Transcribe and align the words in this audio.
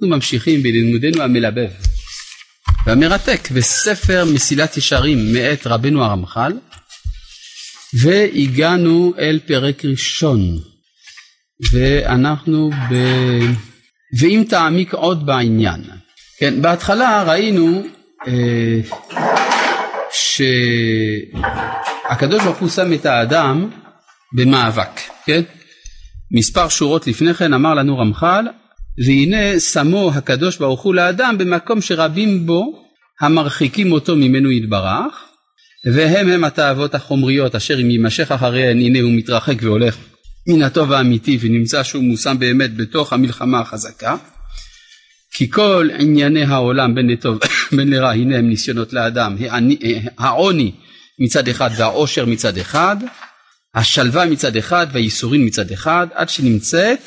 אנחנו 0.00 0.16
ממשיכים 0.16 0.62
בלימודנו 0.62 1.22
המלבב 1.22 1.68
והמרתק 2.86 3.48
בספר 3.50 4.24
מסילת 4.34 4.76
ישרים 4.76 5.32
מאת 5.32 5.66
רבנו 5.66 6.04
הרמח"ל 6.04 6.52
והגענו 8.02 9.12
אל 9.18 9.40
פרק 9.46 9.84
ראשון 9.84 10.40
ואנחנו 11.72 12.70
ב... 12.70 12.94
ואם 14.20 14.44
תעמיק 14.48 14.94
עוד 14.94 15.26
בעניין. 15.26 15.84
כן, 16.38 16.62
בהתחלה 16.62 17.24
ראינו 17.26 17.82
אה, 18.26 18.80
שהקדוש 22.10 22.42
ברוך 22.44 22.58
הוא 22.58 22.68
שם 22.68 22.92
את 22.92 23.06
האדם 23.06 23.70
במאבק, 24.36 25.00
כן? 25.26 25.42
מספר 26.30 26.68
שורות 26.68 27.06
לפני 27.06 27.34
כן 27.34 27.52
אמר 27.54 27.74
לנו 27.74 27.98
רמח"ל 27.98 28.46
והנה 29.06 29.60
שמו 29.60 30.12
הקדוש 30.14 30.56
ברוך 30.56 30.82
הוא 30.82 30.94
לאדם 30.94 31.38
במקום 31.38 31.80
שרבים 31.80 32.46
בו 32.46 32.84
המרחיקים 33.20 33.92
אותו 33.92 34.16
ממנו 34.16 34.50
יתברך 34.50 35.28
והם 35.84 36.28
הם 36.28 36.44
התאוות 36.44 36.94
החומריות 36.94 37.54
אשר 37.54 37.80
אם 37.80 37.90
יימשך 37.90 38.32
אחריהן 38.32 38.78
הנה 38.78 39.00
הוא 39.00 39.12
מתרחק 39.12 39.54
והולך. 39.62 39.96
מן 40.48 40.62
הטוב 40.62 40.92
האמיתי 40.92 41.38
ונמצא 41.40 41.82
שהוא 41.82 42.04
מושם 42.04 42.36
באמת 42.38 42.76
בתוך 42.76 43.12
המלחמה 43.12 43.60
החזקה. 43.60 44.16
כי 45.32 45.50
כל 45.50 45.88
ענייני 45.98 46.44
העולם 46.44 46.94
בין 46.94 47.10
לטוב 47.10 47.38
בין 47.76 47.90
לרע 47.90 48.10
הנה 48.10 48.36
הם 48.38 48.48
ניסיונות 48.48 48.92
לאדם. 48.92 49.36
העוני 50.18 50.72
מצד 51.18 51.48
אחד 51.48 51.70
והעושר 51.76 52.26
מצד 52.26 52.58
אחד 52.58 52.96
השלווה 53.74 54.26
מצד 54.26 54.56
אחד 54.56 54.86
והייסורים 54.92 55.46
מצד 55.46 55.70
אחד 55.70 56.06
עד 56.14 56.28
שנמצאת 56.28 57.00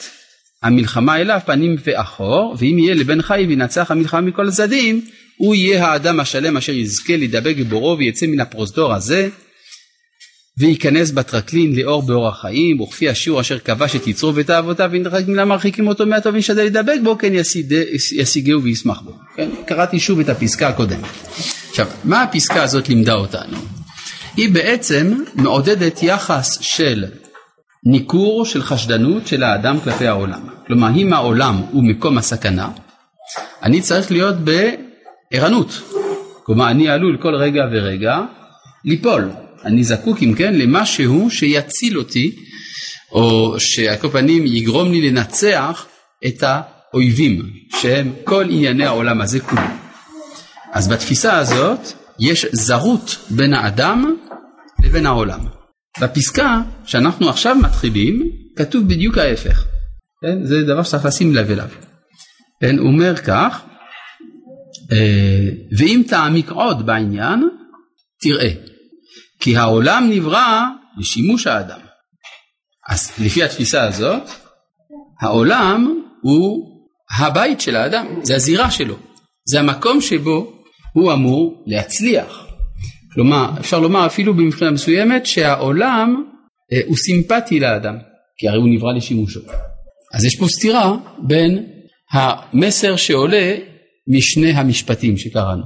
המלחמה 0.64 1.18
אליו 1.18 1.40
פנים 1.46 1.76
ואחור 1.86 2.56
ואם 2.60 2.80
יהיה 2.80 2.96
לבן 2.96 3.22
חי 3.22 3.46
וינצח 3.48 3.92
המלחמה 3.92 4.22
מכל 4.22 4.48
הצדדים 4.48 5.02
הוא 5.38 5.56
יהיה 5.56 5.86
האדם 5.86 6.20
השלם 6.20 6.58
אשר 6.58 6.72
יזכה 6.72 7.18
להידבק 7.18 7.56
בבורו 7.58 7.98
ויצא 7.98 8.26
מן 8.26 8.40
הפרוזדור 8.40 8.94
הזה 8.94 9.30
וייכנס 10.58 11.12
בטרקלין 11.12 11.76
לאור 11.76 12.04
באור 12.04 12.28
החיים 12.28 12.82
וכפי 12.82 13.10
השיעור 13.10 13.42
אשר 13.42 13.60
כבש 13.60 13.96
את 13.96 14.08
יצרו 14.08 14.36
ואת 14.36 14.50
אהבותיו 14.50 14.90
ונרחק 14.94 15.28
מן 15.28 15.40
המרחיקים 15.40 15.88
אותו 15.88 16.06
מהטוב 16.06 16.36
ונשתדל 16.36 16.62
להידבק 16.62 16.98
בו 17.04 17.18
כן 17.18 17.34
ישיגהו 18.12 18.64
וישמח 18.64 19.02
בו. 19.02 19.12
כן? 19.36 19.50
קראתי 19.68 20.00
שוב 20.00 20.20
את 20.20 20.30
הפסקה 20.30 20.68
הקודמת. 20.68 21.06
עכשיו 21.70 21.88
מה 22.04 22.24
הפסקה 22.24 22.64
הזאת 22.64 22.90
לימדה 22.90 23.14
אותנו? 23.14 23.58
היא 24.38 24.50
בעצם 24.50 25.24
מעודדת 25.36 26.04
יחס 26.04 26.58
של 26.62 27.06
ניכור 27.86 28.46
של 28.46 28.64
חשדנות 28.64 29.28
של 29.28 29.44
האדם 29.44 29.80
כלפי 29.80 30.08
העולם. 30.08 30.42
כלומר 30.68 30.90
אם 30.96 31.14
העולם 31.14 31.62
הוא 31.72 31.84
מקום 31.84 32.18
הסכנה 32.18 32.70
אני 33.64 33.82
צריך 33.82 34.12
להיות 34.12 34.36
בערנות. 35.32 35.82
כלומר 36.44 36.72
אני 36.72 36.90
עלול 36.90 37.18
כל 37.22 37.36
רגע 37.36 37.64
ורגע 37.72 38.20
ליפול. 38.86 39.30
אני 39.66 39.84
זקוק 39.84 40.24
אם 40.24 40.34
כן 40.38 40.54
למשהו 40.54 41.32
שיציל 41.32 41.98
אותי 41.98 42.36
או 43.12 43.56
שעל 43.60 43.98
כל 43.98 44.10
פנים 44.10 44.46
יגרום 44.46 44.92
לי 44.92 45.10
לנצח 45.10 45.86
את 46.28 46.44
האויבים 46.44 47.50
שהם 47.82 48.12
כל 48.24 48.46
ענייני 48.50 48.86
העולם 48.86 49.22
הזה 49.22 49.40
כולו. 49.40 49.62
אז 50.72 50.88
בתפיסה 50.88 51.38
הזאת 51.38 51.80
יש 52.20 52.46
זרות 52.52 53.18
בין 53.30 53.54
האדם 53.54 54.16
לבין 54.84 55.06
העולם. 55.06 55.61
בפסקה 56.00 56.62
שאנחנו 56.86 57.30
עכשיו 57.30 57.56
מתחילים 57.56 58.32
כתוב 58.56 58.88
בדיוק 58.88 59.18
ההפך. 59.18 59.66
כן? 60.22 60.46
זה 60.46 60.64
דבר 60.64 60.84
שצריך 60.84 61.06
לשים 61.06 61.36
לב 61.36 61.52
אליו. 61.52 61.70
כן? 62.62 62.78
הוא 62.78 62.88
אומר 62.88 63.18
כך, 63.18 63.62
אה, 64.92 65.50
ואם 65.78 66.04
תעמיק 66.08 66.50
עוד 66.50 66.86
בעניין, 66.86 67.50
תראה, 68.22 68.50
כי 69.40 69.58
העולם 69.58 70.10
נברא 70.10 70.64
לשימוש 70.98 71.48
האדם. 71.48 71.80
אז 72.90 73.12
לפי 73.20 73.44
התפיסה 73.44 73.84
הזאת, 73.84 74.24
העולם 75.22 76.02
הוא 76.22 76.72
הבית 77.20 77.62
של 77.62 77.76
האדם, 77.76 78.08
זה 78.24 78.36
הזירה 78.36 78.72
שלו, 78.72 78.96
זה 79.46 79.60
המקום 79.60 80.02
שבו 80.02 80.64
הוא 80.94 81.14
אמור 81.14 81.64
להצליח. 81.68 82.46
כלומר, 83.14 83.50
אפשר 83.60 83.80
לומר 83.80 84.06
אפילו 84.06 84.34
מבחינה 84.34 84.72
מסוימת 84.72 85.26
שהעולם 85.26 86.24
אה, 86.74 86.80
הוא 86.88 86.98
סימפטי 86.98 87.60
לאדם, 87.60 87.96
כי 88.38 88.48
הרי 88.48 88.58
הוא 88.58 88.70
נברא 88.70 88.94
לשימושו. 88.94 89.40
אז 90.14 90.26
יש 90.26 90.36
פה 90.36 90.48
סתירה 90.48 90.96
בין 91.28 91.66
המסר 92.12 92.96
שעולה 92.96 93.56
משני 94.08 94.52
המשפטים 94.52 95.18
שקראנו. 95.18 95.64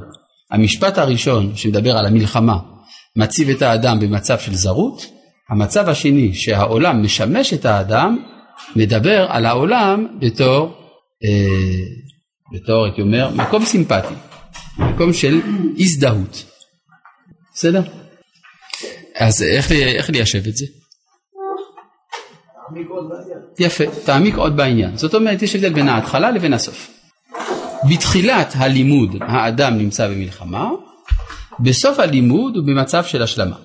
המשפט 0.51 0.97
הראשון 0.97 1.55
שמדבר 1.55 1.97
על 1.97 2.05
המלחמה 2.05 2.57
מציב 3.15 3.49
את 3.49 3.61
האדם 3.61 3.99
במצב 3.99 4.39
של 4.39 4.55
זרות, 4.55 5.05
המצב 5.49 5.89
השני 5.89 6.33
שהעולם 6.33 7.03
משמש 7.03 7.53
את 7.53 7.65
האדם 7.65 8.17
מדבר 8.75 9.25
על 9.29 9.45
העולם 9.45 10.07
בתור, 10.19 10.73
אה, 11.23 11.85
בתור 12.53 12.85
הייתי 12.85 13.01
אומר, 13.01 13.29
מקום 13.35 13.65
סימפטי, 13.65 14.13
מקום 14.79 15.13
של 15.13 15.41
הזדהות. 15.77 16.54
בסדר? 17.55 17.81
אז 19.15 19.43
איך, 19.43 19.71
איך 19.71 20.09
ליישב 20.09 20.47
את 20.47 20.57
זה? 20.57 20.65
יפה, 23.59 23.83
תעמיק 24.05 24.35
עוד 24.35 24.57
בעניין. 24.57 24.97
זאת 24.97 25.13
אומרת, 25.13 25.41
יש 25.41 25.55
הבדל 25.55 25.73
בין 25.73 25.89
ההתחלה 25.89 26.31
לבין 26.31 26.53
הסוף. 26.53 26.91
בתחילת 27.89 28.53
הלימוד 28.55 29.15
האדם 29.21 29.77
נמצא 29.77 30.07
במלחמה, 30.07 30.69
בסוף 31.59 31.99
הלימוד 31.99 32.55
הוא 32.55 32.65
במצב 32.67 33.03
של 33.03 33.21
השלמה. 33.21 33.55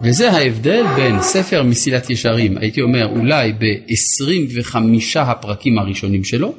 וזה 0.00 0.30
ההבדל 0.30 0.86
בין 0.96 1.22
ספר 1.22 1.62
מסילת 1.62 2.10
ישרים, 2.10 2.58
הייתי 2.58 2.82
אומר 2.82 3.06
אולי 3.06 3.52
ב-25 3.52 4.76
הפרקים 5.20 5.78
הראשונים 5.78 6.24
שלו, 6.24 6.54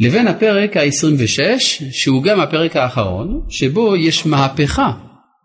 לבין 0.00 0.28
הפרק 0.28 0.76
ה-26, 0.76 1.58
שהוא 1.92 2.22
גם 2.22 2.40
הפרק 2.40 2.76
האחרון, 2.76 3.40
שבו 3.48 3.96
יש 3.96 4.26
מהפכה 4.26 4.92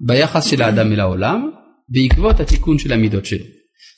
ביחס 0.02 0.46
של 0.46 0.62
האדם 0.62 0.92
אל 0.92 1.00
העולם, 1.00 1.50
בעקבות 1.90 2.40
התיקון 2.40 2.78
של 2.78 2.94
המידות 2.94 3.26
שלו. 3.26 3.46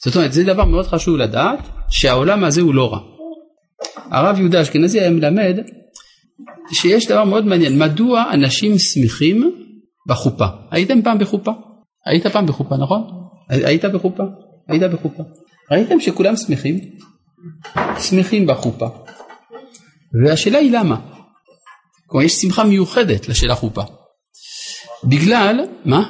זאת 0.05 0.15
אומרת, 0.15 0.33
זה 0.33 0.43
דבר 0.43 0.65
מאוד 0.65 0.87
חשוב 0.87 1.17
לדעת, 1.17 1.59
שהעולם 1.89 2.43
הזה 2.43 2.61
הוא 2.61 2.75
לא 2.75 2.93
רע. 2.93 2.99
הרב 4.11 4.39
יהודה 4.39 4.61
אשכנזי 4.61 4.99
היה 4.99 5.09
מלמד 5.09 5.55
שיש 6.73 7.07
דבר 7.07 7.23
מאוד 7.23 7.45
מעניין, 7.45 7.79
מדוע 7.79 8.23
אנשים 8.33 8.79
שמחים 8.79 9.51
בחופה? 10.07 10.45
הייתם 10.71 11.01
פעם 11.01 11.19
בחופה? 11.19 11.51
היית 12.05 12.27
פעם 12.27 12.45
בחופה, 12.45 12.77
נכון? 12.77 13.01
היית 13.49 13.85
בחופה? 13.85 14.23
היית 14.67 14.83
בחופה. 14.83 15.23
ראיתם 15.71 15.99
שכולם 15.99 16.35
שמחים? 16.35 16.79
שמחים 17.99 18.47
בחופה. 18.47 18.87
והשאלה 20.21 20.57
היא 20.57 20.71
למה? 20.71 20.99
כלומר 22.07 22.25
יש 22.25 22.33
שמחה 22.33 22.63
מיוחדת 22.63 23.29
לשל 23.29 23.51
החופה. 23.51 23.81
בגלל, 25.03 25.59
מה? 25.85 26.09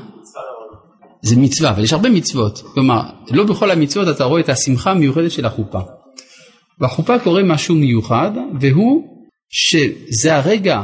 זה 1.23 1.35
מצווה, 1.37 1.69
אבל 1.69 1.83
יש 1.83 1.93
הרבה 1.93 2.09
מצוות. 2.09 2.59
כלומר, 2.73 3.01
לא 3.31 3.43
בכל 3.43 3.71
המצוות 3.71 4.15
אתה 4.15 4.23
רואה 4.23 4.41
את 4.41 4.49
השמחה 4.49 4.91
המיוחדת 4.91 5.31
של 5.31 5.45
החופה. 5.45 5.79
בחופה 6.79 7.19
קורה 7.19 7.43
משהו 7.43 7.75
מיוחד, 7.75 8.31
והוא 8.61 9.03
שזה 9.49 10.35
הרגע, 10.35 10.81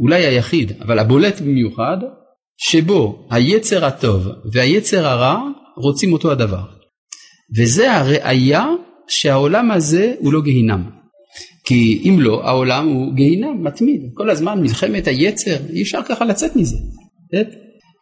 אולי 0.00 0.26
היחיד, 0.26 0.72
אבל 0.82 0.98
הבולט 0.98 1.40
במיוחד, 1.40 1.96
שבו 2.56 3.28
היצר 3.30 3.84
הטוב 3.84 4.26
והיצר 4.52 5.06
הרע 5.06 5.40
רוצים 5.76 6.12
אותו 6.12 6.32
הדבר. 6.32 6.64
וזה 7.58 7.96
הראייה 7.96 8.66
שהעולם 9.08 9.70
הזה 9.70 10.14
הוא 10.18 10.32
לא 10.32 10.42
גיהינם. 10.42 11.01
כי 11.64 12.02
אם 12.04 12.16
לא, 12.20 12.48
העולם 12.48 12.88
הוא 12.88 13.14
גיהינם 13.14 13.64
מתמיד, 13.64 14.00
כל 14.14 14.30
הזמן 14.30 14.60
מלחמת 14.60 15.06
היצר, 15.06 15.56
אי 15.72 15.82
אפשר 15.82 16.00
ככה 16.08 16.24
לצאת 16.24 16.56
מזה. 16.56 16.76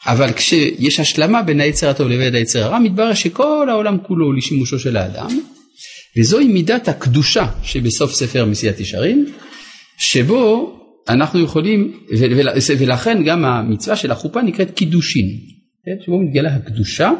אבל 0.06 0.32
כשיש 0.32 1.00
השלמה 1.00 1.42
בין 1.42 1.60
היצר 1.60 1.88
הטוב 1.88 2.08
לבין 2.08 2.34
היצר 2.34 2.64
הרע, 2.64 2.78
מתברר 2.78 3.14
שכל 3.14 3.68
העולם 3.70 3.98
כולו 4.06 4.26
הוא 4.26 4.34
לשימושו 4.34 4.78
של 4.78 4.96
האדם, 4.96 5.40
וזוהי 6.18 6.46
מידת 6.46 6.88
הקדושה 6.88 7.46
שבסוף 7.62 8.12
ספר 8.12 8.44
מסיעת 8.44 8.80
ישרים, 8.80 9.26
שבו 9.98 10.76
אנחנו 11.08 11.40
יכולים, 11.40 11.92
ולכן 12.78 13.24
גם 13.24 13.44
המצווה 13.44 13.96
של 13.96 14.10
החופה 14.10 14.42
נקראת 14.42 14.70
קידושין, 14.70 15.26
שבו 16.04 16.18
מתגלה 16.18 16.54
הקדושה, 16.54 17.10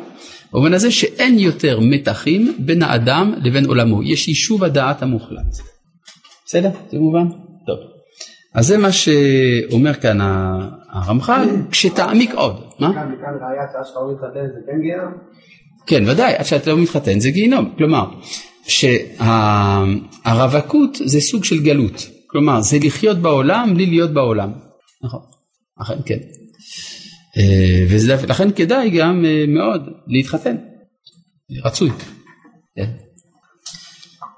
במובן 0.53 0.75
הזה 0.75 0.91
שאין 0.91 1.39
יותר 1.39 1.81
מתחים 1.81 2.57
בין 2.59 2.83
האדם 2.83 3.35
לבין 3.45 3.65
עולמו, 3.65 4.03
יש 4.03 4.29
יישוב 4.29 4.65
הדעת 4.65 5.03
המוחלט. 5.03 5.57
בסדר? 6.51 6.71
זה 6.91 6.99
מובן? 6.99 7.29
טוב. 7.67 7.79
אז 8.55 8.67
זה 8.67 8.79
מה 8.79 8.93
שאומר 8.93 9.95
כאן 9.95 10.19
הרמח"ל, 10.93 11.49
כשתעמיק 11.71 12.35
עוד. 12.35 12.65
מה? 12.79 12.89
מכאן 12.89 13.05
ראייה 13.05 13.63
שעד 13.73 13.87
שאתה 13.87 14.01
לא 14.01 14.13
מתחתן 14.13 14.47
זה 14.47 14.61
כן 14.67 14.81
גיהנום? 14.83 15.13
כן, 15.87 16.05
ודאי, 16.09 16.35
עד 16.35 16.45
שאתה 16.45 16.71
לא 16.71 16.79
מתחתן 16.79 17.21
זה 17.21 17.31
גיהנום. 17.31 17.75
כלומר, 17.79 18.05
שהרווקות 19.19 20.99
זה 21.05 21.21
סוג 21.21 21.45
של 21.45 21.63
גלות. 21.63 22.07
כלומר, 22.27 22.61
זה 22.61 22.79
לחיות 22.83 23.19
בעולם 23.19 23.75
בלי 23.75 23.87
להיות 23.87 24.11
בעולם. 24.11 24.53
נכון, 25.03 25.21
אכן 25.83 25.99
כן. 26.07 26.19
אה, 27.39 27.85
ולכן 27.91 28.51
כדאי 28.53 28.91
גם 28.91 29.25
אה, 29.25 29.45
מאוד 29.49 29.89
להתחתן. 30.07 30.57
רצוי. 31.65 31.91
כן. 32.77 32.91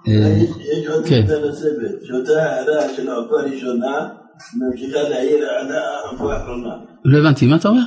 יש 0.07 0.87
עוד. 0.89 1.05
נקודה 1.07 1.39
נוספת, 1.39 2.05
שאותה 2.05 2.43
הערה 2.43 2.95
של 2.97 3.09
העפה 3.09 3.41
הראשונה 3.41 4.09
ממשיכה 4.57 5.03
להעיר 5.09 5.49
על 5.49 5.73
העפה 5.73 6.35
האחרונה. 6.35 6.75
לא 7.05 7.19
הבנתי, 7.19 7.47
מה 7.47 7.57
אתה 7.57 7.69
אומר? 7.69 7.83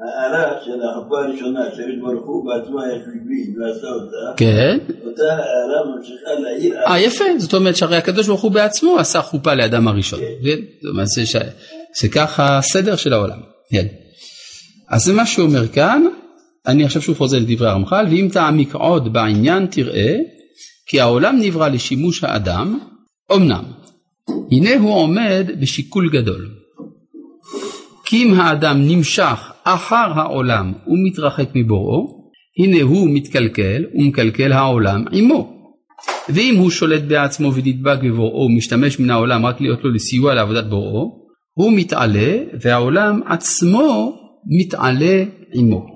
ההערה 0.00 0.64
של 0.64 0.82
החפה 0.82 1.24
הראשונה, 1.24 1.60
שהקדוש 1.76 1.98
ברוך 2.00 2.26
הוא 2.26 2.46
בעצמו 2.46 2.78
חיובי 2.80 3.54
ועשה 3.58 3.86
אותה, 3.86 4.36
כן. 4.36 4.78
אותה 5.06 5.22
הערה 5.22 5.96
ממשיכה 5.96 6.30
להעיר 6.42 6.74
אה 6.86 7.00
יפה, 7.00 7.24
זאת 7.38 7.54
אומרת 7.54 7.76
שהרי 7.76 7.96
הקדוש 7.96 8.26
ברוך 8.26 8.40
הוא 8.40 8.52
בעצמו 8.52 8.98
עשה 8.98 9.22
חופה 9.22 9.54
לאדם 9.54 9.88
הראשון. 9.88 10.20
כן. 10.44 10.60
זה 12.00 12.08
ככה 12.08 12.58
הסדר 12.58 12.96
של 12.96 13.12
העולם. 13.12 13.38
כן. 13.70 13.86
אז 14.90 15.02
זה 15.02 15.12
מה 15.12 15.26
שהוא 15.26 15.46
אומר 15.46 15.68
כאן, 15.68 16.04
אני 16.66 16.84
עכשיו 16.84 17.02
שוב 17.02 17.18
חוזר 17.18 17.38
לדברי 17.38 17.68
הרמח"ל, 17.68 18.06
ואם 18.10 18.28
תעמיק 18.32 18.74
עוד 18.74 19.12
בעניין 19.12 19.66
תראה 19.66 20.16
כי 20.86 21.00
העולם 21.00 21.36
נברא 21.40 21.68
לשימוש 21.68 22.24
האדם, 22.24 22.78
אמנם, 23.32 23.64
הנה 24.50 24.76
הוא 24.76 24.94
עומד 24.94 25.50
בשיקול 25.60 26.10
גדול. 26.10 26.48
כי 28.04 28.22
אם 28.22 28.34
האדם 28.34 28.88
נמשך 28.88 29.52
אחר 29.64 30.12
העולם 30.14 30.72
ומתרחק 30.86 31.48
מבוראו, 31.54 32.30
הנה 32.58 32.82
הוא 32.82 33.08
מתקלקל 33.10 33.84
ומקלקל 33.94 34.52
העולם 34.52 35.04
עמו. 35.12 35.54
ואם 36.28 36.56
הוא 36.56 36.70
שולט 36.70 37.02
בעצמו 37.02 37.54
ונדבק 37.54 37.98
בבוראו 38.02 38.46
ומשתמש 38.46 39.00
מן 39.00 39.10
העולם 39.10 39.46
רק 39.46 39.60
להיות 39.60 39.84
לו 39.84 39.90
לסיוע 39.90 40.34
לעבודת 40.34 40.64
בוראו, 40.64 41.24
הוא 41.54 41.72
מתעלה 41.72 42.36
והעולם 42.60 43.20
עצמו 43.26 44.18
מתעלה 44.58 45.24
עמו. 45.52 45.93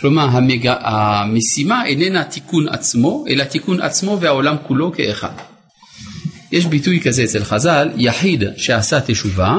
כלומר 0.00 0.22
המג... 0.22 0.68
המשימה 0.80 1.86
איננה 1.86 2.24
תיקון 2.24 2.68
עצמו, 2.68 3.24
אלא 3.28 3.44
תיקון 3.44 3.80
עצמו 3.80 4.18
והעולם 4.20 4.56
כולו 4.66 4.92
כאחד. 4.92 5.32
יש 6.52 6.66
ביטוי 6.66 7.00
כזה 7.00 7.24
אצל 7.24 7.44
חז"ל, 7.44 7.90
יחיד 7.96 8.44
שעשה 8.56 9.00
תשובה, 9.00 9.56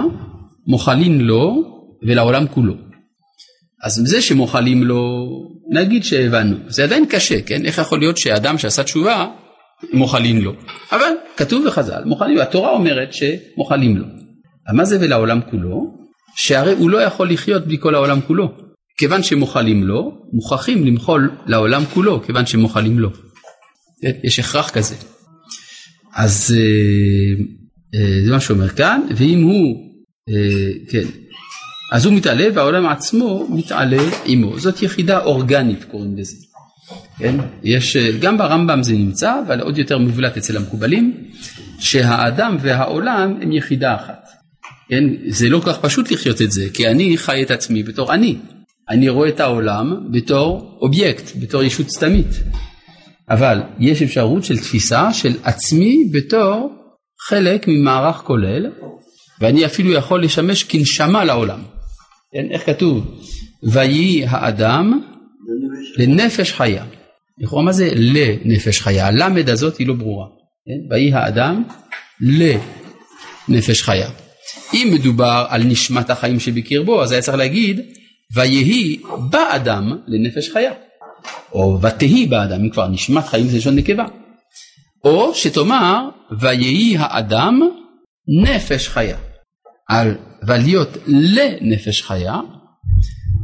מוחלין 0.68 1.22
לו 1.22 1.64
ולעולם 2.04 2.48
כולו. 2.48 2.74
אז 3.84 4.02
זה 4.06 4.22
שמוחלים 4.22 4.84
לו, 4.84 5.28
נגיד 5.72 6.04
שהבנו, 6.04 6.56
זה 6.68 6.84
עדיין 6.84 7.06
קשה, 7.06 7.42
כן? 7.42 7.66
איך 7.66 7.78
יכול 7.78 8.00
להיות 8.00 8.18
שאדם 8.18 8.58
שעשה 8.58 8.84
תשובה, 8.84 9.28
מוחלין 9.94 10.42
לו? 10.42 10.54
אבל 10.92 11.12
כתוב 11.38 11.66
בחז"ל, 11.66 12.04
מוחלים 12.06 12.40
התורה 12.40 12.72
אומרת 12.72 13.14
שמוחלים 13.14 13.98
לו. 13.98 14.06
מה 14.74 14.86
זה 14.86 14.98
ולעולם 15.02 15.40
כולו? 15.52 16.02
שהרי 16.36 16.74
הוא 16.74 16.90
לא 16.90 16.98
יכול 16.98 17.32
לחיות 17.32 17.66
בלי 17.66 17.78
כל 17.80 17.96
העולם 17.96 18.22
כולו. 18.22 18.71
כיוון 19.02 19.24
שמוחלים 19.24 19.84
לו, 19.84 20.12
מוכרחים 20.34 20.86
למחול 20.86 21.32
לעולם 21.46 21.86
כולו, 21.86 22.24
כיוון 22.24 22.46
שמוחלים 22.46 23.00
לו. 23.00 23.10
יש 24.24 24.40
הכרח 24.40 24.70
כזה. 24.70 24.96
אז 26.16 26.56
אה, 26.58 27.44
אה, 27.96 28.26
זה 28.26 28.32
מה 28.32 28.40
שאומר 28.40 28.70
כאן, 28.70 29.02
ואם 29.16 29.44
הוא, 29.44 29.76
אה, 30.30 30.72
כן, 30.90 31.04
אז 31.92 32.06
הוא 32.06 32.14
מתעלה 32.14 32.48
והעולם 32.54 32.86
עצמו 32.86 33.48
מתעלה 33.50 34.04
עמו. 34.26 34.60
זאת 34.60 34.82
יחידה 34.82 35.24
אורגנית 35.24 35.84
קוראים 35.84 36.18
לזה. 36.18 36.36
כן? 37.18 37.36
יש, 37.64 37.98
גם 37.98 38.38
ברמב"ם 38.38 38.84
זה 38.84 38.94
נמצא, 38.94 39.34
אבל 39.48 39.60
עוד 39.60 39.78
יותר 39.78 39.98
מובלט 39.98 40.38
אצל 40.38 40.58
המקובלים, 40.58 41.28
שהאדם 41.80 42.58
והעולם 42.60 43.38
הם 43.42 43.52
יחידה 43.52 43.96
אחת. 43.96 44.28
כן? 44.90 45.04
זה 45.28 45.50
לא 45.50 45.60
כל 45.60 45.74
כך 45.74 45.80
פשוט 45.80 46.12
לחיות 46.12 46.42
את 46.42 46.52
זה, 46.52 46.68
כי 46.74 46.88
אני 46.88 47.18
חי 47.18 47.44
את 47.44 47.52
עצמי 47.52 47.84
בתור 47.84 48.14
אני. 48.14 48.38
אני 48.92 49.10
רואה 49.10 49.30
את 49.30 49.40
העולם 49.40 50.12
בתור 50.12 50.78
אובייקט, 50.82 51.32
בתור 51.42 51.64
ישות 51.64 51.90
סתמית. 51.90 52.28
אבל 53.30 53.62
יש 53.80 54.02
אפשרות 54.02 54.44
של 54.44 54.58
תפיסה 54.58 55.14
של 55.14 55.34
עצמי 55.44 56.10
בתור 56.12 56.74
חלק 57.28 57.68
ממערך 57.68 58.16
כולל, 58.16 58.72
ואני 59.42 59.66
אפילו 59.66 59.92
יכול 59.92 60.24
לשמש 60.24 60.64
כנשמה 60.64 61.24
לעולם. 61.24 61.60
כן, 62.34 62.52
איך 62.52 62.66
כתוב? 62.66 63.22
ויהי 63.64 64.26
האדם 64.26 65.02
לנפש 65.98 66.54
חיה. 66.54 66.86
לכאורה 67.40 67.64
מה 67.64 67.72
זה 67.72 67.90
לנפש 67.96 68.82
חיה? 68.82 69.08
הלמד 69.08 69.50
הזאת 69.50 69.78
היא 69.78 69.88
לא 69.88 69.94
ברורה. 69.94 70.28
כן? 70.66 70.94
ויהי 70.94 71.14
האדם 71.14 71.64
לנפש 73.50 73.82
חיה. 73.82 74.10
אם 74.74 74.90
מדובר 74.94 75.46
על 75.50 75.64
נשמת 75.64 76.10
החיים 76.10 76.40
שבקרבו, 76.40 77.04
אז 77.04 77.12
היה 77.12 77.22
צריך 77.22 77.38
להגיד 77.38 77.80
ויהי 78.36 79.02
באדם 79.30 79.98
לנפש 80.08 80.50
חיה. 80.50 80.74
או 81.54 81.82
ותהי 81.82 82.26
באדם, 82.26 82.64
אם 82.64 82.70
כבר 82.70 82.88
נשמת 82.88 83.26
חיים 83.26 83.48
זה 83.48 83.58
לשון 83.58 83.76
נקבה. 83.76 84.06
או 85.04 85.36
שתאמר 85.36 86.10
ויהי 86.40 86.96
האדם 87.00 87.62
נפש 88.44 88.88
חיה. 88.88 89.18
על 89.90 90.16
ולהיות 90.48 90.98
לנפש 91.08 92.02
חיה 92.02 92.40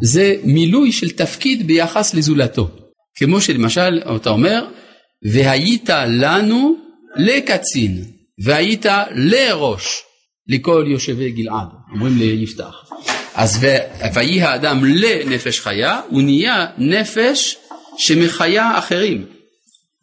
זה 0.01 0.35
מילוי 0.43 0.91
של 0.91 1.09
תפקיד 1.09 1.67
ביחס 1.67 2.13
לזולתו. 2.13 2.69
כמו 3.15 3.41
שלמשל 3.41 4.01
אתה 4.15 4.29
אומר 4.29 4.67
והיית 5.33 5.89
לנו 6.07 6.75
לקצין 7.15 8.03
והיית 8.43 8.85
לראש 9.11 10.01
לכל 10.47 10.85
יושבי 10.87 11.31
גלעד, 11.31 11.67
אומרים 11.93 12.17
ליפתח. 12.17 12.75
אז 13.37 13.65
ויהי 14.13 14.41
האדם 14.41 14.85
לנפש 14.85 15.59
חיה, 15.59 15.99
הוא 16.09 16.21
נהיה 16.21 16.65
נפש 16.77 17.57
שמחיה 17.97 18.77
אחרים. 18.77 19.25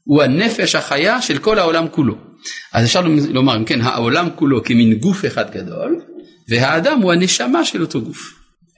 הוא 0.05 0.23
הנפש 0.23 0.75
החיה 0.75 1.23
של 1.23 1.39
כל 1.39 1.59
העולם 1.59 1.89
כולו. 1.91 2.15
אז 2.73 2.85
אפשר 2.87 3.01
לומר, 3.31 3.57
אם 3.57 3.65
כן, 3.65 3.81
העולם 3.81 4.29
כולו 4.35 4.65
כמין 4.65 4.95
גוף 4.95 5.25
אחד 5.25 5.51
גדול, 5.51 6.01
והאדם 6.49 7.01
הוא 7.03 7.13
הנשמה 7.13 7.65
של 7.65 7.83
אותו 7.83 8.01
גוף. 8.03 8.19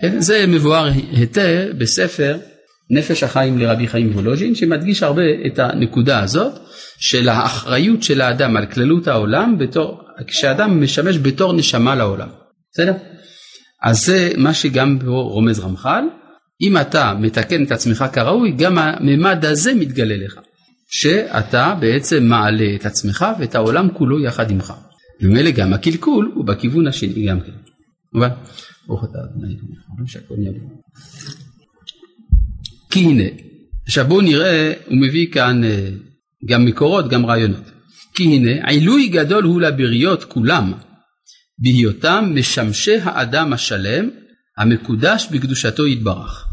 כן? 0.01 0.21
זה 0.21 0.47
מבואר 0.47 0.89
היטב 1.13 1.69
בספר 1.79 2.39
נפש 2.91 3.23
החיים 3.23 3.59
לרבי 3.59 3.89
חיים 3.89 4.15
וולוז'ין, 4.15 4.55
שמדגיש 4.55 5.03
הרבה 5.03 5.23
את 5.47 5.59
הנקודה 5.59 6.21
הזאת 6.21 6.53
של 6.99 7.29
האחריות 7.29 8.03
של 8.03 8.21
האדם 8.21 8.57
על 8.57 8.67
כללות 8.67 9.09
העולם, 9.09 9.59
בתור, 9.59 10.01
כשאדם 10.27 10.83
משמש 10.83 11.19
בתור 11.19 11.53
נשמה 11.53 11.95
לעולם. 11.95 12.29
בסדר? 12.73 12.93
אז 13.83 14.05
זה 14.07 14.33
מה 14.37 14.55
שגם 14.55 14.99
פה 14.99 15.07
רומז 15.07 15.59
רמח"ל, 15.59 16.05
אם 16.63 16.77
אתה 16.77 17.15
מתקן 17.21 17.65
את 17.65 17.73
עצמך 17.73 18.05
כראוי, 18.13 18.53
גם 18.53 18.79
הממד 18.79 19.45
הזה 19.45 19.75
מתגלה 19.75 20.17
לך, 20.17 20.41
שאתה 20.89 21.75
בעצם 21.81 22.25
מעלה 22.25 22.75
את 22.75 22.87
עצמך 22.87 23.27
ואת 23.39 23.55
העולם 23.55 23.89
כולו 23.93 24.21
יחד 24.21 24.51
עמך. 24.51 24.73
וממילא 25.21 25.51
גם 25.51 25.73
הקלקול 25.73 26.33
הוא 26.35 26.45
בכיוון 26.45 26.87
השני 26.87 27.27
גם 27.27 27.41
כן. 27.41 27.53
מובן? 28.13 28.29
ברוך 28.87 29.05
אתה 29.05 29.19
אדוני, 29.19 29.57
כי 32.91 33.01
הנה, 33.01 33.25
עכשיו 33.87 34.05
בואו 34.09 34.21
נראה, 34.21 34.73
הוא 34.87 34.97
מביא 34.97 35.27
כאן 35.33 35.65
אה, 35.65 35.89
גם 36.45 36.65
מקורות, 36.65 37.09
גם 37.09 37.27
רעיונות. 37.27 37.71
כי 38.15 38.25
הנה, 38.25 38.69
עילוי 38.69 39.09
גדול 39.09 39.45
הוא 39.45 39.61
לבריות 39.61 40.25
כולם, 40.25 40.73
בהיותם 41.59 42.33
משמשי 42.35 42.97
האדם 43.03 43.53
השלם 43.53 44.11
המקודש 44.59 45.29
בקדושתו 45.31 45.87
יתברך. 45.87 46.47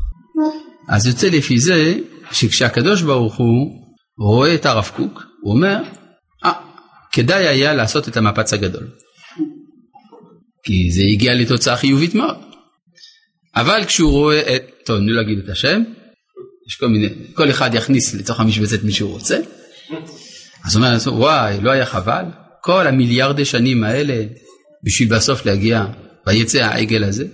אז 0.89 1.07
יוצא 1.07 1.29
לפי 1.29 1.59
זה 1.59 1.95
שכשהקדוש 2.31 3.01
ברוך 3.01 3.35
הוא 3.35 3.83
רואה 4.19 4.55
את 4.55 4.65
הרב 4.65 4.91
קוק, 4.95 5.23
הוא 5.41 5.55
אומר, 5.55 5.77
אה, 6.45 6.51
כדאי 7.11 7.47
היה 7.47 7.73
לעשות 7.73 8.07
את 8.07 8.17
המפץ 8.17 8.53
הגדול. 8.53 8.87
כי 10.63 10.91
זה 10.91 11.01
הגיע 11.13 11.33
לתוצאה 11.33 11.77
חיובית 11.77 12.15
מאוד. 12.15 12.37
אבל 13.55 13.85
כשהוא 13.85 14.11
רואה 14.11 14.55
את, 14.55 14.63
טוב, 14.85 14.97
אני 14.97 15.11
לא 15.11 15.21
אגיד 15.21 15.39
את 15.39 15.49
השם, 15.49 15.83
יש 16.67 16.75
כל 16.75 16.87
מיני, 16.87 17.09
כל 17.33 17.49
אחד 17.49 17.73
יכניס 17.73 18.15
לתוך 18.15 18.39
המשבצת 18.39 18.83
מי 18.83 18.91
שהוא 18.91 19.11
רוצה. 19.11 19.39
אז 20.65 20.75
הוא 20.75 20.85
אומר, 20.85 20.97
וואי, 21.05 21.61
לא 21.61 21.71
היה 21.71 21.85
חבל? 21.85 22.25
כל 22.61 22.87
המיליארדי 22.87 23.45
שנים 23.45 23.83
האלה 23.83 24.23
בשביל 24.83 25.09
בסוף 25.09 25.45
להגיע, 25.45 25.85
ויצא 26.27 26.59
העגל 26.59 27.03
הזה. 27.03 27.25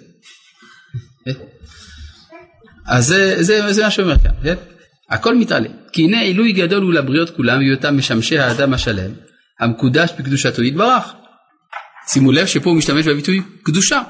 אז 2.87 3.05
זה, 3.05 3.43
זה, 3.43 3.73
זה 3.73 3.83
מה 3.83 3.91
שאומר 3.91 4.19
כאן, 4.19 4.31
כן? 4.43 4.55
הכל 5.09 5.35
מתעלה. 5.35 5.69
כי 5.93 6.03
הנה 6.03 6.21
עילוי 6.21 6.51
גדול 6.51 6.83
הוא 6.83 6.93
לבריות 6.93 7.29
כולם, 7.29 7.59
בהיותם 7.59 7.97
משמשי 7.97 8.39
האדם 8.39 8.73
השלם, 8.73 9.11
המקודש 9.59 10.09
בקדושתו 10.19 10.63
יתברך. 10.63 11.03
שימו 12.07 12.31
לב 12.31 12.45
שפה 12.45 12.69
הוא 12.69 12.77
משתמש 12.77 13.05
בביטוי 13.05 13.41
קדושה, 13.63 14.01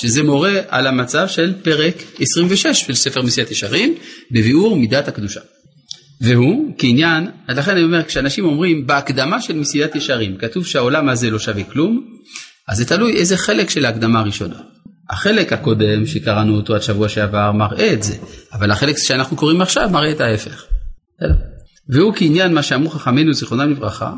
שזה 0.00 0.22
מורה 0.22 0.60
על 0.68 0.86
המצב 0.86 1.28
של 1.28 1.54
פרק 1.62 1.94
26 2.20 2.66
של 2.66 2.94
ספר 2.94 3.22
מסיעת 3.22 3.50
ישרים, 3.50 3.94
בביאור 4.30 4.76
מידת 4.76 5.08
הקדושה. 5.08 5.40
והוא 6.20 6.74
כעניין, 6.78 7.30
לכן 7.48 7.70
אני 7.70 7.82
אומר, 7.82 8.02
כשאנשים 8.02 8.44
אומרים 8.44 8.86
בהקדמה 8.86 9.40
של 9.40 9.56
מסיעת 9.56 9.94
ישרים, 9.94 10.36
כתוב 10.36 10.66
שהעולם 10.66 11.08
הזה 11.08 11.30
לא 11.30 11.38
שווה 11.38 11.64
כלום, 11.64 12.06
אז 12.68 12.76
זה 12.78 12.84
תלוי 12.84 13.12
איזה 13.16 13.36
חלק 13.36 13.70
של 13.70 13.84
ההקדמה 13.84 14.20
הראשונה. 14.20 14.56
החלק 15.10 15.52
הקודם 15.52 16.06
שקראנו 16.06 16.56
אותו 16.56 16.74
עד 16.74 16.82
שבוע 16.82 17.08
שעבר 17.08 17.52
מראה 17.52 17.92
את 17.92 18.02
זה, 18.02 18.16
אבל 18.52 18.70
החלק 18.70 18.98
שאנחנו 18.98 19.36
קוראים 19.36 19.60
עכשיו 19.60 19.90
מראה 19.90 20.10
את 20.10 20.20
ההפך. 20.20 20.64
והוא 21.88 22.14
כעניין 22.16 22.54
מה 22.54 22.62
שאמרו 22.62 22.90
חכמינו 22.90 23.32
זיכרונם 23.32 23.70
לברכה, 23.70 24.12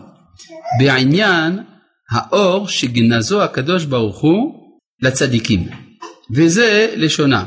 בעניין 0.78 1.58
האור 2.10 2.68
שגנזו 2.68 3.42
הקדוש 3.42 3.84
ברוך 3.84 4.18
הוא 4.18 4.54
לצדיקים, 5.02 5.68
וזה 6.34 6.94
לשונם. 6.96 7.46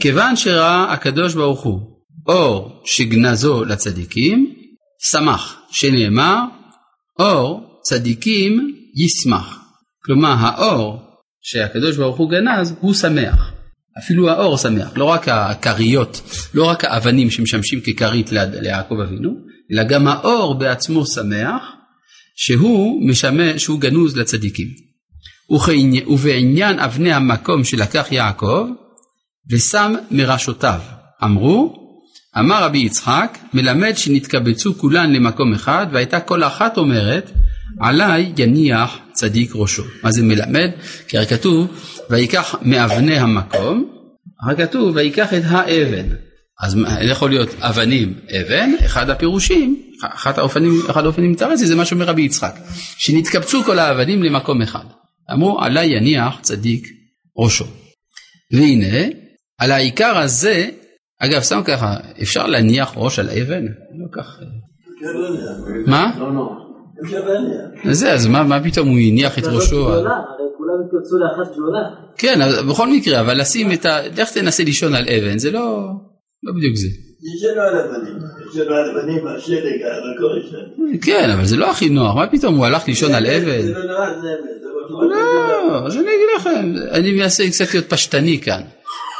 כיוון 0.00 0.36
שראה 0.36 0.92
הקדוש 0.92 1.34
ברוך 1.34 1.60
הוא 1.60 1.80
אור 2.26 2.82
שגנזו 2.84 3.64
לצדיקים, 3.64 4.54
שמח, 5.10 5.56
שנאמר, 5.70 6.44
אור 7.18 7.80
צדיקים 7.82 8.74
ישמח. 8.96 9.57
כלומר, 10.08 10.34
האור 10.38 11.00
שהקדוש 11.40 11.96
ברוך 11.96 12.16
הוא 12.16 12.30
גנז, 12.30 12.74
הוא 12.80 12.94
שמח. 12.94 13.52
אפילו 13.98 14.30
האור 14.30 14.56
שמח, 14.56 14.88
לא 14.96 15.04
רק 15.04 15.28
הכריות, 15.28 16.20
לא 16.54 16.64
רק 16.64 16.84
האבנים 16.84 17.30
שמשמשים 17.30 17.80
ככרית 17.80 18.32
ליעקב 18.32 18.94
אבינו, 19.00 19.30
אלא 19.72 19.82
גם 19.82 20.08
האור 20.08 20.54
בעצמו 20.54 21.06
שמח, 21.06 21.62
שהוא 22.36 23.08
משמש, 23.10 23.62
שהוא 23.62 23.80
גנוז 23.80 24.16
לצדיקים. 24.16 24.68
ובעניין 26.06 26.78
אבני 26.78 27.12
המקום 27.12 27.64
שלקח 27.64 28.06
יעקב, 28.10 28.66
ושם 29.50 29.94
מראשותיו. 30.10 30.80
אמרו, 31.24 31.74
אמר 32.38 32.64
רבי 32.64 32.78
יצחק, 32.78 33.38
מלמד 33.54 33.96
שנתקבצו 33.96 34.78
כולן 34.78 35.12
למקום 35.12 35.52
אחד, 35.52 35.86
והייתה 35.92 36.20
כל 36.20 36.44
אחת 36.44 36.78
אומרת, 36.78 37.30
עליי 37.80 38.32
יניח 38.38 38.98
צדיק 39.18 39.50
ראשו. 39.54 39.82
מה 40.02 40.12
זה 40.12 40.22
מלמד? 40.22 40.70
כי 41.08 41.18
הרי 41.18 41.26
כתוב, 41.26 41.66
ויקח 42.10 42.54
מאבני 42.62 43.18
המקום, 43.18 43.90
הרי 44.42 44.56
כתוב, 44.56 44.96
ויקח 44.96 45.34
את 45.34 45.42
האבן. 45.46 46.06
אז 46.60 46.76
יכול 47.02 47.30
להיות 47.30 47.48
אבנים 47.60 48.14
אבן, 48.40 48.70
אחד 48.84 49.10
הפירושים, 49.10 49.82
אחד 50.02 50.38
האופנים, 50.38 50.80
אחד 50.90 51.04
האופנים 51.04 51.32
מתארץ 51.32 51.58
זה 51.58 51.74
מה 51.74 51.84
שאומר 51.84 52.04
רבי 52.04 52.22
יצחק, 52.22 52.54
שנתקבצו 52.98 53.64
כל 53.64 53.78
האבנים 53.78 54.22
למקום 54.22 54.62
אחד. 54.62 54.84
אמרו, 55.32 55.60
עליי 55.60 55.96
יניח 55.96 56.38
צדיק 56.42 56.88
ראשו. 57.36 57.64
והנה, 58.52 59.08
על 59.58 59.70
העיקר 59.70 60.18
הזה, 60.18 60.68
אגב, 61.20 61.42
שם 61.42 61.60
ככה, 61.64 61.96
אפשר 62.22 62.46
להניח 62.46 62.92
ראש 62.96 63.18
על 63.18 63.30
אבן? 63.30 63.64
לא 63.64 64.06
כך... 64.12 64.38
מה? 65.86 66.12
לא, 66.18 66.34
לא. 66.34 66.67
זה, 67.90 68.12
אז 68.12 68.26
מה 68.26 68.64
פתאום 68.64 68.88
הוא 68.88 68.98
הניח 68.98 69.38
את 69.38 69.44
ראשו? 69.44 69.88
הרי 69.88 70.02
כולם 70.56 70.74
התקבצו 70.84 71.18
לאחת 71.18 71.52
גדולה. 71.52 71.80
כן, 72.18 72.38
בכל 72.68 72.88
מקרה, 72.88 73.20
אבל 73.20 73.40
לשים 73.40 73.72
את 73.72 73.86
ה... 73.86 73.98
לך 74.16 74.30
תנסה 74.30 74.64
לישון 74.64 74.94
על 74.94 75.04
אבן, 75.08 75.38
זה 75.38 75.50
לא... 75.50 75.88
לא 76.42 76.52
בדיוק 76.52 76.76
זה. 76.76 76.88
ישנו 77.36 77.60
על 77.60 77.78
אבנים, 77.78 78.16
ישנו 78.50 78.74
על 78.74 78.90
אבנים, 78.90 79.26
השלג, 79.26 79.82
המקור 79.82 80.30
כן, 81.02 81.30
אבל 81.30 81.44
זה 81.44 81.56
לא 81.56 81.70
הכי 81.70 81.88
נוח, 81.88 82.16
מה 82.16 82.26
פתאום 82.26 82.56
הוא 82.56 82.66
הלך 82.66 82.88
לישון 82.88 83.14
על 83.14 83.26
אבן? 83.26 83.62
זה 83.62 83.72
לא 83.72 83.84
נוח, 83.84 84.22
זה 84.22 84.28
אמת. 84.28 84.58
לא, 84.90 85.86
אז 85.86 85.96
אני 85.96 86.02
אגיד 86.02 86.28
לכם, 86.38 86.72
אני 86.90 87.12
מנסה 87.12 87.48
קצת 87.48 87.74
להיות 87.74 87.90
פשטני 87.90 88.40
כאן. 88.40 88.60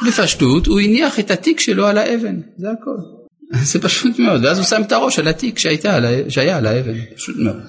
בפשטות 0.06 0.66
הוא 0.66 0.80
הניח 0.80 1.20
את 1.20 1.30
התיק 1.30 1.60
שלו 1.60 1.86
על 1.86 1.98
האבן, 1.98 2.40
זה 2.56 2.66
הכל. 2.70 3.17
זה 3.72 3.80
פשוט 3.82 4.18
מאוד, 4.18 4.44
ואז 4.44 4.58
הוא 4.58 4.66
שם 4.66 4.82
את 4.82 4.92
הראש 4.92 5.18
על 5.18 5.28
התיק 5.28 5.58
שהייתה, 5.58 5.98
שהיה 6.28 6.56
על 6.56 6.66
האבן, 6.66 6.94
פשוט 7.16 7.36
מאוד. 7.36 7.62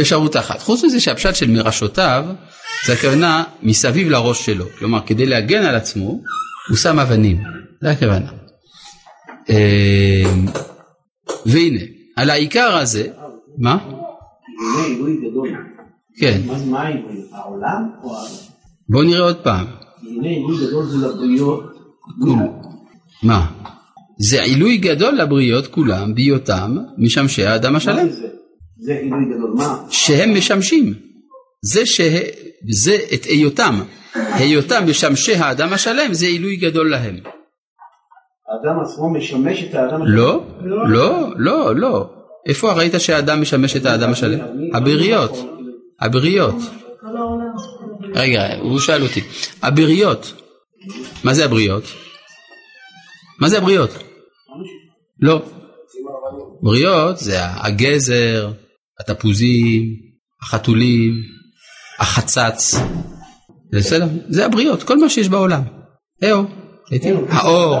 אפשרות 0.00 0.36
אחת. 0.36 0.62
חוץ 0.62 0.84
מזה 0.84 1.00
שהפשט 1.00 1.34
של 1.34 1.50
מראשותיו, 1.50 2.24
זה 2.86 2.92
הכוונה 2.92 3.44
מסביב 3.62 4.08
לראש 4.08 4.46
שלו. 4.46 4.64
כלומר, 4.78 5.00
כדי 5.06 5.26
להגן 5.26 5.62
על 5.62 5.74
עצמו, 5.74 6.20
הוא 6.68 6.76
שם 6.76 6.98
אבנים. 6.98 7.42
זה 7.80 7.90
הכוונה. 7.90 8.30
אמ, 9.48 10.46
והנה, 11.46 11.80
על 12.16 12.30
העיקר 12.30 12.76
הזה, 12.76 13.08
מה? 13.58 13.78
כן. 16.16 16.40
מה 16.66 16.82
העילוי? 16.82 17.24
העולם 17.32 17.90
או 18.02 18.14
בואו 18.88 19.02
נראה 19.02 19.20
עוד 19.20 19.36
פעם. 19.36 19.66
הנה 20.02 20.28
עילוי 20.28 20.66
גדול 20.66 20.86
זה 20.86 20.96
לבריות. 21.06 21.64
מה? 23.22 23.46
זה 24.18 24.42
עילוי 24.42 24.76
גדול 24.76 25.14
לבריות 25.14 25.66
כולם 25.66 26.14
בהיותם 26.14 26.76
משמשי 26.98 27.44
האדם 27.44 27.76
השלם. 27.76 28.06
מה 28.06 28.12
זה? 28.12 28.26
זה 28.76 28.92
עילוי 28.92 29.24
גדול, 29.34 29.50
מה? 29.56 29.76
שהם 29.90 30.34
משמשים. 30.34 30.94
זה, 31.62 31.86
שה... 31.86 32.20
זה 32.70 32.96
את 33.14 33.24
היותם. 33.24 33.80
היותם 34.14 34.84
משמשי 34.88 35.34
האדם 35.34 35.72
השלם 35.72 36.14
זה 36.14 36.26
עילוי 36.26 36.56
גדול 36.56 36.90
להם. 36.90 37.16
האדם 38.48 38.80
עצמו 38.80 39.10
משמש 39.10 39.64
את 39.64 39.74
האדם 39.74 40.02
השלם? 40.02 40.14
לא, 40.14 40.44
לא, 40.88 41.28
לא, 41.36 41.76
לא. 41.76 42.10
איפה 42.46 42.72
ראית 42.72 42.92
שהאדם 42.98 43.40
משמש 43.40 43.76
את 43.76 43.86
האדם 43.86 44.10
השלם? 44.10 44.38
הבריות. 44.74 45.32
הבריות. 46.00 46.54
רגע, 48.14 48.54
הוא 48.60 48.80
שאל 48.80 49.02
אותי. 49.02 49.20
הבריות. 49.62 50.32
מה 51.24 51.34
זה 51.34 51.44
הבריות? 51.44 51.84
מה 53.38 53.48
זה 53.48 53.58
הבריות? 53.58 53.90
לא. 55.20 55.42
בריות 56.62 57.18
זה 57.18 57.36
הגזר, 57.40 58.52
התפוזים, 59.00 59.82
החתולים, 60.42 61.12
החצץ. 61.98 62.74
זה 63.72 63.78
בסדר? 63.78 64.06
זה 64.28 64.46
הבריות, 64.46 64.82
כל 64.82 64.98
מה 64.98 65.08
שיש 65.08 65.28
בעולם. 65.28 65.62
זהו. 66.20 66.44
האור. 67.28 67.76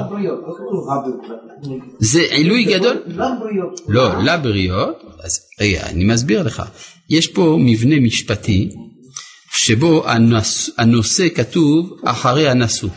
זה 1.98 2.20
עילוי 2.20 2.64
גדול? 2.64 2.96
לא, 3.88 4.22
לבריות. 4.22 5.02
אז 5.24 5.40
רגע, 5.60 5.86
אני 5.86 6.04
מסביר 6.04 6.42
לך. 6.42 6.62
יש 7.10 7.26
פה 7.26 7.56
מבנה 7.60 8.00
משפטי 8.00 8.70
שבו 9.56 10.04
הנושא 10.78 11.28
כתוב 11.34 12.00
אחרי 12.04 12.48
הנשוא. 12.48 12.88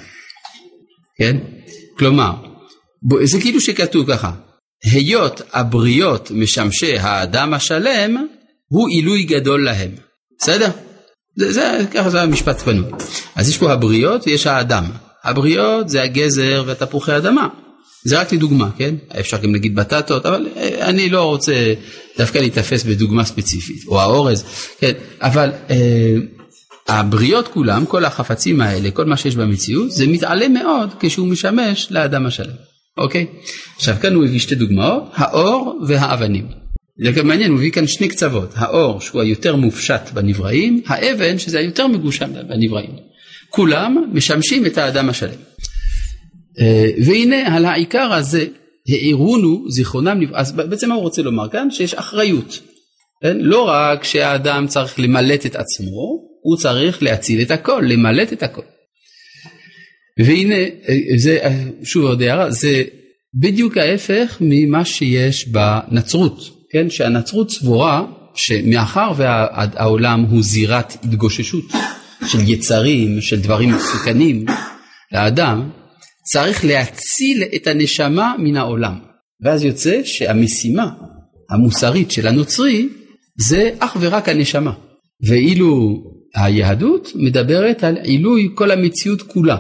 כן? 1.18 1.38
כלומר, 1.98 2.34
זה 3.24 3.42
כאילו 3.42 3.62
שכתוב 3.62 4.13
ככה, 4.13 4.32
היות 4.84 5.42
הבריות 5.54 6.32
משמשי 6.32 6.98
האדם 6.98 7.54
השלם, 7.54 8.27
הוא 8.68 8.89
עילוי 8.89 9.24
גדול 9.24 9.66
להם. 9.66 9.92
בסדר? 10.39 10.70
זה, 11.36 11.54
זה, 11.54 11.86
ככה 11.94 12.10
זה 12.10 12.22
המשפט 12.22 12.62
בנוי. 12.62 12.92
אז 13.36 13.50
יש 13.50 13.58
פה 13.58 13.72
הבריות 13.72 14.27
ויש 14.27 14.48
האדם. 14.48 14.86
הבריות 15.24 15.89
זה 15.89 16.01
הגזר 16.04 16.63
והתפוחי 16.68 17.18
אדמה. 17.18 17.48
זה 18.04 18.20
רק 18.20 18.34
לדוגמה, 18.34 18.70
כן? 18.77 18.96
אפשר 19.20 19.38
גם 19.38 19.54
להגיד 19.54 19.75
בטטות, 19.75 20.25
אבל 20.25 20.48
אה, 20.58 20.89
אני 20.89 21.10
לא 21.10 21.24
רוצה 21.24 21.74
דווקא 22.18 22.38
להיתפס 22.38 22.84
בדוגמה 22.84 23.25
ספציפית, 23.25 23.88
או 23.88 24.01
האורז, 24.01 24.44
כן? 24.80 24.92
אבל 25.22 25.51
אה, 25.70 26.16
הבריות 26.88 27.48
כולם, 27.48 27.86
כל 27.86 28.06
החפצים 28.06 28.62
האלה, 28.62 28.92
כל 28.92 29.06
מה 29.06 29.18
שיש 29.18 29.36
במציאות, 29.36 29.92
זה 29.92 30.08
מתעלה 30.08 30.48
מאוד 30.48 30.89
כשהוא 31.00 31.27
משמש 31.27 31.88
לאדם 31.92 32.25
השלם. 32.25 32.54
אוקיי? 32.98 33.25
עכשיו 33.75 33.96
כאן 34.01 34.13
הוא 34.13 34.25
הביא 34.25 34.39
שתי 34.39 34.56
דוגמאות, 34.56 35.04
האור 35.13 35.80
והאבנים. 35.88 36.48
זה 37.06 37.12
גם 37.12 37.27
מעניין, 37.27 37.51
הוא 37.51 37.58
הביא 37.58 37.72
כאן 37.72 37.88
שני 37.88 38.08
קצוות, 38.08 38.50
האור 38.56 39.01
שהוא 39.01 39.22
היותר 39.22 39.56
מופשט 39.56 40.10
בנבראים, 40.13 40.82
האבן 40.88 41.39
שזה 41.39 41.60
היותר 41.60 41.88
מגושם 41.88 42.34
בנבראים. 42.48 42.92
כולם 43.50 44.12
משמשים 44.13 44.66
את 44.66 44.77
האדם 44.77 45.10
השלם. 45.10 45.39
אה, 46.60 46.89
והנה 47.06 47.56
על 47.56 47.66
העיקר 47.66 48.13
הזה 48.13 48.46
העירונו 48.89 49.66
זיכרונם, 49.70 50.20
אז 50.34 50.51
בעצם 50.51 50.89
מה 50.89 50.96
הוא 50.96 51.04
רוצה 51.04 51.22
לומר 51.22 51.50
כאן? 51.50 51.72
שיש 51.72 51.94
אחריות. 51.94 52.60
כן? 53.24 53.38
לא 53.39 53.68
רק 53.68 54.04
שהאדם 54.04 54.68
צריך 54.68 55.00
למלט 55.00 55.46
את 55.46 55.56
עצמו, 55.56 56.27
הוא 56.42 56.58
צריך 56.58 57.04
להציל 57.04 57.42
את 57.42 57.51
הכל, 57.51 57.84
למלט 57.88 58.34
את 58.34 58.44
הכל. 58.44 58.62
והנה, 60.26 60.56
זה, 61.16 61.40
שוב 61.84 62.06
עוד 62.06 62.22
הערה, 62.22 62.52
זה 62.52 62.84
בדיוק 63.34 63.78
ההפך 63.78 64.38
ממה 64.42 64.86
שיש 64.86 65.48
בנצרות, 65.48 66.40
כן? 66.72 66.90
שהנצרות 66.90 67.52
סבורה 67.52 68.06
שמאחר 68.36 69.12
והעולם 69.18 70.22
הוא 70.22 70.44
זירת 70.44 70.94
התגוששות 71.04 71.66
של 72.26 72.40
יצרים, 72.50 73.22
של 73.22 73.40
דברים 73.40 73.70
מסוכנים 73.70 74.46
לאדם, 75.12 75.70
צריך 76.32 76.66
להציל 76.66 77.44
את 77.56 77.68
הנשמה 77.68 78.34
מן 78.40 78.58
העולם. 78.58 78.94
ואז 79.44 79.64
יוצא 79.64 80.02
שהמשימה 80.04 80.90
המוסרית 81.50 82.12
של 82.12 82.28
הנוצרי 82.28 82.90
זה 83.40 83.70
אך 83.80 83.98
ורק 84.00 84.30
הנשמה. 84.30 84.72
ואילו 85.28 86.02
היהדות 86.36 87.12
מדברת 87.16 87.84
על 87.84 87.98
עילוי 87.98 88.50
כל 88.56 88.72
המציאות 88.72 89.22
כולה. 89.22 89.58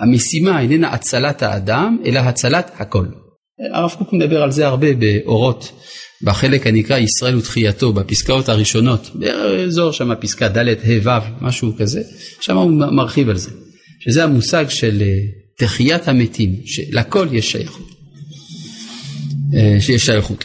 המשימה 0.00 0.60
איננה 0.60 0.92
הצלת 0.92 1.42
האדם, 1.42 1.98
אלא 2.04 2.18
הצלת 2.18 2.70
הכל. 2.78 3.06
הרב 3.74 3.94
קוק 3.98 4.12
מדבר 4.12 4.42
על 4.42 4.50
זה 4.50 4.66
הרבה 4.66 4.88
באורות 4.94 5.72
בחלק 6.22 6.66
הנקרא 6.66 6.98
ישראל 6.98 7.36
ותחייתו, 7.36 7.92
בפסקאות 7.92 8.48
הראשונות, 8.48 9.10
באזור 9.14 9.92
שם 9.92 10.10
פסקה 10.20 10.48
ד' 10.48 10.68
ה' 10.68 10.74
ו', 11.02 11.44
משהו 11.44 11.72
כזה, 11.78 12.02
שם 12.40 12.56
הוא 12.56 12.70
מרחיב 12.70 13.28
על 13.28 13.36
זה, 13.36 13.50
שזה 14.00 14.24
המושג 14.24 14.68
של 14.68 15.02
אה, 15.02 15.18
תחיית 15.58 16.08
המתים, 16.08 16.56
שלכל 16.64 17.28
יש 17.32 17.52
שייכות, 17.52 17.88
אה, 19.54 19.76
שיש 19.80 20.06
שייכות. 20.06 20.44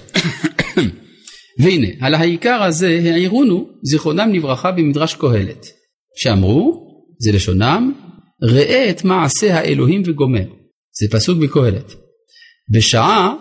והנה, 1.60 1.88
על 2.00 2.13
העיקר 2.13 2.63
הזה 2.63 3.00
העירונו 3.13 3.70
זיכרונם 3.84 4.34
לברכה 4.34 4.72
במדרש 4.72 5.13
קהלת, 5.13 5.65
שאמרו, 6.15 6.88
זה 7.20 7.31
לשונם, 7.31 7.93
ראה 8.43 8.89
את 8.89 9.03
מעשה 9.03 9.55
האלוהים 9.55 10.03
וגומר. 10.05 10.45
זה 11.00 11.07
פסוק 11.12 11.39
בקהלת. 11.39 11.95
בשעה 12.71 13.33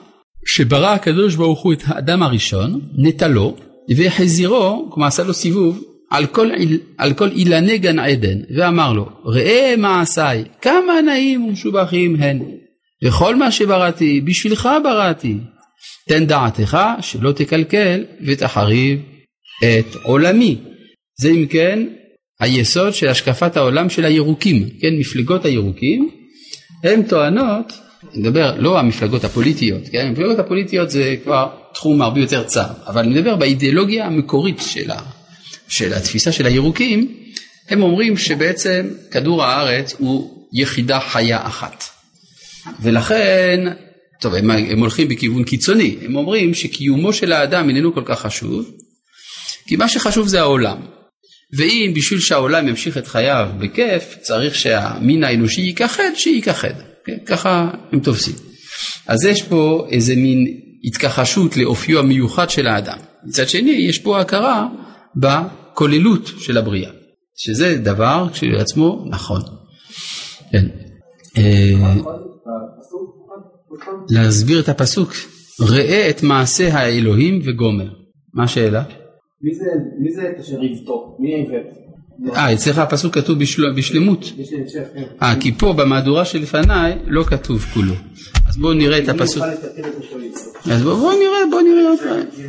שברא 0.46 0.94
הקדוש 0.94 1.34
ברוך 1.34 1.62
הוא 1.62 1.72
את 1.72 1.82
האדם 1.86 2.22
הראשון, 2.22 2.80
נטלו, 2.98 3.56
והחזירו, 3.96 4.88
כלומר 4.90 5.06
עשה 5.06 5.24
לו 5.24 5.34
סיבוב, 5.34 5.84
על 6.10 6.26
כל, 6.26 6.50
על 6.98 7.14
כל 7.14 7.28
אילני 7.28 7.78
גן 7.78 7.98
עדן, 7.98 8.38
ואמר 8.56 8.92
לו, 8.92 9.08
ראה 9.24 9.74
מעשיי, 9.78 10.44
כמה 10.62 11.00
נעים 11.00 11.44
ומשובחים 11.44 12.16
הן, 12.16 12.42
וכל 13.04 13.36
מה 13.36 13.50
שבראתי, 13.50 14.20
בשבילך 14.20 14.68
בראתי. 14.84 15.36
תן 16.08 16.26
דעתך 16.26 16.78
שלא 17.00 17.32
תקלקל 17.32 18.04
ותחריב 18.26 19.00
את 19.64 19.94
עולמי. 20.02 20.56
זה 21.20 21.28
אם 21.30 21.46
כן 21.46 21.88
היסוד 22.40 22.94
של 22.94 23.08
השקפת 23.08 23.56
העולם 23.56 23.90
של 23.90 24.04
הירוקים, 24.04 24.68
כן, 24.80 24.94
מפלגות 24.98 25.44
הירוקים, 25.44 26.10
הן 26.84 27.02
טוענות, 27.02 27.72
אני 28.12 28.20
מדבר 28.22 28.54
לא 28.58 28.78
המפלגות 28.78 29.24
הפוליטיות, 29.24 29.82
כן, 29.92 30.06
המפלגות 30.06 30.38
הפוליטיות 30.38 30.90
זה 30.90 31.16
כבר 31.24 31.48
תחום 31.74 32.02
הרבה 32.02 32.20
יותר 32.20 32.42
צר, 32.42 32.66
אבל 32.86 33.00
אני 33.00 33.10
מדבר 33.14 33.36
באידיאולוגיה 33.36 34.06
המקורית 34.06 34.60
של, 34.60 34.90
ה, 34.90 34.98
של 35.68 35.94
התפיסה 35.94 36.32
של 36.32 36.46
הירוקים, 36.46 37.14
הם 37.68 37.82
אומרים 37.82 38.16
שבעצם 38.16 38.88
כדור 39.10 39.44
הארץ 39.44 39.94
הוא 39.98 40.46
יחידה 40.52 41.00
חיה 41.00 41.46
אחת. 41.46 41.84
ולכן, 42.82 43.60
טוב, 44.20 44.34
הם, 44.34 44.50
הם 44.50 44.80
הולכים 44.80 45.08
בכיוון 45.08 45.44
קיצוני, 45.44 45.96
הם 46.02 46.16
אומרים 46.16 46.54
שקיומו 46.54 47.12
של 47.12 47.32
האדם 47.32 47.68
איננו 47.68 47.94
כל 47.94 48.02
כך 48.04 48.20
חשוב, 48.20 48.70
כי 49.66 49.76
מה 49.76 49.88
שחשוב 49.88 50.28
זה 50.28 50.40
העולם. 50.40 50.99
ואם 51.58 51.92
בשביל 51.96 52.20
שהעולם 52.20 52.68
ימשיך 52.68 52.98
את 52.98 53.06
חייו 53.06 53.48
בכיף, 53.58 54.16
צריך 54.20 54.54
שהמין 54.54 55.24
האנושי 55.24 55.60
ייכחד, 55.60 56.10
שייכחד. 56.14 56.74
כן? 57.04 57.16
ככה 57.26 57.70
הם 57.92 58.00
תופסים. 58.00 58.34
אז 59.06 59.24
יש 59.24 59.42
פה 59.42 59.86
איזה 59.90 60.16
מין 60.16 60.46
התכחשות 60.84 61.56
לאופיו 61.56 61.98
המיוחד 61.98 62.50
של 62.50 62.66
האדם. 62.66 62.98
מצד 63.24 63.48
שני, 63.48 63.70
יש 63.70 63.98
פה 63.98 64.20
הכרה 64.20 64.68
בכוללות 65.16 66.30
של 66.38 66.58
הבריאה, 66.58 66.90
שזה 67.36 67.76
דבר 67.76 68.28
כשלעצמו 68.32 69.04
נכון. 69.10 69.40
כן. 70.52 70.66
אה, 71.38 71.94
להסביר 74.10 74.60
את 74.60 74.68
הפסוק, 74.68 75.12
ראה 75.60 76.10
את 76.10 76.22
מעשה 76.22 76.74
האלוהים 76.74 77.40
וגומר. 77.44 77.88
מה 78.34 78.44
השאלה? 78.44 78.82
מי 79.42 80.12
זה 80.12 80.30
את 80.30 80.40
אשר 80.40 80.62
יבטור? 80.62 81.16
מי 81.18 81.34
העיוות? 81.34 81.66
אה, 82.36 82.52
אצלך 82.52 82.78
הפסוק 82.78 83.14
כתוב 83.14 83.38
בשל... 83.38 83.72
בשלמות. 83.76 84.32
כן. 84.94 85.02
אה, 85.22 85.34
כי 85.40 85.52
פה 85.52 85.72
במהדורה 85.72 86.24
שלפניי 86.24 86.98
לא 87.06 87.24
כתוב 87.24 87.64
כולו. 87.74 87.94
אז 88.48 88.56
בואו 88.56 88.72
נראה 88.72 88.98
את 88.98 89.08
הפסוק. 89.08 89.44
אז 90.70 90.82
בואו 90.82 90.96
בוא 90.96 91.12
נראה, 91.12 91.38
בואו 91.50 91.62
נראה 91.62 91.88
עוד 91.88 91.98
פעם. 91.98 92.44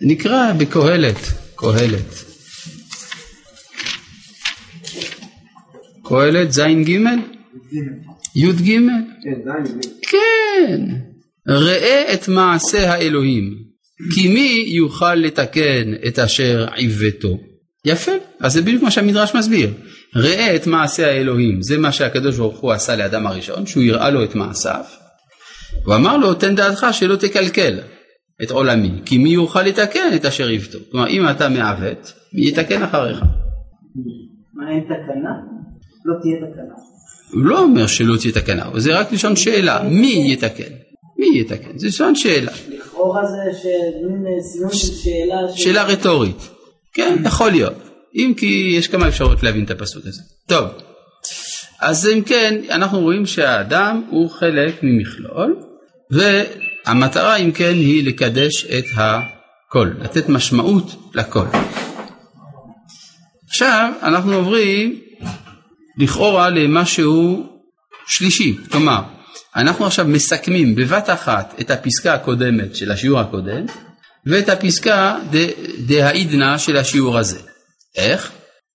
נקרא 0.00 0.52
בקהלת, 0.58 1.16
קהלת. 1.54 2.24
קהלת 6.04 6.52
זין 6.52 6.84
ג' 6.84 6.90
י"ג? 8.36 8.78
כן. 10.02 10.80
ראה 11.48 12.14
את 12.14 12.28
מעשה 12.28 12.92
האלוהים. 12.92 13.73
כי 14.14 14.28
מי 14.28 14.64
יוכל 14.66 15.14
לתקן 15.14 15.92
את 16.08 16.18
אשר 16.18 16.66
עיוותו? 16.74 17.38
יפה, 17.84 18.12
אז 18.40 18.52
זה 18.52 18.62
בדיוק 18.62 18.82
מה 18.82 18.90
שהמדרש 18.90 19.34
מסביר. 19.34 19.70
ראה 20.16 20.56
את 20.56 20.66
מעשה 20.66 21.10
האלוהים, 21.10 21.62
זה 21.62 21.78
מה 21.78 21.92
שהקדוש 21.92 22.36
ברוך 22.36 22.60
הוא 22.60 22.72
עשה 22.72 22.96
לאדם 22.96 23.26
הראשון, 23.26 23.66
שהוא 23.66 23.84
הראה 23.84 24.10
לו 24.10 24.24
את 24.24 24.34
מעשיו. 24.34 24.84
הוא 25.84 25.94
אמר 25.94 26.16
לו, 26.16 26.34
תן 26.34 26.54
דעתך 26.54 26.86
שלא 26.92 27.16
תקלקל 27.16 27.78
את 28.42 28.50
עולמי, 28.50 28.90
כי 29.04 29.18
מי 29.18 29.30
יוכל 29.30 29.62
לתקן 29.62 30.14
את 30.14 30.24
אשר 30.24 30.48
עיוותו? 30.48 30.78
כלומר, 30.90 31.08
אם 31.08 31.28
אתה 31.28 31.48
מעוות, 31.48 32.12
מי 32.32 32.48
יתקן 32.48 32.82
אחריך? 32.82 33.20
מה 34.54 34.70
אין 34.70 34.84
תקנה? 34.84 35.30
לא 36.04 36.14
תהיה 36.22 36.36
תקנה. 36.36 36.74
הוא 37.32 37.44
לא 37.44 37.62
אומר 37.62 37.86
שלא 37.86 38.16
תהיה 38.16 38.32
תקנה, 38.32 38.70
זה 38.76 38.98
רק 38.98 39.12
לשון 39.12 39.36
שאלה, 39.36 39.82
מי 39.82 40.32
יתקן? 40.32 40.83
מי 41.24 41.40
יתקן? 41.40 41.78
זה 41.78 41.86
לשון 41.86 42.14
שאלה. 42.14 42.52
לכאורה 42.68 43.22
זה 43.26 43.36
מין 44.08 44.24
סיום 44.42 44.70
של 44.72 44.94
שאלה. 44.94 45.36
שאלה 45.56 45.84
רטורית. 45.84 46.48
כן, 46.94 47.16
יכול 47.24 47.50
להיות. 47.50 47.74
אם 48.14 48.32
כי 48.36 48.74
יש 48.78 48.88
כמה 48.88 49.08
אפשרויות 49.08 49.42
להבין 49.42 49.64
את 49.64 49.70
הפסוק 49.70 50.06
הזה. 50.06 50.22
טוב, 50.46 50.64
אז 51.80 52.08
אם 52.08 52.22
כן, 52.22 52.60
אנחנו 52.70 53.00
רואים 53.00 53.26
שהאדם 53.26 54.02
הוא 54.10 54.30
חלק 54.30 54.74
ממכלול, 54.82 55.56
והמטרה 56.10 57.36
אם 57.36 57.52
כן 57.52 57.74
היא 57.74 58.06
לקדש 58.06 58.66
את 58.66 58.84
הכל, 58.94 59.90
לתת 60.00 60.28
משמעות 60.28 60.96
לכל. 61.14 61.46
עכשיו 63.48 63.92
אנחנו 64.02 64.34
עוברים 64.34 65.00
לכאורה 65.98 66.50
למשהו 66.50 67.46
שלישי, 68.06 68.56
כלומר 68.70 69.02
אנחנו 69.56 69.86
עכשיו 69.86 70.04
מסכמים 70.08 70.74
בבת 70.74 71.10
אחת 71.10 71.54
את 71.60 71.70
הפסקה 71.70 72.14
הקודמת 72.14 72.76
של 72.76 72.90
השיעור 72.90 73.20
הקודם 73.20 73.64
ואת 74.26 74.48
הפסקה 74.48 75.18
דהאידנא 75.86 76.58
של 76.58 76.76
השיעור 76.76 77.18
הזה. 77.18 77.38
איך? 77.96 78.32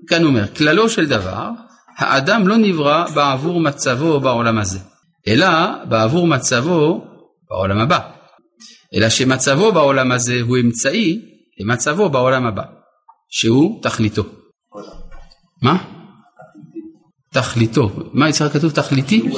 כאן 0.07 0.23
אומר, 0.23 0.47
כללו 0.55 0.89
של 0.89 1.07
דבר, 1.07 1.49
האדם 1.97 2.47
לא 2.47 2.57
נברא 2.57 3.05
בעבור 3.15 3.59
מצבו 3.59 4.19
בעולם 4.19 4.57
הזה, 4.57 4.79
אלא 5.27 5.47
בעבור 5.89 6.27
מצבו 6.27 7.05
בעולם 7.49 7.79
הבא. 7.79 7.99
אלא 8.95 9.09
שמצבו 9.09 9.71
בעולם 9.71 10.11
הזה 10.11 10.41
הוא 10.41 10.57
אמצעי 10.57 11.21
למצבו 11.59 12.09
בעולם 12.09 12.45
הבא, 12.45 12.63
שהוא 13.29 13.83
תכליתו. 13.83 14.23
מה? 15.61 15.77
תכליתו. 17.31 17.89
מה 18.13 18.29
אצלך 18.29 18.53
כתוב 18.53 18.71
תכליתי? 18.71 19.29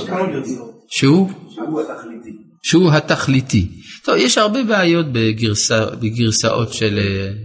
שהוא? 0.92 1.30
שהוא 1.54 1.82
התכליתי. 1.82 2.38
שהוא 2.64 2.92
התכליתי. 2.92 3.68
טוב, 4.04 4.16
יש 4.18 4.38
הרבה 4.38 4.64
בעיות 4.64 5.06
בגרסא, 5.12 5.86
בגרסאות 6.00 6.74
של 6.74 7.00
uh, 7.00 7.38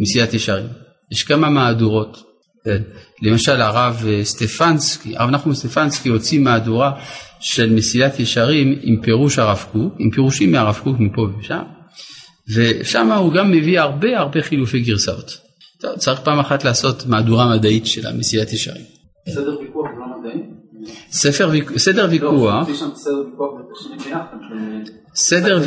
מסיעת 0.00 0.34
ישרים. 0.34 0.66
יש 1.12 1.22
כמה 1.24 1.48
מהדורות. 1.48 2.22
כן. 2.64 2.82
למשל 3.22 3.60
הרב 3.60 4.04
אה, 4.06 4.24
סטפנסקי, 4.24 5.16
הרב 5.16 5.30
נחום 5.30 5.54
סטפנסקי 5.54 6.08
הוציא 6.08 6.40
מהדורה 6.40 6.92
של 7.40 7.72
מסילת 7.72 8.20
ישרים 8.20 8.78
עם 8.82 9.00
פירוש 9.02 9.38
הרב 9.38 9.64
קוק, 9.72 9.94
עם 9.98 10.10
פירושים 10.10 10.52
מהרב 10.52 10.80
קוק 10.84 10.96
מפה 10.98 11.26
ושם, 11.40 11.62
ושם 12.54 13.12
הוא 13.12 13.32
גם 13.32 13.50
מביא 13.50 13.80
הרבה 13.80 14.18
הרבה 14.18 14.42
חילופי 14.42 14.80
גרסאות. 14.80 15.38
טוב, 15.80 15.96
צריך 15.96 16.20
פעם 16.20 16.38
אחת 16.38 16.64
לעשות 16.64 17.06
מהדורה 17.06 17.56
מדעית 17.56 17.86
של 17.86 18.06
המסילת 18.06 18.52
ישרים. 18.52 18.84
בסדר 19.26 19.58
ויכוח 19.60 19.86
לא? 20.86 20.92
ספר, 21.10 21.50
סדר 21.76 22.06
ויכוח, 22.10 22.68
סדר, 25.14 25.62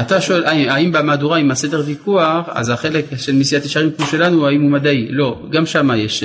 אתה 0.00 0.20
שואל 0.20 0.44
האם 0.44 0.92
במהדורה 0.92 1.38
עם 1.38 1.50
הסדר 1.50 1.82
ויכוח 1.86 2.46
אז 2.48 2.68
החלק 2.68 3.04
של 3.16 3.34
מסיעת 3.34 3.64
ישרים 3.64 3.90
כמו 3.96 4.06
שלנו 4.06 4.46
האם 4.46 4.62
הוא 4.62 4.70
מדעי, 4.70 5.08
לא, 5.10 5.42
גם 5.50 5.66
שם 5.66 5.90
יש, 5.96 6.24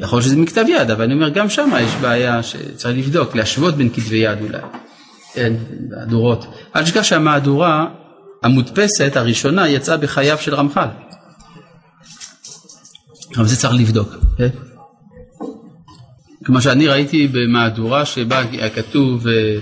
יכול 0.00 0.16
להיות 0.16 0.24
שזה 0.24 0.36
מכתב 0.36 0.64
יד 0.68 0.90
אבל 0.90 1.04
אני 1.04 1.14
אומר 1.14 1.28
גם 1.28 1.48
שם 1.48 1.70
יש 1.80 1.94
בעיה 2.00 2.42
שצריך 2.42 2.98
לבדוק, 2.98 3.34
להשוות 3.34 3.74
בין 3.74 3.88
כתבי 3.90 4.16
יד 4.16 4.38
אולי, 4.40 4.58
כן, 5.34 5.52
מהדורות, 5.90 6.46
אל 6.76 6.82
תשכח 6.82 7.02
שהמהדורה 7.02 7.86
המודפסת 8.42 9.12
הראשונה 9.16 9.68
יצאה 9.68 9.96
בחייו 9.96 10.38
של 10.40 10.54
רמח"ל, 10.54 10.88
אבל 13.36 13.46
זה 13.46 13.56
צריך 13.56 13.74
לבדוק, 13.74 14.08
כן? 14.38 14.48
כמו 16.44 16.62
שאני 16.62 16.88
ראיתי 16.88 17.26
במהדורה 17.26 18.06
שבה 18.06 18.42
כתוב 18.74 19.28
אה, 19.28 19.56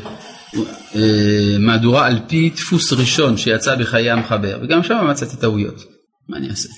אה, 0.95 1.59
מהדורה 1.59 2.07
על 2.07 2.19
פי 2.29 2.51
דפוס 2.51 2.93
ראשון 2.93 3.37
שיצא 3.37 3.77
בחיי 3.77 4.11
המחבר, 4.11 4.59
וגם 4.63 4.83
שם 4.83 5.07
מצאתי 5.11 5.37
טעויות. 5.37 5.85
מה 6.29 6.37
אני 6.37 6.51
אעשה? 6.51 6.69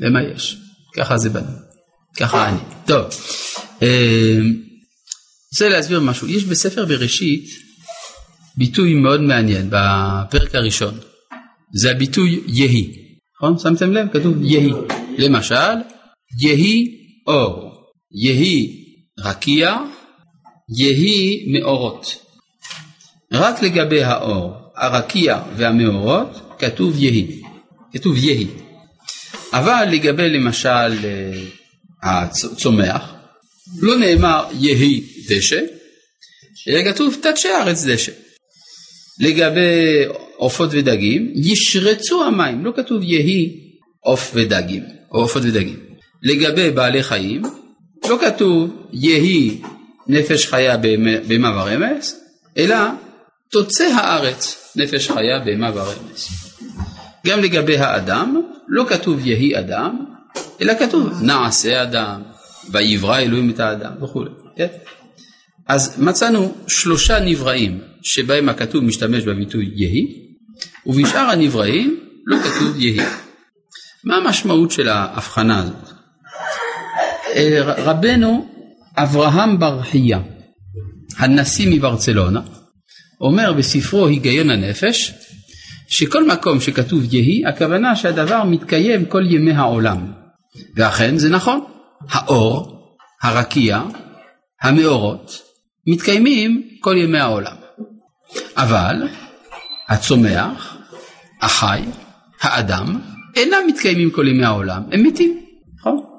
ומה 0.00 0.22
יש? 0.22 0.56
ככה 0.96 1.18
זה 1.18 1.30
בנו. 1.30 1.52
ככה 2.16 2.48
אני. 2.48 2.58
טוב, 2.86 3.04
אה, 3.82 4.38
רוצה 5.52 5.68
להסביר 5.68 6.00
משהו. 6.00 6.28
יש 6.28 6.44
בספר 6.44 6.84
בראשית 6.84 7.44
ביטוי 8.56 8.94
מאוד 8.94 9.20
מעניין 9.20 9.70
בפרק 9.70 10.54
הראשון. 10.54 10.94
זה 11.74 11.90
הביטוי 11.90 12.40
יהי. 12.46 12.92
נכון? 13.36 13.58
שמתם 13.58 13.92
לב? 13.92 14.08
כתוב 14.12 14.42
יהי. 14.42 14.70
למשל, 15.18 15.74
יהי 16.40 16.88
אור, 17.26 17.72
יהי 18.24 18.85
רקיע, 19.20 19.76
יהי 20.78 21.44
מאורות. 21.52 22.16
רק 23.32 23.62
לגבי 23.62 24.02
האור, 24.02 24.52
הרקיע 24.76 25.42
והמאורות 25.56 26.56
כתוב 26.58 26.94
יהי. 26.98 27.42
כתוב 27.92 28.16
יהי. 28.16 28.46
אבל 29.52 29.88
לגבי 29.90 30.28
למשל 30.28 30.68
אה, 31.04 31.32
הצומח, 32.02 33.14
לא 33.82 33.96
נאמר 33.96 34.44
יהי 34.58 35.02
דשא, 35.28 35.60
אלא 36.68 36.92
כתוב 36.92 37.16
תדשא 37.22 37.48
ארץ 37.62 37.84
דשא. 37.84 38.12
לגבי 39.20 40.04
עופות 40.36 40.70
ודגים, 40.72 41.32
ישרצו 41.34 42.24
המים, 42.24 42.64
לא 42.64 42.72
כתוב 42.76 43.02
יהי 43.02 43.60
עוף 44.00 44.30
ודגים, 44.34 44.82
או 45.10 45.20
עופות 45.20 45.42
ודגים. 45.44 45.80
לגבי 46.22 46.70
בעלי 46.70 47.02
חיים, 47.02 47.42
לא 48.08 48.18
כתוב 48.20 48.86
יהי 48.92 49.62
נפש 50.06 50.46
חיה 50.46 50.76
בהמה 51.28 51.62
ורמס, 51.62 52.20
אלא 52.56 52.76
תוצא 53.50 53.84
הארץ 53.84 54.72
נפש 54.76 55.10
חיה 55.10 55.38
בהמה 55.44 55.70
ורמס. 55.74 56.52
גם 57.26 57.40
לגבי 57.40 57.78
האדם, 57.78 58.42
לא 58.68 58.84
כתוב 58.88 59.26
יהי 59.26 59.58
אדם, 59.58 60.04
אלא 60.60 60.72
כתוב 60.78 61.22
נעשה 61.22 61.82
אדם, 61.82 62.22
ויברא 62.72 63.18
אלוהים 63.18 63.50
את 63.50 63.60
האדם 63.60 63.92
וכולי. 64.02 64.30
כן? 64.56 64.66
אז 65.68 66.00
מצאנו 66.00 66.54
שלושה 66.68 67.20
נבראים 67.20 67.80
שבהם 68.02 68.48
הכתוב 68.48 68.84
משתמש 68.84 69.24
בביטוי 69.24 69.70
יהי, 69.74 70.26
ובשאר 70.86 71.30
הנבראים 71.30 72.00
לא 72.26 72.36
כתוב 72.38 72.76
יהי. 72.76 73.06
מה 74.04 74.16
המשמעות 74.16 74.70
של 74.70 74.88
ההבחנה 74.88 75.58
הזאת? 75.58 75.95
רבנו 77.62 78.46
אברהם 78.96 79.58
ברכיה, 79.58 80.20
הנשיא 81.18 81.76
מברצלונה, 81.76 82.40
אומר 83.20 83.52
בספרו 83.52 84.06
היגיון 84.06 84.50
הנפש, 84.50 85.12
שכל 85.88 86.28
מקום 86.28 86.60
שכתוב 86.60 87.14
יהי, 87.14 87.46
הכוונה 87.46 87.96
שהדבר 87.96 88.44
מתקיים 88.44 89.04
כל 89.04 89.22
ימי 89.26 89.52
העולם. 89.52 90.12
ואכן 90.76 91.18
זה 91.18 91.30
נכון, 91.30 91.60
האור, 92.10 92.76
הרקיע, 93.22 93.82
המאורות, 94.62 95.42
מתקיימים 95.86 96.68
כל 96.80 96.96
ימי 96.96 97.18
העולם. 97.18 97.56
אבל 98.56 99.08
הצומח, 99.88 100.76
החי, 101.42 101.82
האדם, 102.40 103.00
אינם 103.36 103.58
מתקיימים 103.66 104.10
כל 104.10 104.28
ימי 104.28 104.44
העולם, 104.44 104.82
הם 104.92 105.02
מתים, 105.02 105.40
נכון? 105.78 106.15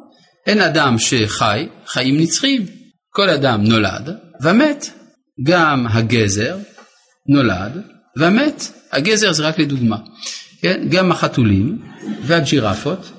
אין 0.48 0.62
אדם 0.62 1.00
שחי 1.00 1.68
חיים 1.88 2.18
נצחיים, 2.18 2.66
כל 3.10 3.30
אדם 3.30 3.64
נולד 3.64 4.10
ומת, 4.42 4.90
גם 5.44 5.88
הגזר 5.90 6.58
נולד 7.30 7.82
ומת, 8.18 8.72
הגזר 8.92 9.32
זה 9.32 9.48
רק 9.48 9.60
לדוגמה, 9.60 9.98
כן? 10.62 10.88
גם 10.90 11.12
החתולים 11.12 11.78
והג'ירפות, 12.24 13.12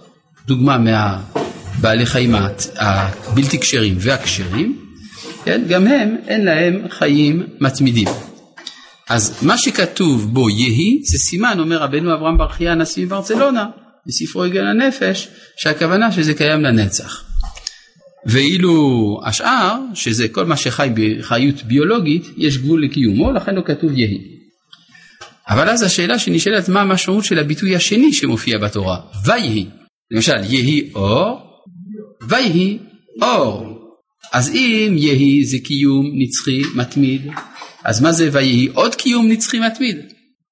דוגמה 0.47 0.79
מהבעלי 0.79 2.07
חיים 2.07 2.35
הבלתי 2.77 3.61
כשרים 3.61 3.95
והכשרים, 3.99 4.79
כן? 5.45 5.62
גם 5.69 5.87
הם 5.87 6.17
אין 6.27 6.45
להם 6.45 6.88
חיים 6.91 7.47
מתמידים. 7.61 8.09
אז 9.09 9.38
מה 9.43 9.59
שכתוב 9.59 10.35
בו 10.35 10.51
יהי 10.51 11.01
זה 11.05 11.19
סימן, 11.19 11.57
אומר 11.59 11.77
רבנו 11.83 12.14
אברהם 12.14 12.38
ברכיה 12.38 12.73
הנשיא 12.73 13.07
מברצלונה, 13.07 13.67
בספרו 14.09 14.47
יגן 14.47 14.66
הנפש, 14.66 15.29
שהכוונה 15.57 16.12
שזה 16.12 16.35
קיים 16.35 16.62
לנצח. 16.62 17.25
ואילו 18.27 19.21
השאר, 19.25 19.79
שזה 19.94 20.29
כל 20.29 20.44
מה 20.44 20.57
שחי 20.57 20.88
בחיות 20.94 21.62
ביולוגית, 21.62 22.23
יש 22.37 22.59
גבול 22.59 22.85
לקיומו, 22.85 23.33
לכן 23.33 23.55
לא 23.55 23.62
כתוב 23.66 23.99
יהי. 23.99 24.18
אבל 25.49 25.68
אז 25.68 25.83
השאלה 25.83 26.18
שנשאלת, 26.18 26.68
מה 26.68 26.81
המשמעות 26.81 27.25
של 27.25 27.38
הביטוי 27.38 27.77
השני 27.77 28.12
שמופיע 28.12 28.59
בתורה, 28.59 29.01
ויהי. 29.27 29.66
למשל, 30.11 30.44
יהי 30.44 30.90
אור, 30.94 31.40
ויהי 32.29 32.79
אור. 33.23 33.79
אז 34.33 34.51
אם 34.55 34.94
יהי 34.97 35.44
זה 35.44 35.59
קיום 35.64 36.11
נצחי 36.14 36.62
מתמיד, 36.75 37.23
אז 37.85 38.01
מה 38.01 38.12
זה 38.12 38.29
ויהי 38.33 38.68
עוד 38.75 38.94
קיום 38.94 39.29
נצחי 39.29 39.59
מתמיד? 39.59 39.97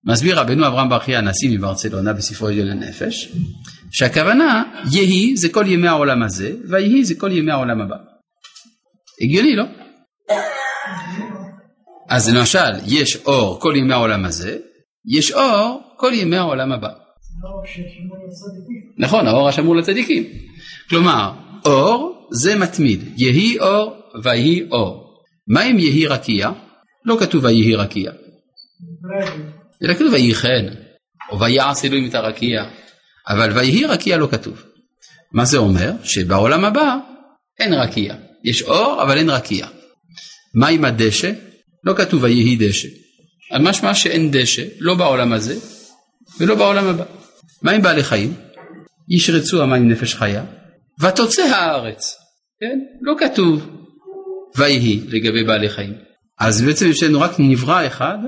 מסביר 0.06 0.40
רבנו 0.40 0.66
אברהם 0.66 0.88
ברכי 0.88 1.16
הנשיא 1.16 1.58
מברצלונה 1.58 2.12
בספרו 2.12 2.48
עליון 2.48 2.68
הנפש, 2.68 3.32
שהכוונה 3.90 4.64
יהי 4.92 5.36
זה 5.36 5.48
כל 5.48 5.64
ימי 5.66 5.88
העולם 5.88 6.22
הזה, 6.22 6.52
ויהי 6.70 7.04
זה 7.04 7.14
כל 7.14 7.32
ימי 7.32 7.52
העולם 7.52 7.80
הבא. 7.80 7.96
הגיוני, 9.22 9.56
לא? 9.56 9.64
אז 12.08 12.34
למשל, 12.34 12.72
יש 12.86 13.16
אור 13.16 13.60
כל 13.60 13.74
ימי 13.76 13.92
העולם 13.92 14.24
הזה, 14.24 14.58
יש 15.06 15.32
אור 15.32 15.82
כל 15.96 16.12
ימי 16.14 16.36
העולם 16.36 16.72
הבא. 16.72 16.88
נכון, 18.98 19.26
האור 19.26 19.48
השמור 19.48 19.76
לצדיקים. 19.76 20.24
כלומר, 20.88 21.32
אור 21.64 22.28
זה 22.32 22.58
מתמיד, 22.58 23.00
יהי 23.16 23.58
אור 23.58 23.96
ויהי 24.24 24.68
אור. 24.70 25.22
מה 25.48 25.64
אם 25.64 25.78
יהי 25.78 26.06
רקיע? 26.06 26.50
לא 27.04 27.16
כתוב 27.20 27.44
ויהי 27.44 27.74
רקיע. 27.74 28.12
אלא 29.82 29.94
כתוב 29.94 30.12
ויהי 30.12 30.34
חן, 30.34 30.66
או 31.30 31.40
ויעש 31.40 31.84
אלוהים 31.84 32.08
את 32.08 32.14
הרקיע, 32.14 32.64
אבל 33.28 33.52
ויהי 33.52 33.84
רקיע 33.84 34.16
לא 34.16 34.28
כתוב. 34.30 34.64
מה 35.32 35.44
זה 35.44 35.58
אומר? 35.58 35.92
שבעולם 36.04 36.64
הבא 36.64 36.96
אין 37.60 37.72
רקיע. 37.72 38.14
יש 38.44 38.62
אור 38.62 39.02
אבל 39.02 39.18
אין 39.18 39.30
רקיע. 39.30 39.66
מה 40.54 40.68
עם 40.68 40.84
הדשא? 40.84 41.32
לא 41.84 41.94
כתוב 41.96 42.22
ויהי 42.22 42.56
דשא. 42.56 42.88
על 43.50 43.62
משמע 43.62 43.94
שאין 43.94 44.30
דשא, 44.30 44.62
לא 44.78 44.94
בעולם 44.94 45.32
הזה 45.32 45.54
ולא 46.40 46.54
בעולם 46.54 46.86
הבא. 46.88 47.04
מה 47.62 47.70
עם 47.70 47.82
בעלי 47.82 48.04
חיים? 48.04 48.34
ישרצו 49.08 49.62
המים 49.62 49.88
נפש 49.88 50.14
חיה, 50.14 50.44
ותוצא 51.00 51.42
הארץ. 51.42 52.16
כן? 52.60 52.78
לא 53.02 53.14
כתוב 53.18 53.70
ויהי 54.56 55.00
לגבי 55.08 55.44
בעלי 55.44 55.68
חיים. 55.68 55.94
אז 56.38 56.62
בעצם 56.62 56.90
יש 56.90 57.02
לנו 57.02 57.20
רק 57.20 57.30
נברא 57.38 57.86
אחד 57.86 58.18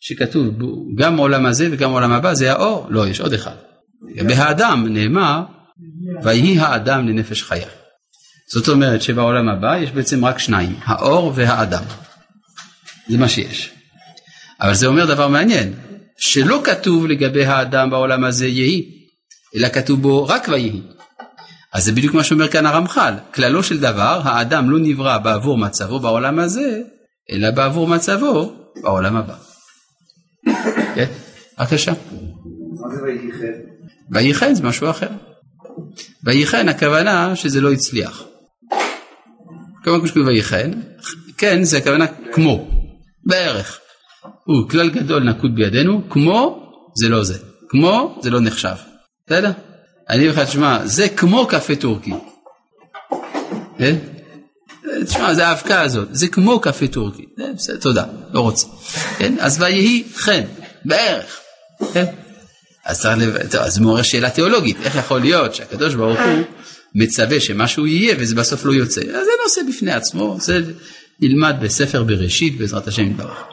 שכתוב 0.00 0.46
גם 0.94 1.16
עולם 1.16 1.46
הזה 1.46 1.68
וגם 1.72 1.90
עולם 1.90 2.12
הבא 2.12 2.34
זה 2.34 2.52
האור, 2.52 2.86
לא, 2.90 3.08
יש 3.08 3.20
עוד 3.20 3.32
אחד. 3.32 3.54
לגבי 4.14 4.34
האדם 4.34 4.86
נאמר 4.86 5.42
ויהי 6.22 6.58
האדם 6.58 7.08
לנפש 7.08 7.42
חיה. 7.42 7.68
זאת 8.52 8.68
אומרת 8.68 9.02
שבעולם 9.02 9.48
הבא 9.48 9.76
יש 9.76 9.90
בעצם 9.90 10.24
רק 10.24 10.38
שניים, 10.38 10.76
האור 10.84 11.32
והאדם. 11.34 11.84
זה 13.08 13.18
מה 13.18 13.28
שיש. 13.28 13.70
אבל 14.60 14.74
זה 14.74 14.86
אומר 14.86 15.06
דבר 15.06 15.28
מעניין, 15.28 15.74
שלא 16.18 16.60
כתוב 16.64 17.06
לגבי 17.06 17.44
האדם 17.44 17.90
בעולם 17.90 18.24
הזה 18.24 18.46
יהי, 18.46 18.90
אלא 19.56 19.68
כתוב 19.68 20.02
בו 20.02 20.26
רק 20.26 20.48
ויהי. 20.48 20.82
אז 21.72 21.84
זה 21.84 21.92
בדיוק 21.92 22.14
מה 22.14 22.24
שאומר 22.24 22.48
כאן 22.48 22.66
הרמח"ל, 22.66 23.14
כללו 23.34 23.62
של 23.62 23.80
דבר, 23.80 24.20
האדם 24.24 24.70
לא 24.70 24.78
נברא 24.78 25.18
בעבור 25.18 25.58
מצבו 25.58 26.00
בעולם 26.00 26.38
הזה, 26.38 26.80
אלא 27.30 27.50
בעבור 27.50 27.88
מצבו 27.88 28.52
בעולם 28.82 29.16
הבא. 29.16 29.47
כן, 30.94 31.06
בבקשה. 31.58 31.92
מה 31.92 32.94
זה? 32.94 33.52
ויהי 34.10 34.34
חן 34.34 34.54
זה 34.54 34.62
משהו 34.62 34.90
אחר. 34.90 35.08
ויהי 36.24 36.46
חן 36.46 36.68
הכוונה 36.68 37.36
שזה 37.36 37.60
לא 37.60 37.72
הצליח. 37.72 38.24
כמה 39.84 40.08
כתוב 40.08 40.26
ויהי 40.26 40.42
חן, 40.42 40.70
כן 41.38 41.62
זה 41.62 41.78
הכוונה 41.78 42.06
כמו, 42.32 42.68
בערך. 43.26 43.80
הוא 44.44 44.68
כלל 44.68 44.90
גדול 44.90 45.22
נקוט 45.22 45.50
בידינו, 45.54 46.02
כמו 46.10 46.70
זה 46.94 47.08
לא 47.08 47.24
זה. 47.24 47.38
כמו 47.68 48.18
זה 48.22 48.30
לא 48.30 48.40
נחשב. 48.40 48.74
בסדר? 49.26 49.50
אני 50.10 50.28
אומר 50.28 50.42
לך, 50.42 50.48
תשמע, 50.48 50.86
זה 50.86 51.08
כמו 51.08 51.46
קפה 51.46 51.76
טורקי. 51.76 52.12
כן? 53.78 53.96
תשמע, 55.06 55.34
זה 55.34 55.46
האבקה 55.46 55.80
הזאת, 55.80 56.08
זה 56.10 56.28
כמו 56.28 56.60
קפה 56.60 56.88
טורקי. 56.88 57.24
בסדר, 57.54 57.76
תודה, 57.76 58.04
לא 58.32 58.40
רוצה. 58.40 58.66
כן? 59.18 59.34
אז 59.40 59.62
ויהי 59.62 60.04
חן, 60.14 60.42
בערך. 60.84 61.40
כן? 61.92 62.04
אז 62.86 63.00
צריך 63.00 63.18
לב... 63.18 63.50
טוב, 63.50 63.60
אז 63.60 63.78
מעורר 63.78 64.02
שאלה 64.02 64.30
תיאולוגית, 64.30 64.76
איך 64.84 64.96
יכול 64.96 65.20
להיות 65.20 65.54
שהקדוש 65.54 65.94
ברוך 65.94 66.20
הוא 66.20 66.44
מצווה 66.94 67.40
שמשהו 67.40 67.86
יהיה 67.86 68.16
וזה 68.18 68.34
בסוף 68.34 68.64
לא 68.64 68.72
יוצא? 68.72 69.00
אז 69.00 69.06
זה 69.06 69.30
נושא 69.44 69.60
בפני 69.68 69.92
עצמו, 69.92 70.36
זה 70.40 70.60
נלמד 71.20 71.56
בספר 71.62 72.02
בראשית 72.02 72.58
בעזרת 72.58 72.86
השם 72.86 73.10
יתברך. 73.10 73.44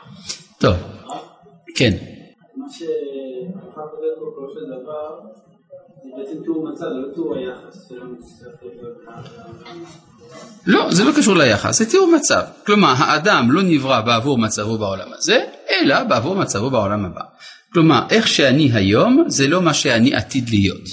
טוב, 0.59 0.75
כן. 1.75 1.93
מה 2.57 2.65
שהפך 2.71 3.77
להיות 4.01 4.19
פה 4.35 4.47
של 4.53 4.65
דבר, 4.81 5.19
זה 6.03 6.04
לא 7.15 7.35
היחס 7.35 7.91
לא, 10.67 10.91
זה 10.91 11.03
לא 11.03 11.11
קשור 11.17 11.35
ליחס, 11.35 11.79
זה 11.79 11.85
תיאור 11.85 12.11
מצב. 12.15 12.41
כלומר, 12.65 12.93
האדם 12.97 13.51
לא 13.51 13.61
נברא 13.61 14.01
בעבור 14.01 14.37
מצבו 14.37 14.77
בעולם 14.77 15.07
הזה, 15.17 15.39
אלא 15.69 16.03
בעבור 16.03 16.35
מצבו 16.35 16.69
בעולם 16.69 17.05
הבא. 17.05 17.21
כלומר, 17.73 18.01
איך 18.09 18.27
שאני 18.27 18.71
היום 18.73 19.23
זה 19.27 19.47
לא 19.47 19.61
מה 19.61 19.73
שאני 19.73 20.15
עתיד 20.15 20.49
להיות. 20.49 20.83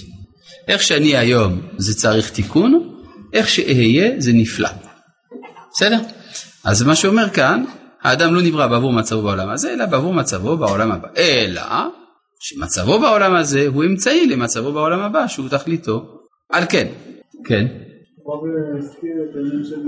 איך 0.68 0.82
שאני 0.82 1.16
היום 1.16 1.60
זה 1.76 1.94
צריך 1.94 2.30
תיקון, 2.30 2.96
איך 3.32 3.48
שאהיה 3.48 4.10
זה 4.18 4.32
נפלא. 4.34 4.68
בסדר? 5.74 5.98
אז 6.64 6.82
מה 6.82 6.96
שאומר 6.96 7.30
כאן, 7.30 7.64
האדם 8.02 8.34
לא 8.34 8.42
נברא 8.42 8.66
בעבור 8.66 8.92
מצבו 8.92 9.22
בעולם 9.22 9.48
הזה, 9.48 9.72
אלא 9.72 9.86
בעבור 9.86 10.14
מצבו 10.14 10.56
בעולם 10.56 10.92
הבא. 10.92 11.08
אלא 11.16 11.62
שמצבו 12.42 13.00
בעולם 13.00 13.34
הזה 13.34 13.66
הוא 13.68 13.84
אמצעי 13.84 14.26
למצבו 14.26 14.72
בעולם 14.72 15.00
הבא, 15.00 15.26
שהוא 15.26 15.48
תכליתו. 15.48 16.04
על 16.52 16.64
כן. 16.68 16.88
כן. 17.44 17.66
הרב 18.26 18.40
הזכיר 18.78 19.12
את 19.30 19.36
העניין 19.36 19.64
של 19.64 19.80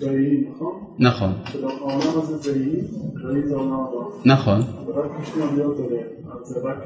ויהי, 0.00 0.44
נכון? 0.50 0.96
נכון. 0.98 1.32
העולם 1.62 2.18
הזה 2.22 2.36
זה 2.36 2.50
יהי, 2.50 2.80
ויהי 3.24 3.48
זה 3.48 3.54
העולם 3.54 3.72
הבא. 3.72 4.34
נכון. 4.34 4.60
אבל 4.60 4.92
רק 4.92 5.20
בשביל 5.22 5.44
להיות 5.44 5.76
אליהם. 5.80 6.06
אז 6.32 6.48
זה 6.48 6.60
רק, 6.64 6.78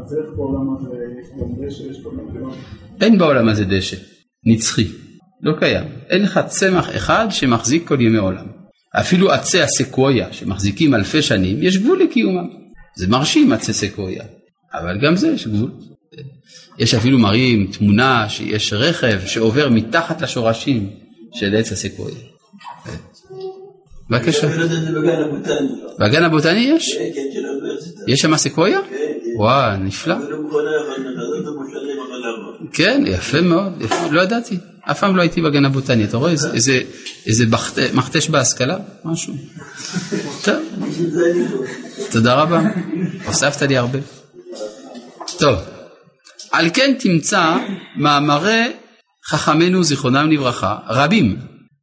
אז 0.00 0.16
איך 0.18 0.26
בעולם 0.36 0.76
הזה 0.76 0.96
יש 1.20 1.28
גם 1.40 1.66
דשא, 1.66 1.82
יש 1.82 2.02
גם 2.04 2.10
נקודות? 2.20 2.54
אין 3.00 3.18
בעולם 3.18 3.48
הזה 3.48 3.64
דשא, 3.64 3.96
נצחי, 4.46 4.88
לא 5.42 5.52
קיים. 5.58 5.84
אין 6.10 6.22
לך 6.22 6.40
צמח 6.46 6.96
אחד 6.96 7.26
שמחזיק 7.30 7.88
כל 7.88 8.00
ימי 8.00 8.18
עולם. 8.18 8.46
אפילו 9.00 9.30
עצי 9.32 9.62
הסקוויה 9.62 10.32
שמחזיקים 10.32 10.94
אלפי 10.94 11.22
שנים, 11.22 11.62
יש 11.62 11.78
גבול 11.78 12.02
לקיומם. 12.02 12.63
זה 12.96 13.06
מרשים 13.08 13.52
עצי 13.52 13.72
סקוויה, 13.72 14.24
אבל 14.74 14.98
גם 15.06 15.16
זה 15.16 15.28
יש 15.28 15.46
גבול. 15.46 15.70
יש 16.78 16.94
אפילו 16.94 17.18
מראים 17.18 17.66
תמונה 17.66 18.28
שיש 18.28 18.72
רכב 18.72 19.20
שעובר 19.26 19.68
מתחת 19.68 20.22
לשורשים 20.22 20.90
של 21.34 21.56
עץ 21.56 21.72
הסקוויה. 21.72 22.14
בבקשה. 24.10 24.46
את 24.64 24.70
זה 24.70 25.00
בגן 26.00 26.24
הבוטני. 26.24 26.60
יש? 26.60 26.94
כן, 26.98 27.10
כן. 27.14 28.12
יש 28.12 28.20
שם 28.20 28.36
סקוויה? 28.36 28.80
כן, 28.82 28.88
כן. 28.90 29.30
וואו, 29.36 29.76
נפלא. 29.76 30.14
אפילו 30.16 30.42
מכונה 30.42 30.70
יכולת 30.82 30.98
לחזות 30.98 31.46
המושבים 31.46 31.98
אבל 32.08 32.16
לעבוד. 32.16 32.53
כן, 32.72 33.04
יפה 33.06 33.40
מאוד, 33.40 33.72
יפה, 33.82 34.06
לא 34.10 34.20
ידעתי. 34.20 34.58
אף 34.90 35.00
פעם 35.00 35.16
לא 35.16 35.20
הייתי 35.22 35.42
בגן 35.42 35.64
הבוטני, 35.64 36.04
אתה 36.04 36.16
רואה 36.16 36.30
איזה, 36.30 36.52
איזה, 36.54 36.80
איזה 37.26 37.46
בכת- 37.46 37.94
מכתש 37.94 38.28
בהשכלה? 38.28 38.76
משהו. 39.04 39.34
טוב. 40.44 40.54
תודה 42.10 42.34
רבה, 42.34 42.60
הוספת 43.26 43.62
לי 43.62 43.76
הרבה. 43.76 43.98
טוב, 45.38 45.58
על 46.52 46.70
כן 46.74 46.94
תמצא 46.98 47.56
מאמרי 47.96 48.72
חכמינו 49.28 49.84
זיכרונם 49.84 50.30
לברכה, 50.30 50.76
רבים, 50.88 51.36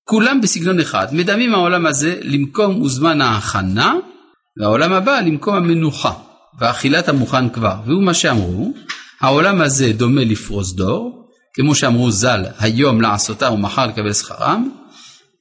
כולם 0.03 0.41
בסגנון 0.41 0.79
אחד, 0.79 1.07
מדמים 1.11 1.53
העולם 1.55 1.85
הזה 1.85 2.15
למקום 2.21 2.81
וזמן 2.81 3.21
ההכנה, 3.21 3.93
והעולם 4.61 4.93
הבא 4.93 5.19
למקום 5.19 5.55
המנוחה, 5.55 6.11
ואכילת 6.59 7.09
המוכן 7.09 7.49
כבר, 7.49 7.75
והוא 7.85 8.03
מה 8.03 8.13
שאמרו, 8.13 8.73
העולם 9.21 9.61
הזה 9.61 9.93
דומה 9.93 10.23
לפרוזדור, 10.23 11.27
כמו 11.53 11.75
שאמרו 11.75 12.11
ז"ל, 12.11 12.45
היום 12.59 13.01
לעשותה 13.01 13.51
ומחר 13.51 13.87
לקבל 13.87 14.13
שכרם, 14.13 14.69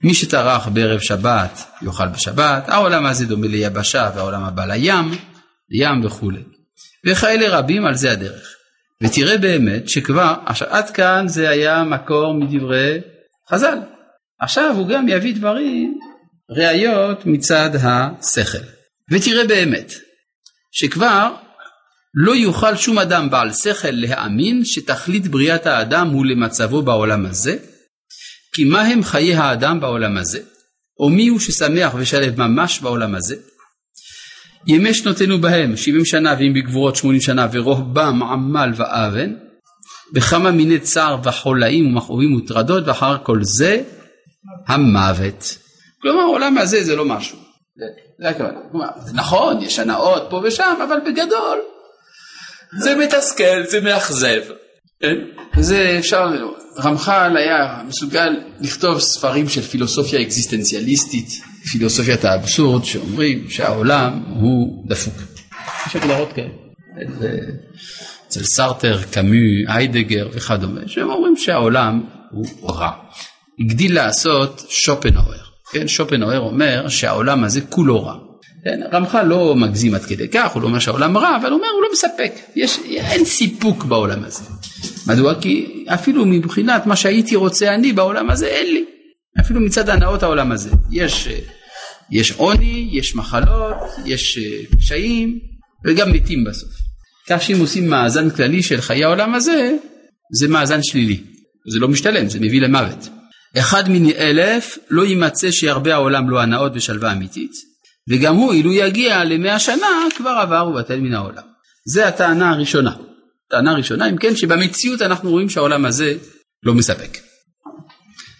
מי 0.05 0.15
שטרח 0.15 0.69
בערב 0.69 1.01
שבת 1.01 1.65
יאכל 1.83 2.09
בשבת, 2.09 2.69
העולם 2.69 3.07
הזה 3.07 3.27
דומה 3.27 3.47
ליבשה 3.47 4.11
והעולם 4.15 4.45
הבא 4.45 4.67
לים, 4.67 5.11
לים 5.71 6.05
וכולי. 6.05 6.43
וכאלה 7.07 7.59
רבים 7.59 7.87
על 7.87 7.95
זה 7.95 8.13
הדרך. 8.13 8.55
ותראה 9.03 9.39
באמת 9.39 9.89
שכבר, 9.89 10.35
עכשיו 10.47 10.69
עד 10.71 10.91
כאן 10.91 11.29
זה 11.29 11.49
היה 11.49 11.85
מקור 11.85 12.35
מדברי 12.35 12.99
חז"ל. 13.51 13.79
עכשיו 14.41 14.75
הוא 14.77 14.89
גם 14.89 15.09
יביא 15.09 15.35
דברים, 15.35 15.99
ראיות 16.51 17.27
מצד 17.27 17.71
השכל. 17.83 18.65
ותראה 19.11 19.47
באמת, 19.47 19.93
שכבר 20.73 21.35
לא 22.15 22.37
יוכל 22.37 22.77
שום 22.77 22.99
אדם 22.99 23.31
בעל 23.31 23.53
שכל 23.53 23.89
להאמין 23.91 24.65
שתכלית 24.65 25.29
בריאת 25.29 25.67
האדם 25.67 26.09
הוא 26.09 26.27
למצבו 26.27 26.83
בעולם 26.83 27.27
הזה, 27.27 27.57
כי 28.53 28.65
מה 28.65 28.81
הם 28.81 29.03
חיי 29.03 29.35
האדם 29.35 29.81
בעולם 29.81 30.17
הזה, 30.17 30.41
או 31.01 31.09
מי 31.09 31.29
הוא 31.29 31.41
ששמח 31.41 31.95
ושלב 31.97 32.39
ממש 32.39 32.81
בעולם 32.81 33.15
הזה? 33.15 33.37
ימי 34.67 34.95
שנותינו 34.95 35.41
בהם 35.41 35.77
שבעים 35.77 36.05
שנה 36.05 36.35
ואם 36.39 36.55
בגבורות 36.55 36.97
שמונים 36.97 37.21
שנה 37.21 37.47
ורובם 37.53 38.23
עמל 38.23 38.73
ואוון, 38.77 39.37
בכמה 40.13 40.51
מיני 40.51 40.79
צער 40.79 41.17
וחולאים 41.25 41.87
ומכאובים 41.87 42.35
וטרדות 42.35 42.87
ואחר 42.87 43.17
כל 43.23 43.39
זה 43.43 43.83
המוות. 44.67 45.59
כלומר 46.03 46.21
העולם 46.21 46.59
הזה 46.59 46.85
זה 46.85 46.97
לא 46.97 47.05
משהו. 47.05 47.39
זה, 48.19 48.29
הכוונה. 48.29 48.59
נכון, 49.15 49.63
יש 49.63 49.79
הנאות 49.79 50.27
פה 50.31 50.41
ושם, 50.45 50.79
אבל 50.89 50.97
בגדול 51.07 51.59
זה 52.79 52.95
מתסכל, 52.97 53.63
זה 53.69 53.81
מאכזב. 53.81 54.41
כן? 55.03 55.15
זה 55.61 55.97
אפשר, 55.99 56.27
רמח"ל 56.79 57.37
היה 57.37 57.83
מסוגל 57.89 58.31
לכתוב 58.61 58.99
ספרים 58.99 59.49
של 59.49 59.63
פילוסופיה 59.63 60.23
אקזיסטנציאליסטית, 60.23 61.29
פילוסופיית 61.73 62.25
האבסורד, 62.25 62.85
שאומרים 62.85 63.51
שהעולם 63.51 64.23
הוא 64.41 64.85
דפוק. 64.89 65.15
יש 65.87 65.97
הגדרות 65.97 66.33
כאלה. 66.33 66.49
זה- 67.21 67.39
אצל 68.29 68.45
סארטר, 68.45 69.03
קאמי, 69.11 69.39
היידגר 69.69 70.29
וכדומה, 70.33 70.81
שהם 70.87 71.11
אומרים 71.11 71.37
שהעולם 71.37 72.03
הוא 72.31 72.47
רע. 72.71 72.91
הגדיל 73.61 73.95
לעשות 73.95 74.63
שופנהאואר. 74.69 75.37
כן, 75.73 75.89
שופנהאואר 75.89 76.39
אומר 76.41 76.89
שהעולם 76.89 77.45
הזה 77.45 77.61
כולו 77.61 78.05
רע. 78.05 78.15
כן, 78.65 78.81
רמח"ל 78.93 79.23
לא 79.23 79.55
מגזים 79.57 79.95
עד 79.95 80.05
כדי 80.05 80.29
כך, 80.29 80.53
הוא 80.53 80.63
לא 80.63 80.67
אומר 80.67 80.79
שהעולם 80.79 81.17
רע, 81.17 81.37
אבל 81.37 81.51
הוא 81.51 81.59
אומר 81.59 81.69
הוא 81.75 81.83
לא 81.83 81.89
מספק, 81.93 82.33
יש, 82.57 82.79
אין 82.87 83.25
סיפוק 83.25 83.85
בעולם 83.85 84.25
הזה. 84.25 84.45
מדוע? 85.07 85.41
כי 85.41 85.85
אפילו 85.89 86.27
מבחינת 86.27 86.87
מה 86.87 86.97
שהייתי 86.97 87.37
רוצה 87.37 87.75
אני 87.75 87.93
בעולם 87.93 88.31
הזה, 88.31 88.47
אין 88.47 88.67
לי. 88.67 88.85
אפילו 89.41 89.61
מצד 89.61 89.89
הנאות 89.89 90.23
העולם 90.23 90.53
הזה. 90.53 90.71
יש, 90.91 91.29
אה, 91.29 91.39
יש 92.11 92.33
עוני, 92.33 92.89
יש 92.93 93.17
מחלות, 93.17 93.77
יש 94.07 94.39
אה, 94.39 94.77
קשיים, 94.79 95.39
וגם 95.87 96.13
מתים 96.13 96.45
בסוף. 96.45 96.71
כך 97.29 97.43
שאם 97.43 97.61
עושים 97.61 97.91
מאזן 97.91 98.31
כללי 98.31 98.63
של 98.63 98.81
חיי 98.81 99.05
העולם 99.05 99.35
הזה, 99.35 99.77
זה 100.33 100.49
מאזן 100.49 100.83
שלילי. 100.83 101.21
זה 101.73 101.79
לא 101.79 101.89
משתלם, 101.89 102.29
זה 102.29 102.41
מביא 102.41 102.61
למוות. 102.61 103.09
אחד 103.59 103.89
מני 103.89 104.15
אלף 104.15 104.79
לא 104.91 105.05
יימצא 105.05 105.51
שירבה 105.51 105.95
העולם 105.95 106.31
לו 106.31 106.41
הנאות 106.41 106.73
ושלווה 106.75 107.13
אמיתית, 107.13 107.53
וגם 108.11 108.37
הוא, 108.37 108.53
אילו 108.53 108.73
יגיע 108.73 109.25
למאה 109.25 109.59
שנה, 109.59 109.87
כבר 110.17 110.31
עבר 110.31 110.69
ובטל 110.69 111.01
מן 111.01 111.15
העולם. 111.15 111.43
זה 111.87 112.09
הטענה 112.09 112.51
הראשונה. 112.51 112.95
טענה 113.51 113.73
ראשונה, 113.73 114.09
אם 114.11 114.17
כן, 114.17 114.37
שבמציאות 114.37 115.03
אנחנו 115.03 115.31
רואים 115.31 115.49
שהעולם 115.49 115.85
הזה 115.85 116.15
לא 116.63 116.75
מספק. 116.75 117.19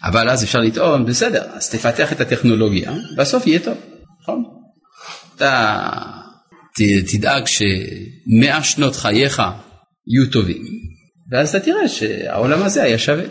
אבל 0.03 0.29
אז 0.29 0.43
אפשר 0.43 0.59
לטעון, 0.59 1.05
בסדר, 1.05 1.43
אז 1.53 1.69
תפתח 1.69 2.11
את 2.11 2.21
הטכנולוגיה, 2.21 2.91
בסוף 3.17 3.47
יהיה 3.47 3.59
טוב, 3.59 3.77
נכון? 4.21 4.43
אתה 5.35 5.79
ת- 6.75 7.11
תדאג 7.11 7.43
שמאה 7.47 8.63
שנות 8.63 8.95
חייך 8.95 9.41
יהיו 10.07 10.31
טובים, 10.31 10.61
ואז 11.31 11.49
אתה 11.55 11.59
תראה 11.65 11.87
שהעולם 11.89 12.63
הזה 12.63 12.83
היה 12.83 12.97
שווה. 12.97 13.23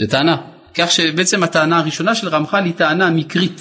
זו 0.00 0.06
טענה. 0.10 0.36
כך 0.74 0.90
שבעצם 0.90 1.42
הטענה 1.42 1.78
הראשונה 1.78 2.14
של 2.14 2.28
רמח"ל 2.28 2.64
היא 2.64 2.72
טענה 2.74 3.10
מקרית. 3.10 3.60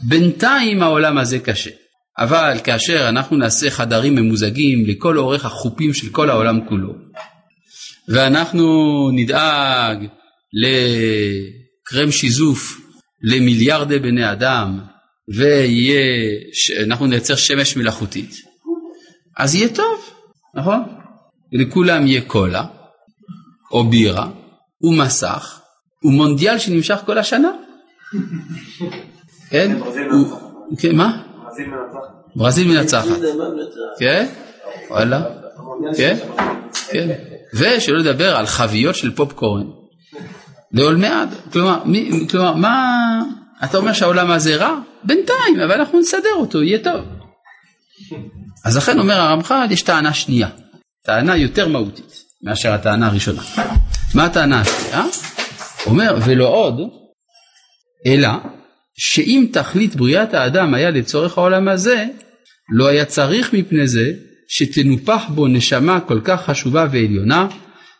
בינתיים 0.00 0.82
העולם 0.82 1.18
הזה 1.18 1.38
קשה. 1.38 1.70
אבל 2.18 2.58
כאשר 2.64 3.08
אנחנו 3.08 3.36
נעשה 3.36 3.70
חדרים 3.70 4.14
ממוזגים 4.14 4.86
לכל 4.86 5.18
אורך 5.18 5.44
החופים 5.44 5.94
של 5.94 6.08
כל 6.08 6.30
העולם 6.30 6.68
כולו, 6.68 6.94
ואנחנו 8.08 8.64
נדאג 9.12 10.06
לקרם 10.52 12.10
שיזוף 12.10 12.80
למיליארדי 13.22 13.98
בני 13.98 14.32
אדם, 14.32 14.80
ואנחנו 15.36 17.06
נייצר 17.06 17.36
שמש 17.36 17.76
מלאכותית, 17.76 18.30
אז 19.36 19.54
יהיה 19.54 19.68
טוב, 19.68 20.10
נכון? 20.54 20.82
לכולם 21.52 22.06
יהיה 22.06 22.20
קולה, 22.20 22.64
או 23.72 23.90
בירה, 23.90 24.30
ומסך, 24.82 25.60
ומונדיאל 26.04 26.58
שנמשך 26.58 26.98
כל 27.06 27.18
השנה. 27.18 27.50
כן? 29.56 29.76
הוא- 30.10 30.38
כן, 30.78 30.96
מה? 30.96 31.22
ברזיל 32.36 32.68
מנצחת. 32.68 33.06
ממלצה. 33.06 33.78
כן? 33.98 34.26
וואלה. 34.90 35.22
כן? 35.96 36.16
כן. 36.88 37.08
ושלא 37.54 37.98
לדבר 37.98 38.36
על 38.36 38.46
חביות 38.46 38.96
של 38.96 39.14
פופקורן. 39.16 39.66
לעולמי 40.72 41.06
עד. 41.06 41.28
כלומר, 41.52 41.84
מי- 41.84 42.26
כלומר, 42.30 42.54
מה... 42.54 42.92
אתה 43.64 43.78
אומר 43.78 43.92
שהעולם 43.92 44.30
הזה 44.30 44.56
רע? 44.56 44.74
בינתיים, 45.04 45.60
אבל 45.64 45.72
אנחנו 45.72 46.00
נסדר 46.00 46.34
אותו, 46.36 46.62
יהיה 46.62 46.78
טוב. 46.78 47.00
אז 48.64 48.76
לכן 48.76 48.98
אומר 48.98 49.20
הרמח"ל, 49.20 49.66
יש 49.70 49.82
טענה 49.82 50.14
שנייה. 50.14 50.48
טענה 51.04 51.36
יותר 51.36 51.68
מהותית 51.68 52.22
מאשר 52.42 52.72
הטענה 52.72 53.06
הראשונה. 53.06 53.42
מה 54.14 54.24
הטענה 54.24 54.60
השנייה? 54.60 55.02
אומר, 55.86 56.16
ולא 56.24 56.46
עוד, 56.48 56.74
אלא 58.06 58.28
שאם 58.98 59.46
תכלית 59.52 59.96
בריאת 59.96 60.34
האדם 60.34 60.74
היה 60.74 60.90
לצורך 60.90 61.38
העולם 61.38 61.68
הזה, 61.68 62.06
לא 62.72 62.86
היה 62.86 63.04
צריך 63.04 63.52
מפני 63.52 63.88
זה 63.88 64.12
שתנופח 64.48 65.22
בו 65.28 65.46
נשמה 65.46 66.00
כל 66.00 66.20
כך 66.24 66.44
חשובה 66.44 66.86
ועליונה, 66.92 67.48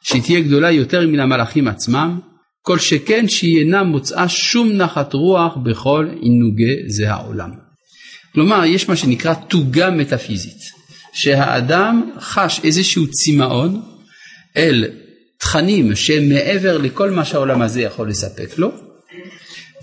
שתהיה 0.02 0.40
גדולה 0.40 0.70
יותר 0.70 1.06
מן 1.06 1.20
המלאכים 1.20 1.68
עצמם, 1.68 2.20
כל 2.62 2.78
שכן 2.78 3.28
שהיא 3.28 3.58
אינה 3.58 3.82
מוצאה 3.82 4.28
שום 4.28 4.72
נחת 4.72 5.12
רוח 5.12 5.56
בכל 5.56 6.08
עינוגי 6.20 6.88
זה 6.88 7.12
העולם. 7.12 7.50
כלומר, 8.34 8.64
יש 8.64 8.88
מה 8.88 8.96
שנקרא 8.96 9.34
תוגה 9.34 9.90
מטאפיזית, 9.90 10.58
שהאדם 11.12 12.10
חש 12.20 12.60
איזשהו 12.64 13.06
צמאון 13.10 13.82
אל 14.56 14.84
תכנים 15.38 15.94
שהם 15.94 16.28
מעבר 16.28 16.78
לכל 16.78 17.10
מה 17.10 17.24
שהעולם 17.24 17.62
הזה 17.62 17.82
יכול 17.82 18.08
לספק 18.08 18.58
לו, 18.58 18.72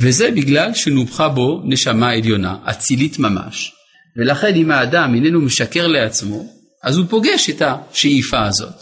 וזה 0.04 0.32
בגלל 0.32 0.74
שנופחה 0.74 1.30
בו 1.30 1.62
נשמה 1.66 2.10
עליונה, 2.10 2.56
אצילית 2.66 3.20
ממש, 3.20 3.72
ולכן 4.18 4.56
אם 4.56 4.72
האדם 4.72 5.16
איננו 5.16 5.42
משקר 5.42 5.88
לעצמו, 5.88 6.46
אז 6.84 6.98
הוא 6.98 7.06
פוגש 7.10 7.50
את 7.50 7.62
השאיפה 7.62 8.46
הזאת, 8.46 8.76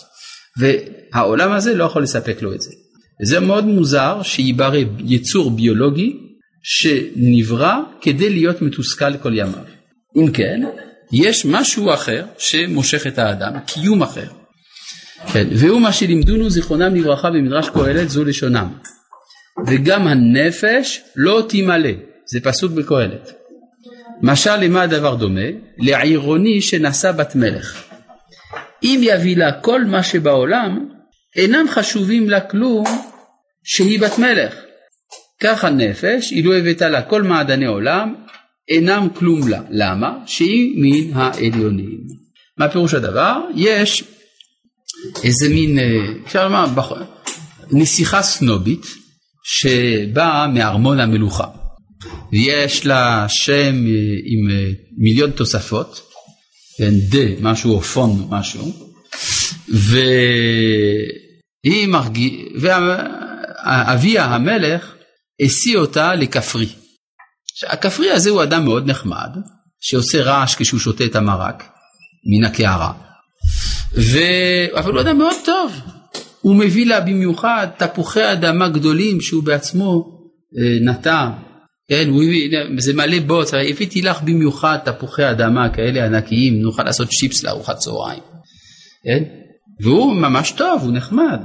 והעולם 0.58 1.52
הזה 1.52 1.74
לא 1.74 1.84
יכול 1.84 2.04
לספק 2.04 2.42
לו 2.42 2.54
את 2.54 2.62
זה. 2.62 2.72
וזה 3.22 3.40
מאוד 3.40 3.66
מוזר 3.66 4.20
שיברא 4.24 4.78
יצור 5.06 5.52
ביולוגי 5.52 6.14
שנברא 6.64 7.78
כדי 8.02 8.30
להיות 8.30 8.62
מתוסכל 8.62 9.18
כל 9.18 9.38
ימיו. 9.38 9.64
אם 10.18 10.32
כן, 10.32 10.62
יש 11.14 11.46
משהו 11.46 11.94
אחר 11.94 12.26
שמושך 12.38 13.08
את 13.08 13.20
האדם, 13.20 13.54
קיום 13.66 14.04
אחר. 14.04 14.28
כן, 15.34 15.48
והוא 15.52 15.82
מה 15.82 15.94
שלימדונו 15.94 16.50
זיכרונם 16.50 16.96
לברכה 16.96 17.30
במדרש 17.30 17.70
קהלת 17.70 18.10
זו 18.10 18.24
לשונם. 18.24 18.68
וגם 19.68 20.08
הנפש 20.08 21.02
לא 21.16 21.46
תמלא, 21.50 21.90
זה 22.26 22.40
פסוק 22.44 22.72
בקהלת. 22.72 23.34
משל 24.22 24.56
למה 24.56 24.82
הדבר 24.82 25.16
דומה? 25.16 25.48
לעירוני 25.78 26.62
שנשא 26.62 27.12
בת 27.12 27.36
מלך. 27.36 27.84
אם 28.84 29.00
יביא 29.04 29.38
לה 29.38 29.52
כל 29.52 29.84
מה 29.84 30.04
שבעולם, 30.04 30.90
אינם 31.36 31.66
חשובים 31.70 32.30
לה 32.30 32.40
כלום 32.40 32.86
שהיא 33.64 34.00
בת 34.00 34.20
מלך. 34.20 34.56
כך 35.42 35.64
הנפש, 35.64 36.32
אילו 36.32 36.54
הבאת 36.54 36.82
לה 36.82 37.02
כל 37.02 37.24
מעדני 37.24 37.66
עולם, 37.66 38.16
אינם 38.70 39.08
כלום 39.16 39.48
לה. 39.48 39.62
למה? 39.70 40.18
שהיא 40.26 40.74
מן 40.82 41.14
העליונים. 41.14 42.00
מה 42.58 42.70
פירוש 42.70 42.94
הדבר? 42.94 43.42
יש 43.56 44.04
איזה 45.24 45.50
מין, 45.50 45.80
אה, 45.80 45.86
אפשר 46.26 46.48
לומר, 46.48 46.66
נסיכה 47.72 48.22
סנובית 48.22 49.01
שבאה 49.44 50.48
מארמון 50.48 51.00
המלוכה. 51.00 51.48
ויש 52.32 52.86
לה 52.86 53.26
שם 53.30 53.88
אה, 53.88 53.92
עם 54.26 54.50
אה, 54.52 54.70
מיליון 54.98 55.32
תוספות, 55.32 56.02
כן, 56.78 56.94
דה 56.94 57.42
משהו 57.42 57.76
או 57.76 57.82
פון 57.82 58.28
משהו, 58.30 58.74
והיא 59.68 61.18
מרגישה, 61.88 62.44
ואביה 62.62 64.26
המלך 64.26 64.96
השיא 65.42 65.78
אותה 65.78 66.16
לכפרי. 66.16 66.70
הכפרי 67.68 68.12
הזה 68.12 68.30
הוא 68.30 68.44
אדם 68.44 68.66
מאוד 68.66 68.90
נחמד, 68.90 69.30
שעושה 69.82 70.24
רעש 70.24 70.56
כשהוא 70.56 70.80
שותה 70.80 71.06
את 71.06 71.16
המרק 71.16 71.64
מן 72.26 72.46
הקערה. 72.46 72.94
אבל 74.76 74.92
הוא 74.92 75.02
אדם 75.02 75.18
מאוד 75.18 75.36
טוב, 75.46 75.74
הוא 76.42 76.56
מביא 76.56 76.86
לה 76.86 77.00
במיוחד 77.00 77.68
תפוחי 77.78 78.32
אדמה 78.32 78.70
גדולים 78.70 79.22
שהוא 79.22 79.44
בעצמו 79.44 80.20
אה, 80.60 80.78
נטע, 80.82 81.30
כן, 81.90 82.10
הוא 82.10 82.24
הביא, 82.24 82.58
זה 82.78 82.94
מלא 82.94 83.20
בוץ, 83.20 83.54
הבאתי 83.54 84.02
לך 84.02 84.22
במיוחד 84.22 84.78
תפוחי 84.86 85.30
אדמה 85.30 85.70
כאלה 85.70 86.06
ענקיים, 86.06 86.62
נוכל 86.62 86.84
לעשות 86.84 87.10
צ'יפס 87.10 87.44
לארוחת 87.44 87.78
צהריים, 87.78 88.22
כן, 89.06 89.24
והוא 89.84 90.16
ממש 90.16 90.52
טוב, 90.52 90.82
הוא 90.84 90.92
נחמד, 90.92 91.40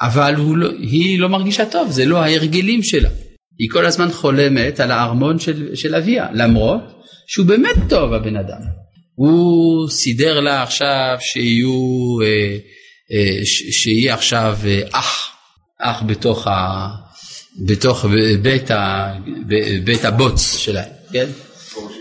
אבל 0.00 0.34
לא, 0.36 0.70
היא 0.78 1.20
לא 1.20 1.28
מרגישה 1.28 1.66
טוב, 1.66 1.90
זה 1.90 2.04
לא 2.04 2.22
ההרגלים 2.22 2.82
שלה. 2.82 3.08
היא 3.58 3.68
כל 3.72 3.86
הזמן 3.86 4.10
חולמת 4.10 4.80
על 4.80 4.90
הארמון 4.90 5.38
של, 5.38 5.74
של 5.74 5.94
אביה, 5.94 6.26
למרות 6.32 6.80
שהוא 7.26 7.46
באמת 7.46 7.76
טוב 7.88 8.12
הבן 8.12 8.36
אדם. 8.36 8.60
הוא 9.14 9.88
סידר 9.90 10.40
לה 10.40 10.62
עכשיו 10.62 11.16
שיהיו, 11.20 12.16
אה, 12.22 12.56
שיהיה 13.70 14.14
עכשיו 14.14 14.58
אה, 14.66 14.80
אח, 14.92 15.30
אח 15.80 16.02
בתוך, 16.06 16.46
ה, 16.46 16.88
בתוך 17.66 18.04
בית, 18.42 18.70
ה, 18.70 19.12
בית 19.84 20.04
הבוץ 20.04 20.56
שלהם, 20.56 20.90
כן? 21.12 21.26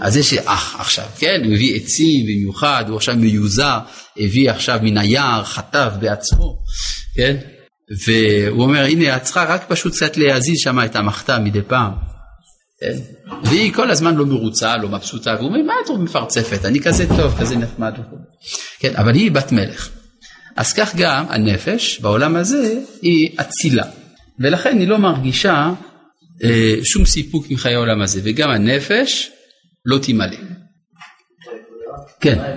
אז 0.02 0.18
יש 0.18 0.34
אח 0.34 0.76
עכשיו, 0.80 1.06
כן? 1.18 1.42
הוא 1.46 1.54
הביא 1.54 1.76
עצים 1.76 2.26
במיוחד, 2.26 2.86
הוא 2.88 2.98
עכשיו 2.98 3.16
מיוזר, 3.16 3.80
הביא 4.18 4.52
עכשיו 4.52 4.80
מן 4.84 4.98
היער, 4.98 5.44
חטב 5.44 5.92
בעצמו, 6.00 6.58
כן? 7.16 7.38
והוא 8.06 8.64
אומר, 8.64 8.84
הנה, 8.86 9.18
את 9.18 9.24
צריכה 9.24 9.44
רק 9.44 9.66
פשוט 9.68 9.94
קצת 9.94 10.18
להזיז 10.18 10.60
שם 10.60 10.80
את 10.86 10.96
המחתה 10.96 11.40
מדי 11.40 11.62
פעם. 11.68 11.92
כן? 12.80 12.98
והיא 13.44 13.74
כל 13.74 13.92
הזמן 13.92 14.16
לא 14.16 14.26
מרוצה, 14.26 14.78
לא 14.78 14.90
מבסוטה, 14.90 15.36
והוא 15.36 15.48
אומר, 15.48 15.64
מה 15.64 15.74
את 15.86 15.90
מפרצפת? 16.00 16.66
אני 16.66 16.80
כזה 16.80 17.08
טוב, 17.08 17.40
כזה 17.40 17.58
נחמד. 17.58 17.94
כן, 18.80 18.96
אבל 18.96 19.16
היא 19.16 19.32
בת 19.32 19.52
מלך. 19.52 19.90
אז 20.56 20.74
כך 20.74 20.96
גם 20.96 21.26
הנפש 21.30 22.00
בעולם 22.00 22.36
הזה 22.36 22.80
היא 23.02 23.40
אצילה, 23.42 23.86
ולכן 24.40 24.80
היא 24.80 24.88
לא 24.88 24.98
מרגישה 24.98 25.74
אה, 26.44 26.76
שום 26.84 27.06
סיפוק 27.06 27.46
מחיי 27.52 27.76
העולם 27.76 28.02
הזה, 28.02 28.22
וגם 28.24 28.50
הנפש 28.50 29.32
לא 29.86 29.98
תמלא. 29.98 30.38
כן. 32.20 32.56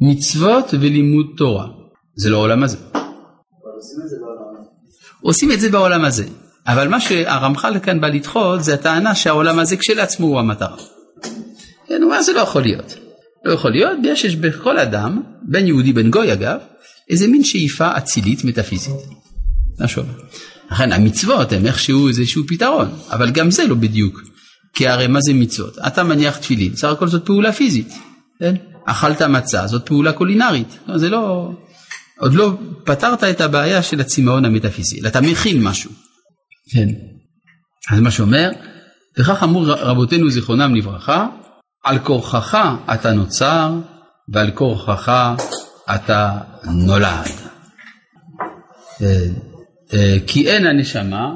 מצוות 0.00 0.74
ולימוד 0.80 1.26
תורה, 1.36 1.66
זה 2.14 2.30
לא 2.30 2.36
עולם 2.36 2.62
הזה. 2.62 2.76
עושים 5.22 5.52
את 5.52 5.60
זה 5.60 5.70
בעולם 5.70 6.04
הזה. 6.04 6.24
אבל 6.66 6.88
מה 6.88 7.00
שהרמח"ל 7.00 7.78
כאן 7.82 8.00
בא 8.00 8.08
לדחות 8.08 8.64
זה 8.64 8.74
הטענה 8.74 9.14
שהעולם 9.14 9.58
הזה 9.58 9.76
כשלעצמו 9.76 10.26
הוא 10.26 10.38
המטרה. 10.38 10.76
כן, 11.86 12.02
הוא 12.02 12.04
אומר 12.04 12.22
זה 12.22 12.32
לא 12.32 12.40
יכול 12.40 12.62
להיות. 12.62 13.09
לא 13.44 13.52
יכול 13.52 13.70
להיות 13.70 13.98
בגלל 14.00 14.14
שיש 14.14 14.36
בכל 14.36 14.78
אדם, 14.78 15.22
בין 15.42 15.66
יהודי 15.66 15.92
בין 15.92 16.10
גוי 16.10 16.32
אגב, 16.32 16.58
איזה 17.10 17.26
מין 17.26 17.44
שאיפה 17.44 17.96
אצילית 17.96 18.44
מטאפיזית. 18.44 18.94
משהו. 19.80 20.02
לכן 20.70 20.92
המצוות 20.92 21.52
הם 21.52 21.66
איכשהו 21.66 22.08
איזשהו 22.08 22.42
פתרון, 22.48 22.88
אבל 23.10 23.30
גם 23.30 23.50
זה 23.50 23.66
לא 23.66 23.74
בדיוק. 23.74 24.22
כי 24.74 24.88
הרי 24.88 25.06
מה 25.06 25.20
זה 25.20 25.34
מצוות? 25.34 25.78
אתה 25.86 26.04
מניח 26.04 26.36
תפילין, 26.36 26.76
סך 26.76 26.88
הכל 26.88 27.08
זאת 27.08 27.26
פעולה 27.26 27.52
פיזית. 27.52 27.92
כן? 28.38 28.54
אכלת 28.86 29.22
מצה, 29.22 29.66
זאת 29.66 29.86
פעולה 29.86 30.12
קולינרית. 30.12 30.78
לא, 30.86 30.98
זה 30.98 31.08
לא... 31.08 31.50
עוד 32.18 32.34
לא 32.34 32.52
פתרת 32.84 33.24
את 33.24 33.40
הבעיה 33.40 33.82
של 33.82 34.00
הצמאון 34.00 34.44
המטאפיזי, 34.44 35.00
אתה 35.06 35.20
מכין 35.20 35.62
משהו. 35.62 35.90
כן. 36.72 36.88
אז 37.90 38.00
מה 38.00 38.10
שאומר, 38.10 38.50
וכך 39.18 39.42
אמרו 39.42 39.64
רבותינו 39.66 40.30
זיכרונם 40.30 40.74
לברכה, 40.74 41.26
על 41.84 41.98
כורחך 41.98 42.74
אתה 42.94 43.12
נוצר 43.12 43.70
ועל 44.28 44.50
כורחך 44.50 45.34
אתה 45.94 46.38
נולד. 46.64 47.30
כן. 48.98 49.32
אה, 49.92 50.16
כי 50.26 50.50
אין 50.50 50.66
הנשמה 50.66 51.34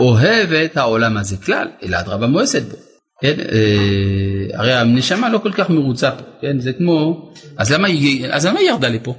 אוהבת 0.00 0.76
העולם 0.76 1.16
הזה 1.16 1.36
כלל, 1.36 1.68
אלא 1.82 2.00
אדרבה 2.00 2.26
מואסת 2.26 2.62
בו. 2.62 2.76
כן, 3.20 3.40
אה, 3.40 4.58
הרי 4.58 4.74
הנשמה 4.74 5.28
לא 5.28 5.38
כל 5.38 5.52
כך 5.52 5.70
מרוצה 5.70 6.10
פה, 6.10 6.24
כן, 6.40 6.60
זה 6.60 6.72
כמו, 6.72 7.30
אז 7.56 7.72
למה 7.72 7.88
היא, 7.88 8.26
אז 8.30 8.46
למה 8.46 8.58
היא 8.58 8.68
ירדה 8.68 8.88
לפה? 8.88 9.14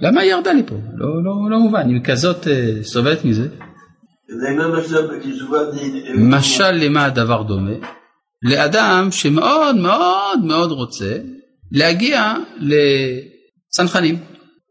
למה 0.00 0.20
היא 0.20 0.30
ירדה 0.30 0.52
לפה? 0.52 0.74
לא, 0.94 1.24
לא, 1.24 1.50
לא 1.50 1.58
מובן, 1.58 1.88
היא 1.88 2.00
כזאת 2.04 2.48
אה, 2.48 2.72
סובלת 2.82 3.24
מזה. 3.24 3.48
משל 6.18 6.70
למה 6.70 7.04
הדבר 7.04 7.42
דומה? 7.42 7.72
לאדם 8.42 9.08
שמאוד 9.12 9.76
מאוד 9.76 10.44
מאוד 10.44 10.72
רוצה 10.72 11.16
להגיע 11.72 12.34
לצנחנים. 12.60 14.18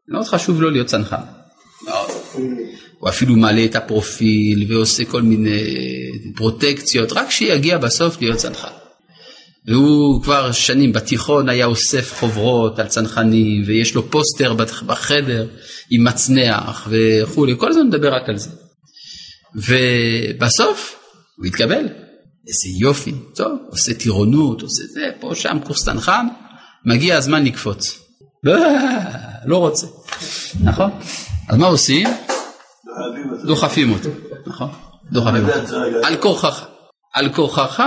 מאוד 0.08 0.26
חשוב 0.26 0.62
לו 0.62 0.70
להיות 0.70 0.88
צנחן. 0.88 1.16
מאוד. 1.86 2.10
הוא 3.00 3.10
אפילו 3.10 3.36
מעלה 3.36 3.66
את 3.66 3.76
הפרופיל 3.76 4.66
ועושה 4.70 5.06
כל 5.06 5.22
מיני 5.22 5.62
פרוטקציות, 6.36 7.12
רק 7.12 7.32
שיגיע 7.32 7.78
בסוף 7.78 8.22
להיות 8.22 8.38
צנחן. 8.38 8.68
והוא 9.68 10.24
כבר 10.24 10.52
שנים 10.52 10.94
בתיכון 10.94 11.50
היה 11.50 11.66
אוסף 11.66 12.14
חוברות 12.20 12.80
על 12.80 12.88
צנחנים 12.88 13.64
ויש 13.66 13.96
לו 13.96 14.12
פוסטר 14.12 14.54
בחדר 14.86 15.48
עם 15.92 16.04
מצנח 16.04 16.88
וכולי, 16.92 17.54
כל 17.58 17.70
הזמן 17.70 17.88
מדבר 17.88 18.14
רק 18.14 18.30
על 18.30 18.38
זה. 18.38 18.50
ובסוף 19.56 21.00
הוא 21.38 21.46
התקבל, 21.46 21.86
איזה 22.48 22.70
יופי, 22.80 23.14
טוב, 23.36 23.58
עושה 23.70 23.94
טירונות, 23.94 24.62
עושה 24.62 24.84
זה, 24.94 25.02
פה 25.20 25.32
שם 25.36 25.58
קורס 25.64 25.84
צנחן, 25.86 26.28
מגיע 26.86 27.18
הזמן 27.18 27.44
לקפוץ. 27.44 28.00
לא 29.46 29.58
רוצה, 29.58 29.88
נכון? 30.64 30.92
אז 31.50 31.58
מה 31.58 31.68
עושים? 31.68 32.08
דוחפים 33.46 33.92
אותו, 33.92 34.10
נכון? 34.48 34.70
דוחפים 35.12 35.50
אותו. 35.50 35.76
על 36.04 36.16
כורחך. 36.18 36.66
על 37.14 37.34
כורחך 37.34 37.84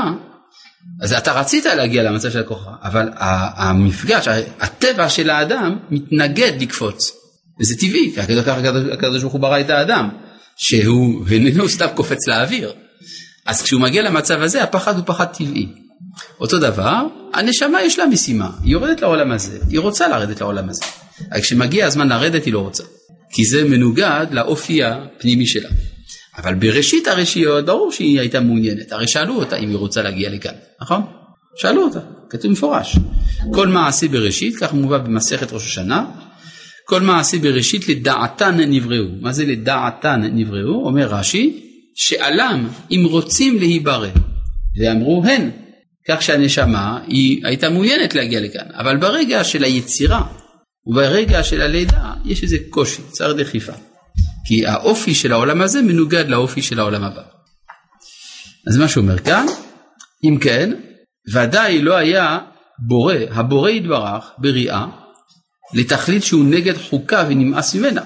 אז 1.00 1.12
אתה 1.12 1.32
רצית 1.32 1.64
להגיע 1.64 2.02
למצב 2.02 2.30
של 2.30 2.40
הכוכב, 2.40 2.70
אבל 2.82 3.08
המפגש, 3.56 4.28
הטבע 4.61 5.08
של 5.08 5.30
האדם 5.30 5.78
מתנגד 5.90 6.52
לקפוץ. 6.61 7.12
וזה 7.61 7.76
טבעי, 7.76 8.12
כי 8.14 8.20
הקדוש 8.92 9.20
ברוך 9.20 9.32
הוא 9.32 9.40
ברא 9.40 9.61
את 9.61 9.70
האדם, 9.70 10.08
שהוא 10.56 11.26
איננו 11.30 11.68
סתם 11.68 11.86
קופץ 11.94 12.26
לאוויר. 12.26 12.72
אז 13.47 13.62
כשהוא 13.62 13.80
מגיע 13.80 14.03
למצב 14.03 14.43
הזה, 14.43 14.62
הפחד 14.62 14.97
הוא 14.97 15.05
פחד 15.07 15.24
טבעי. 15.24 15.68
אותו 16.41 16.59
דבר, 16.59 17.07
הנשמה 17.34 17.82
יש 17.82 17.99
לה 17.99 18.07
משימה, 18.07 18.51
היא 18.62 18.72
יורדת 18.72 19.01
לעולם 19.01 19.32
הזה, 19.32 19.59
היא 19.68 19.80
רוצה 19.80 20.09
לרדת 20.09 20.41
לעולם 20.41 20.68
הזה. 20.68 20.82
אבל 21.32 21.41
כשמגיע 21.41 21.86
הזמן 21.86 22.09
לרדת 22.09 22.45
היא 22.45 22.53
לא 22.53 22.59
רוצה, 22.59 22.84
כי 23.32 23.45
זה 23.45 23.64
מנוגד 23.64 24.26
לאופי 24.30 24.84
הפנימי 24.84 25.47
שלה. 25.47 25.68
אבל 26.36 26.55
בראשית 26.55 27.09
הרשיות 27.09 27.66
ברור 27.66 27.93
שהיא 27.93 28.20
הייתה 28.20 28.41
מעוניינת, 28.41 28.93
הרי 28.93 29.09
שאלו 29.09 29.34
אותה 29.34 29.57
אם 29.57 29.68
היא 29.68 29.76
רוצה 29.76 30.03
להגיע 30.03 30.30
לכאן, 30.30 30.55
נכון? 30.80 31.03
שאלו 31.57 31.82
אותה, 31.82 32.01
כתוב 32.30 32.51
מפורש. 32.51 32.97
כל 33.53 33.68
מעשי 33.68 34.09
בראשית, 34.09 34.57
כך 34.57 34.72
מובא 34.72 34.99
במסכת 34.99 35.53
ראש 35.53 35.66
השנה, 35.66 36.05
כל 36.84 37.01
מעשי 37.01 37.38
בראשית 37.38 37.88
לדעתן 37.88 38.61
נבראו. 38.61 39.05
מה 39.20 39.32
זה 39.32 39.45
לדעתן 39.45 40.20
נבראו? 40.22 40.86
אומר 40.86 41.07
רש"י, 41.07 41.69
שאלם 42.01 42.68
אם 42.90 43.07
רוצים 43.11 43.59
להיברא. 43.59 44.09
ואמרו 44.80 45.24
הן. 45.24 45.51
כך 46.09 46.22
שהנשמה 46.22 47.01
היא 47.07 47.46
הייתה 47.46 47.70
מעוניינת 47.70 48.14
להגיע 48.14 48.40
לכאן, 48.40 48.66
אבל 48.74 48.96
ברגע 48.96 49.44
של 49.44 49.64
היצירה 49.64 50.22
וברגע 50.86 51.44
של 51.44 51.62
הלידה 51.62 52.12
יש 52.24 52.42
איזה 52.42 52.57
קושי, 52.70 53.03
צריך 53.11 53.36
דחיפה. 53.36 53.72
כי 54.46 54.66
האופי 54.66 55.14
של 55.14 55.32
העולם 55.32 55.62
הזה 55.62 55.82
מנוגד 55.82 56.28
לאופי 56.28 56.62
של 56.62 56.78
העולם 56.78 57.05
הבא. 57.05 57.22
אז 58.66 58.76
מה 58.76 58.88
שאומר 58.88 59.18
כאן, 59.18 59.46
אם 60.24 60.38
כן, 60.40 60.70
ודאי 61.32 61.82
לא 61.82 61.96
היה 61.96 62.38
בורא, 62.78 63.14
הבורא 63.30 63.70
יתברך 63.70 64.24
בריאה, 64.38 64.86
לתכלית 65.74 66.24
שהוא 66.24 66.44
נגד 66.44 66.76
חוקה 66.76 67.24
ונמאס 67.28 67.74
ממנה, 67.74 68.03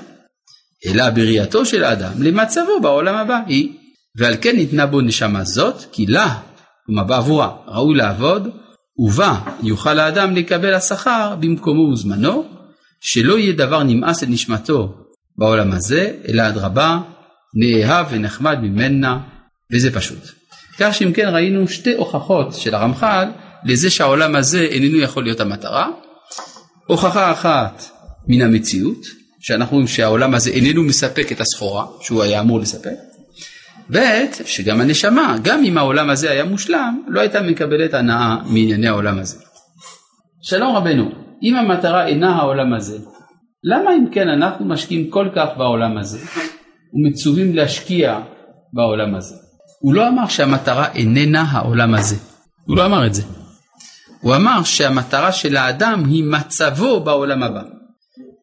אלא 0.87 1.11
בראייתו 1.11 1.67
של 1.67 1.85
האדם 1.85 2.23
למצבו 2.23 2.81
בעולם 2.83 3.15
הבא 3.15 3.39
היא, 3.47 3.73
ועל 4.17 4.37
כן 4.41 4.57
ניתנה 4.57 4.87
בו 4.87 5.01
נשמה 5.01 5.45
זאת, 5.45 5.85
כי 5.93 6.07
לה, 6.07 6.39
כלומר 6.87 7.05
בעבורה, 7.05 7.51
ראוי 7.67 7.95
לעבוד, 7.97 8.49
ובה 8.99 9.41
יוכל 9.63 9.99
האדם 9.99 10.37
לקבל 10.37 10.75
השכר 10.75 11.37
במקומו 11.41 11.93
וזמנו, 11.93 12.45
שלא 13.01 13.39
יהיה 13.39 13.53
דבר 13.53 13.83
נמאס 13.83 14.23
את 14.23 14.29
נשמתו 14.29 14.95
בעולם 15.39 15.73
הזה, 15.73 16.13
אלא 16.29 16.49
אדרבה, 16.49 16.99
נאהב 17.55 18.07
ונחמד 18.11 18.59
ממנה, 18.63 19.19
וזה 19.73 19.95
פשוט. 19.95 20.31
כך 20.79 20.95
שאם 20.95 21.13
כן 21.13 21.29
ראינו 21.29 21.69
שתי 21.69 21.95
הוכחות 21.95 22.55
של 22.55 22.75
הרמח"ל 22.75 23.29
לזה 23.65 23.91
שהעולם 23.91 24.37
הזה 24.37 24.61
איננו 24.61 24.99
יכול 24.99 25.25
להיות 25.25 25.41
המטרה. 25.41 25.89
הוכחה 26.87 27.33
אחת 27.33 27.85
מן 28.29 28.43
המציאות, 28.43 29.07
שאנחנו 29.41 29.75
רואים 29.75 29.89
שהעולם 29.89 30.35
הזה 30.35 30.51
איננו 30.51 30.83
מספק 30.83 31.33
את 31.33 31.41
הסחורה 31.41 31.87
שהוא 32.01 32.23
היה 32.23 32.41
אמור 32.41 32.61
לספק. 32.61 33.14
ב', 33.93 33.99
שגם 34.45 34.81
הנשמה, 34.81 35.37
גם 35.43 35.65
אם 35.65 35.79
העולם 35.79 36.11
הזה 36.11 36.31
היה 36.31 36.45
מושלם, 36.45 37.03
לא 37.09 37.21
הייתה 37.21 37.43
מקבלת 37.43 37.95
הנאה 37.95 38.37
מענייני 38.45 38.89
העולם 38.89 39.19
הזה. 39.19 39.37
שלום 40.43 40.77
רבנו, 40.77 41.11
אם 41.43 41.57
המטרה 41.57 42.07
אינה 42.07 42.37
העולם 42.37 42.75
הזה, 42.75 42.99
למה 43.65 43.91
אם 43.95 44.07
כן 44.13 44.29
אנחנו 44.29 44.65
משקיעים 44.65 45.11
כל 45.11 45.29
כך 45.37 45.49
בעולם 45.57 45.99
הזה 45.99 46.19
ומצווים 46.95 47.57
להשקיע 47.57 48.21
בעולם 48.73 49.15
הזה? 49.15 49.35
הוא 49.81 49.95
לא 49.95 50.09
אמר 50.09 50.29
שהמטרה 50.29 50.93
איננה 50.95 51.43
העולם 51.43 51.95
הזה, 51.95 52.17
הוא 52.65 52.77
לא 52.77 52.87
אמר 52.87 53.07
את 53.07 53.15
זה. 53.15 53.23
הוא 54.21 54.37
אמר 54.37 54.63
שהמטרה 54.65 55.33
של 55.33 55.57
האדם 55.57 56.05
היא 56.05 56.25
מצבו 56.25 57.01
בעולם 57.01 57.43
הבא. 57.43 57.63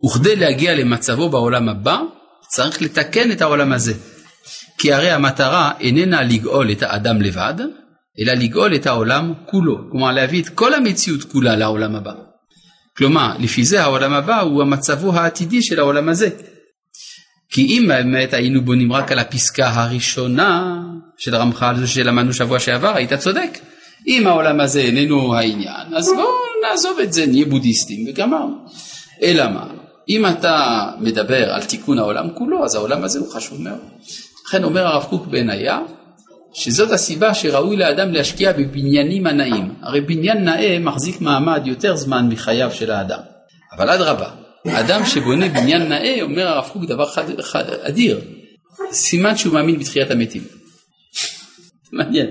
וכדי 0.05 0.35
להגיע 0.35 0.75
למצבו 0.75 1.29
בעולם 1.29 1.69
הבא, 1.69 1.99
צריך 2.47 2.81
לתקן 2.81 3.31
את 3.31 3.41
העולם 3.41 3.73
הזה. 3.73 3.93
כי 4.81 4.93
הרי 4.93 5.11
המטרה 5.11 5.71
איננה 5.79 6.21
לגאול 6.21 6.71
את 6.71 6.83
האדם 6.83 7.21
לבד, 7.21 7.53
אלא 8.19 8.33
לגאול 8.33 8.75
את 8.75 8.87
העולם 8.87 9.33
כולו. 9.45 9.77
כלומר, 9.91 10.11
להביא 10.11 10.41
את 10.41 10.49
כל 10.49 10.73
המציאות 10.73 11.23
כולה 11.23 11.55
לעולם 11.55 11.95
הבא. 11.95 12.13
כלומר, 12.97 13.33
לפי 13.39 13.63
זה 13.63 13.81
העולם 13.81 14.13
הבא 14.13 14.39
הוא 14.39 14.61
המצבו 14.61 15.13
העתידי 15.13 15.63
של 15.63 15.79
העולם 15.79 16.09
הזה. 16.09 16.29
כי 17.49 17.61
אם 17.61 17.85
באמת 17.87 18.33
היינו 18.33 18.61
בונים 18.61 18.93
רק 18.93 19.11
על 19.11 19.19
הפסקה 19.19 19.69
הראשונה 19.69 20.81
של 21.17 21.35
רמח"ל, 21.35 21.75
זו 21.79 21.91
שלמדנו 21.91 22.33
שבוע 22.33 22.59
שעבר, 22.59 22.95
היית 22.95 23.13
צודק. 23.13 23.59
אם 24.07 24.27
העולם 24.27 24.59
הזה 24.59 24.79
איננו 24.79 25.35
העניין, 25.35 25.95
אז 25.95 26.11
בואו 26.15 26.27
נעזוב 26.69 26.99
את 27.03 27.13
זה, 27.13 27.25
נהיה 27.25 27.45
בודהיסטים 27.45 28.05
וגמרנו. 28.07 28.65
אלא 29.21 29.47
מה? 29.49 29.67
אם 30.09 30.25
אתה 30.25 30.85
מדבר 30.99 31.53
על 31.53 31.63
תיקון 31.63 31.99
העולם 31.99 32.29
כולו, 32.33 32.65
אז 32.65 32.75
העולם 32.75 33.03
הזה 33.03 33.19
הוא 33.19 33.31
חשוב 33.31 33.61
מאוד. 33.61 33.79
לכן 34.51 34.63
אומר 34.63 34.87
הרב 34.87 35.03
קוק 35.03 35.27
בעינייה, 35.27 35.79
שזאת 36.53 36.91
הסיבה 36.91 37.33
שראוי 37.33 37.77
לאדם 37.77 38.11
להשקיע 38.11 38.51
בבניינים 38.53 39.27
הנאים. 39.27 39.73
הרי 39.81 40.01
בניין 40.01 40.43
נאה 40.45 40.77
מחזיק 40.79 41.21
מעמד 41.21 41.61
יותר 41.65 41.95
זמן 41.95 42.29
מחייו 42.29 42.71
של 42.71 42.91
האדם. 42.91 43.19
אבל 43.75 43.89
אדרבה, 43.89 44.29
האדם 44.65 45.05
שבונה 45.05 45.49
בניין 45.49 45.89
נאה, 45.89 46.17
אומר 46.21 46.47
הרב 46.47 46.69
קוק 46.73 46.85
דבר 46.85 47.05
חד, 47.05 47.41
חד, 47.41 47.63
אדיר, 47.81 48.21
סימן 48.91 49.37
שהוא 49.37 49.53
מאמין 49.53 49.79
בתחיית 49.79 50.11
המתים. 50.11 50.43
מעניין, 51.91 52.27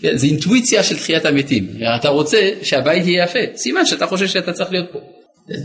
כן, 0.00 0.16
זה 0.16 0.26
אינטואיציה 0.26 0.82
של 0.82 0.96
תחיית 0.96 1.24
המתים. 1.24 1.70
אתה 1.96 2.08
רוצה 2.08 2.50
שהבית 2.62 3.06
יהיה 3.06 3.24
יפה, 3.24 3.38
סימן 3.56 3.86
שאתה 3.86 4.06
חושב 4.06 4.26
שאתה 4.26 4.52
צריך 4.52 4.72
להיות 4.72 4.92
פה. 4.92 4.98
כן. 5.48 5.60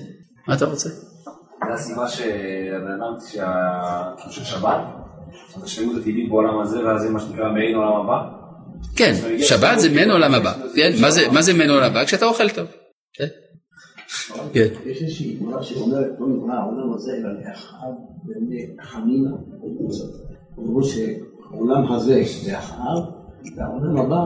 מה 0.47 0.55
אתה 0.55 0.65
רוצה? 0.65 0.89
זה 0.89 1.73
הסיבה 1.73 2.05
אדם, 2.77 3.13
שה- 3.33 4.31
של 4.31 4.43
שבת, 4.43 4.81
השלמות 5.63 5.95
הטבעית 5.97 6.29
בעולם 6.29 6.59
הזה, 6.59 6.85
ואז 6.85 7.01
זה 7.01 7.09
מה 7.09 7.19
שנקרא 7.19 7.51
מעין 7.53 7.75
עולם 7.75 7.93
הבא. 8.01 8.29
כן, 8.95 9.13
שבת 9.41 9.79
זה 9.79 9.89
מעין 9.89 10.11
עולם 10.11 10.33
הבא. 10.33 10.53
כן, 10.75 10.91
מה 11.31 11.41
זה- 11.41 11.53
מעין 11.53 11.69
עולם 11.69 11.83
הבא? 11.83 12.05
כשאתה 12.05 12.25
אוכל 12.25 12.49
טוב. 12.49 12.67
כן. 13.13 13.25
כן. 14.53 14.67
יש 14.85 15.01
איזושהי 15.01 15.37
אמרה 15.41 15.63
שאומרת, 15.63 16.07
לא 16.19 16.27
נברא 16.27 16.53
העולם 16.53 16.93
הזה 16.93 17.11
אלא 17.11 17.29
לאחאב 17.33 17.93
וחנינה. 18.83 19.29
אמרו 20.59 20.83
שהעולם 20.83 21.93
הזה 21.93 22.23
לאחאב, 22.51 23.03
והעולם 23.57 23.97
הבא. 23.97 24.23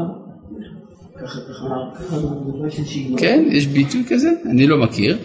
כן, 3.17 3.43
יש 3.51 3.67
ביטוי 3.67 4.03
כזה? 4.09 4.29
אני 4.45 4.67
לא 4.67 4.77
מכיר. 4.77 5.17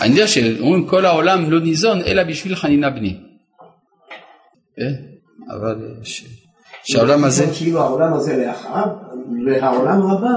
אני 0.00 0.10
יודע 0.14 0.26
שאומרים 0.26 0.86
כל 0.86 1.04
העולם 1.06 1.50
לא 1.50 1.60
ניזון 1.60 2.00
אלא 2.06 2.22
בשביל 2.24 2.54
חנינה 2.54 2.90
בני. 2.90 3.16
אבל 5.56 5.76
ש- 6.02 6.24
שהעולם 6.84 7.24
הזה, 7.24 7.46
כאילו 7.58 7.80
העולם 7.82 8.12
הזה 8.14 8.44
לאחאב, 8.46 8.88
והעולם 9.46 10.02
הבא, 10.10 10.28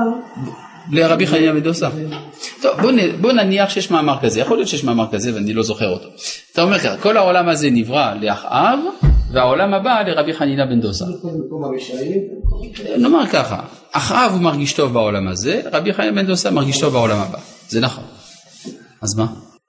לרבי 0.92 1.28
חנינא 1.28 1.52
בן 1.54 1.60
דוסה. 1.60 1.90
טוב, 2.62 2.82
בוא, 2.82 2.92
נ, 2.92 3.22
בוא 3.22 3.32
נניח 3.32 3.70
שיש 3.70 3.92
מאמר 3.92 4.18
כזה, 4.22 4.40
יכול 4.40 4.58
להיות 4.58 4.68
שיש 4.70 4.84
מאמר 4.84 5.06
כזה 5.12 5.36
ואני 5.36 5.54
לא 5.54 5.64
זוכר 5.64 5.90
אותו. 5.90 6.08
אתה 6.54 6.62
אומר 6.62 6.80
ככה, 6.80 6.98
כל 6.98 7.18
העולם 7.18 7.50
הזה 7.50 7.70
נברא 7.72 8.14
לאחאב, 8.22 8.80
והעולם 9.34 9.74
הבא 9.74 10.02
לרבי 10.08 10.34
חנינא 10.34 10.66
בן 10.66 10.82
דוסה. 10.82 11.06
נאמר 12.98 13.28
ככה, 13.28 13.60
אחאב 13.92 14.32
הוא 14.32 14.42
מרגיש 14.42 14.74
טוב 14.74 14.94
בעולם 14.94 15.28
הזה, 15.28 15.62
רבי 15.72 15.94
חנינא 15.94 16.22
בן 16.22 16.28
דוסה 16.28 16.52
מרגיש 16.52 16.80
טוב 16.80 16.94
בעולם 16.94 17.20
הבא. 17.20 17.38
זה 17.70 17.80
נכון. 17.82 18.04
אז 19.02 19.16
מה? 19.18 19.26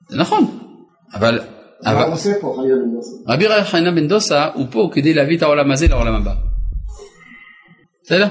זה 0.08 0.16
נכון. 0.16 0.58
אבל, 1.14 1.40
מה 1.84 1.92
אבל 1.92 2.02
הוא 2.02 2.12
עושה 2.12 2.30
פה 2.40 2.56
חלילה 2.56 2.76
בן 2.76 2.94
דוסה? 2.94 3.32
רבי 3.32 3.64
חנינא 3.64 3.90
בן 3.90 4.08
דוסה 4.08 4.48
הוא 4.54 4.66
פה 4.70 4.90
כדי 4.92 5.14
להביא 5.14 5.36
את 5.36 5.42
העולם 5.42 5.70
הזה 5.70 5.88
לעולם 5.88 6.14
הבא. 6.14 6.34
בסדר? 8.04 8.26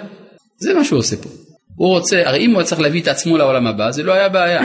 זה 0.57 0.73
מה 0.73 0.83
שהוא 0.83 0.99
עושה 0.99 1.15
פה. 1.15 1.29
הוא 1.75 1.87
רוצה, 1.87 2.27
הרי 2.27 2.45
אם 2.45 2.51
הוא 2.51 2.59
היה 2.59 2.67
צריך 2.67 2.81
להביא 2.81 3.01
את 3.01 3.07
עצמו 3.07 3.37
לעולם 3.37 3.67
הבא, 3.67 3.91
זה 3.91 4.03
לא 4.03 4.13
היה 4.13 4.29
בעיה. 4.29 4.61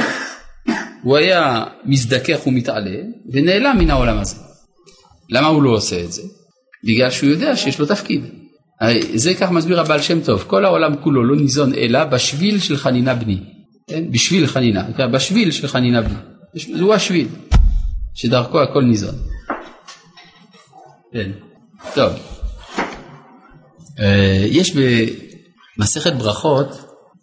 הוא 1.03 1.17
היה 1.17 1.65
מזדכך 1.85 2.47
ומתעלה 2.47 2.97
ונעלם 3.33 3.77
מן 3.79 3.91
העולם 3.91 4.19
הזה. 4.19 4.37
למה 5.31 5.47
הוא 5.47 5.63
לא 5.63 5.71
עושה 5.71 6.05
את 6.05 6.13
זה? 6.13 6.23
בגלל 6.85 7.11
שהוא 7.11 7.31
יודע 7.31 7.57
שיש 7.57 7.79
לו 7.79 7.87
תפקיד. 7.87 8.25
הרי 8.81 9.19
זה 9.19 9.35
כך 9.35 9.51
מסביר 9.51 9.81
הבעל 9.81 10.03
שם 10.03 10.21
טוב, 10.21 10.45
כל 10.47 10.65
העולם 10.65 10.97
כולו 10.97 11.25
לא 11.25 11.37
ניזון 11.37 11.75
אלא 11.75 12.05
בשביל 12.05 12.59
של 12.59 12.77
חנינה 12.77 13.15
בני. 13.15 13.39
כן? 13.91 14.11
בשביל 14.11 14.47
חנינה? 14.47 14.85
בשביל 15.13 15.51
של 15.51 15.69
חנינה 15.69 16.03
בני. 16.03 16.81
הוא 16.81 16.95
השביל, 16.95 17.29
שדרכו 18.19 18.61
הכל 18.61 18.83
ניזון. 18.83 19.15
כן, 21.13 21.31
טוב. 21.95 22.13
אה, 23.99 24.45
יש 24.47 24.77
במסכת 24.77 26.13
ברכות, 26.13 26.69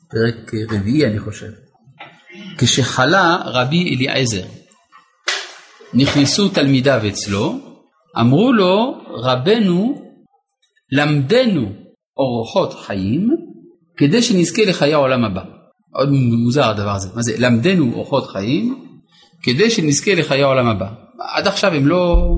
פרק 0.09 0.51
רביעי 0.71 1.05
אני 1.05 1.19
חושב, 1.19 1.49
כשחלה 2.57 3.37
רבי 3.45 3.95
אליעזר, 3.95 4.45
נכנסו 5.93 6.49
תלמידיו 6.49 7.01
אצלו, 7.07 7.59
אמרו 8.19 8.53
לו, 8.53 9.01
רבנו, 9.07 10.01
למדנו 10.91 11.71
אורחות 12.17 12.73
חיים, 12.73 13.29
כדי 13.97 14.21
שנזכה 14.21 14.65
לחיי 14.65 14.93
העולם 14.93 15.25
הבא. 15.25 15.43
מאוד 15.91 16.09
מוזר 16.11 16.69
הדבר 16.69 16.95
הזה. 16.95 17.09
מה 17.15 17.21
זה? 17.21 17.35
למדנו 17.37 17.93
אורחות 17.93 18.27
חיים 18.27 18.84
כדי 19.45 19.69
שנזכה 19.69 20.15
לחיי 20.15 20.43
העולם 20.43 20.67
הבא. 20.67 20.87
עד 21.19 21.47
עכשיו 21.47 21.73
הם 21.73 21.87
לא... 21.87 22.31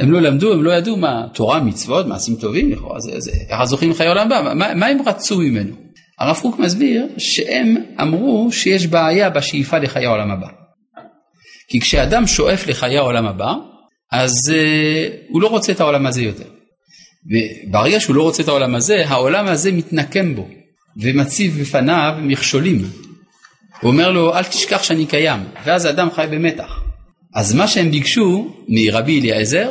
הם 0.00 0.12
לא 0.12 0.20
למדו, 0.20 0.52
הם 0.52 0.62
לא 0.62 0.70
ידעו 0.70 0.96
מה 0.96 1.26
תורה, 1.34 1.60
מצוות, 1.60 2.06
מעשים 2.06 2.36
טובים, 2.36 2.70
לכאורה 2.72 3.00
זה, 3.00 3.20
זה, 3.20 3.30
ככה 3.50 3.66
זוכים 3.66 3.90
לחיי 3.90 4.06
העולם 4.06 4.26
הבא, 4.26 4.54
מה, 4.54 4.74
מה 4.74 4.86
הם 4.86 4.98
רצו 5.06 5.38
ממנו? 5.38 5.74
הרב 6.18 6.36
קוק 6.42 6.58
מסביר 6.58 7.06
שהם 7.18 7.76
אמרו 8.00 8.48
שיש 8.52 8.86
בעיה 8.86 9.30
בשאיפה 9.30 9.78
לחיי 9.78 10.06
העולם 10.06 10.30
הבא. 10.30 10.46
כי 11.68 11.80
כשאדם 11.80 12.26
שואף 12.26 12.66
לחיי 12.66 12.98
העולם 12.98 13.26
הבא, 13.26 13.54
אז 14.12 14.32
uh, 14.48 15.14
הוא 15.28 15.42
לא 15.42 15.48
רוצה 15.48 15.72
את 15.72 15.80
העולם 15.80 16.06
הזה 16.06 16.22
יותר. 16.22 16.48
וברגע 17.26 18.00
שהוא 18.00 18.16
לא 18.16 18.22
רוצה 18.22 18.42
את 18.42 18.48
העולם 18.48 18.74
הזה, 18.74 19.08
העולם 19.08 19.46
הזה 19.46 19.72
מתנקם 19.72 20.34
בו 20.34 20.48
ומציב 20.96 21.60
בפניו 21.60 22.12
מכשולים. 22.22 22.78
הוא 23.80 23.90
אומר 23.92 24.10
לו, 24.10 24.34
אל 24.34 24.44
תשכח 24.44 24.82
שאני 24.82 25.06
קיים, 25.06 25.40
ואז 25.64 25.84
האדם 25.84 26.08
חי 26.10 26.26
במתח. 26.30 26.80
אז 27.34 27.54
מה 27.54 27.68
שהם 27.68 27.90
ביקשו 27.90 28.54
מרבי 28.68 29.20
אליעזר, 29.20 29.70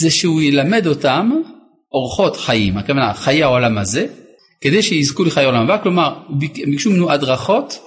זה 0.00 0.10
שהוא 0.10 0.42
ילמד 0.42 0.86
אותם 0.86 1.30
אורחות 1.92 2.36
חיים, 2.36 2.76
הכוונה 2.78 3.14
חיי 3.14 3.42
העולם 3.42 3.78
הזה, 3.78 4.06
כדי 4.60 4.82
שיזכו 4.82 5.24
לחיי 5.24 5.44
העולם 5.44 5.62
הבא, 5.62 5.82
כלומר, 5.82 6.14
הם 6.62 6.70
ביקשו 6.70 6.90
ממנו 6.90 7.10
הדרכות 7.12 7.78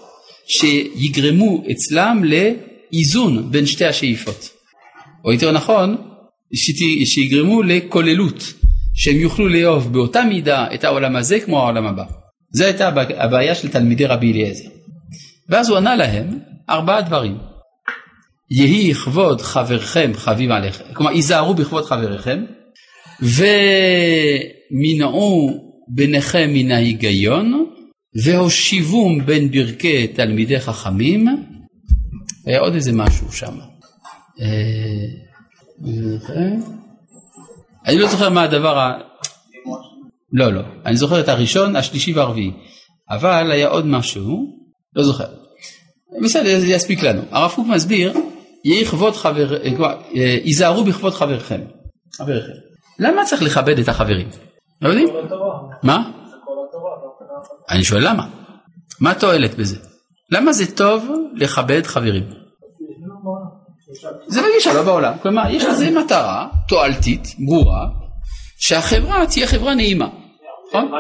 שיגרמו 0.48 1.64
אצלם 1.72 2.24
לאיזון 2.24 3.52
בין 3.52 3.66
שתי 3.66 3.86
השאיפות. 3.86 4.50
או 5.26 5.34
יותר 5.34 5.52
נכון, 5.52 5.96
שיגרמו 7.06 7.64
לכוללות, 7.64 8.54
שהם 8.96 9.16
יוכלו 9.16 9.48
לאהוב 9.48 9.94
באותה 9.94 10.24
מידה 10.24 10.66
את 10.74 10.84
העולם 10.84 11.16
הזה 11.16 11.40
כמו 11.40 11.60
העולם 11.60 11.86
הבא. 11.88 12.04
זו 12.52 12.64
הייתה 12.64 12.88
הבע- 12.88 13.24
הבעיה 13.24 13.56
של 13.56 13.68
תלמידי 13.68 14.06
רבי 14.06 14.32
אליעזר. 14.32 14.70
ואז 15.50 15.70
הוא 15.70 15.78
ענה 15.78 15.96
להם 15.96 16.40
ארבעה 16.70 17.02
דברים. 17.02 17.38
יהי 18.52 18.94
כבוד 18.94 19.42
חברכם 19.42 20.12
חביב 20.16 20.52
עליכם, 20.52 20.84
כלומר 20.94 21.12
היזהרו 21.12 21.54
בכבוד 21.54 21.86
חבריכם, 21.86 22.46
ומנעו 24.72 25.50
ביניכם 25.88 26.50
מן 26.54 26.72
ההיגיון, 26.72 27.66
והושיבום 28.24 29.26
בין 29.26 29.52
ברכי 29.52 30.08
תלמידי 30.08 30.60
חכמים, 30.60 31.28
היה 32.46 32.60
עוד 32.60 32.74
איזה 32.74 32.92
משהו 32.94 33.32
שם. 33.32 33.60
אה, 34.42 35.06
אני 37.86 38.00
לא 38.00 38.08
זוכר 38.08 38.30
מה 38.30 38.44
הדבר 38.44 38.80
ה... 38.80 38.98
לא, 40.34 40.54
לא. 40.54 40.62
אני 40.86 40.98
זוכר 40.98 41.20
את 41.20 41.30
הראשון, 41.30 41.76
השלישי 41.76 42.14
והרביעי. 42.14 42.52
אבל 43.10 43.52
היה 43.52 43.68
עוד 43.68 43.86
משהו, 43.86 44.58
לא 44.96 45.04
זוכר. 45.04 45.39
בסדר, 46.24 46.60
זה 46.60 46.68
יספיק 46.68 47.04
לנו. 47.04 47.22
הרב 47.32 47.52
קוק 47.56 47.68
מסביר, 47.68 48.14
יהי 48.66 48.86
כבוד 48.86 49.16
חבר... 49.16 49.54
אה, 49.54 49.76
כלומר, 49.76 49.96
אה, 50.16 50.38
היזהרו 50.44 50.84
בכבוד 50.84 51.14
חברכם. 51.14 51.62
חבריכם. 52.14 52.54
למה 53.00 53.26
צריך 53.26 53.42
לכבד 53.44 53.80
את 53.80 53.88
החברים? 53.88 54.30
לא 54.82 54.90
יודעים? 54.90 55.08
מה? 55.84 56.12
לא. 56.16 56.20
אני 57.70 57.84
שואל 57.84 58.10
למה? 58.10 58.28
מה 59.00 59.12
התועלת 59.12 59.56
בזה? 59.56 59.78
למה 60.32 60.54
זה 60.54 60.76
טוב 60.76 61.10
לכבד 61.36 61.86
חברים? 61.86 62.24
זה 64.28 64.42
בגישה 64.42 64.74
לא 64.74 64.84
בעולם, 64.84 65.14
כלומר 65.22 65.50
יש 65.50 65.64
לזה 65.64 65.92
מטרה 65.92 66.48
תועלתית, 66.68 67.28
ברורה, 67.48 67.86
שהחברה 68.58 69.26
תהיה 69.28 69.48
חברה 69.48 69.76
נעימה, 69.76 70.08
נכון? 70.68 70.92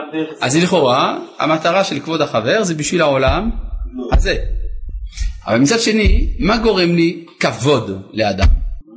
אז 0.41 0.57
לכאורה 0.57 1.17
המטרה 1.39 1.83
של 1.83 1.99
כבוד 1.99 2.21
החבר 2.21 2.63
זה 2.63 2.75
בשביל 2.75 3.01
העולם 3.01 3.49
הזה. 4.11 4.37
אבל 5.49 5.59
מצד 5.59 5.79
שני, 5.79 6.27
מה 6.39 6.57
גורם 6.57 6.95
לי 6.95 7.25
כבוד 7.39 8.01
לאדם? 8.13 8.47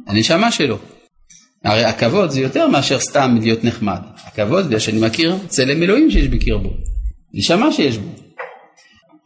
הנשמה 0.06 0.52
שלו. 0.52 0.78
הרי 1.64 1.84
הכבוד 1.84 2.30
זה 2.30 2.40
יותר 2.40 2.68
מאשר 2.68 3.00
סתם 3.00 3.36
להיות 3.40 3.64
נחמד. 3.64 4.00
הכבוד 4.24 4.66
בגלל 4.66 4.78
שאני 4.78 5.00
מכיר 5.00 5.36
צלם 5.48 5.82
אלוהים 5.82 6.10
שיש 6.10 6.28
בקרבו, 6.28 6.70
נשמה 7.34 7.72
שיש 7.72 7.98
בו. 7.98 8.08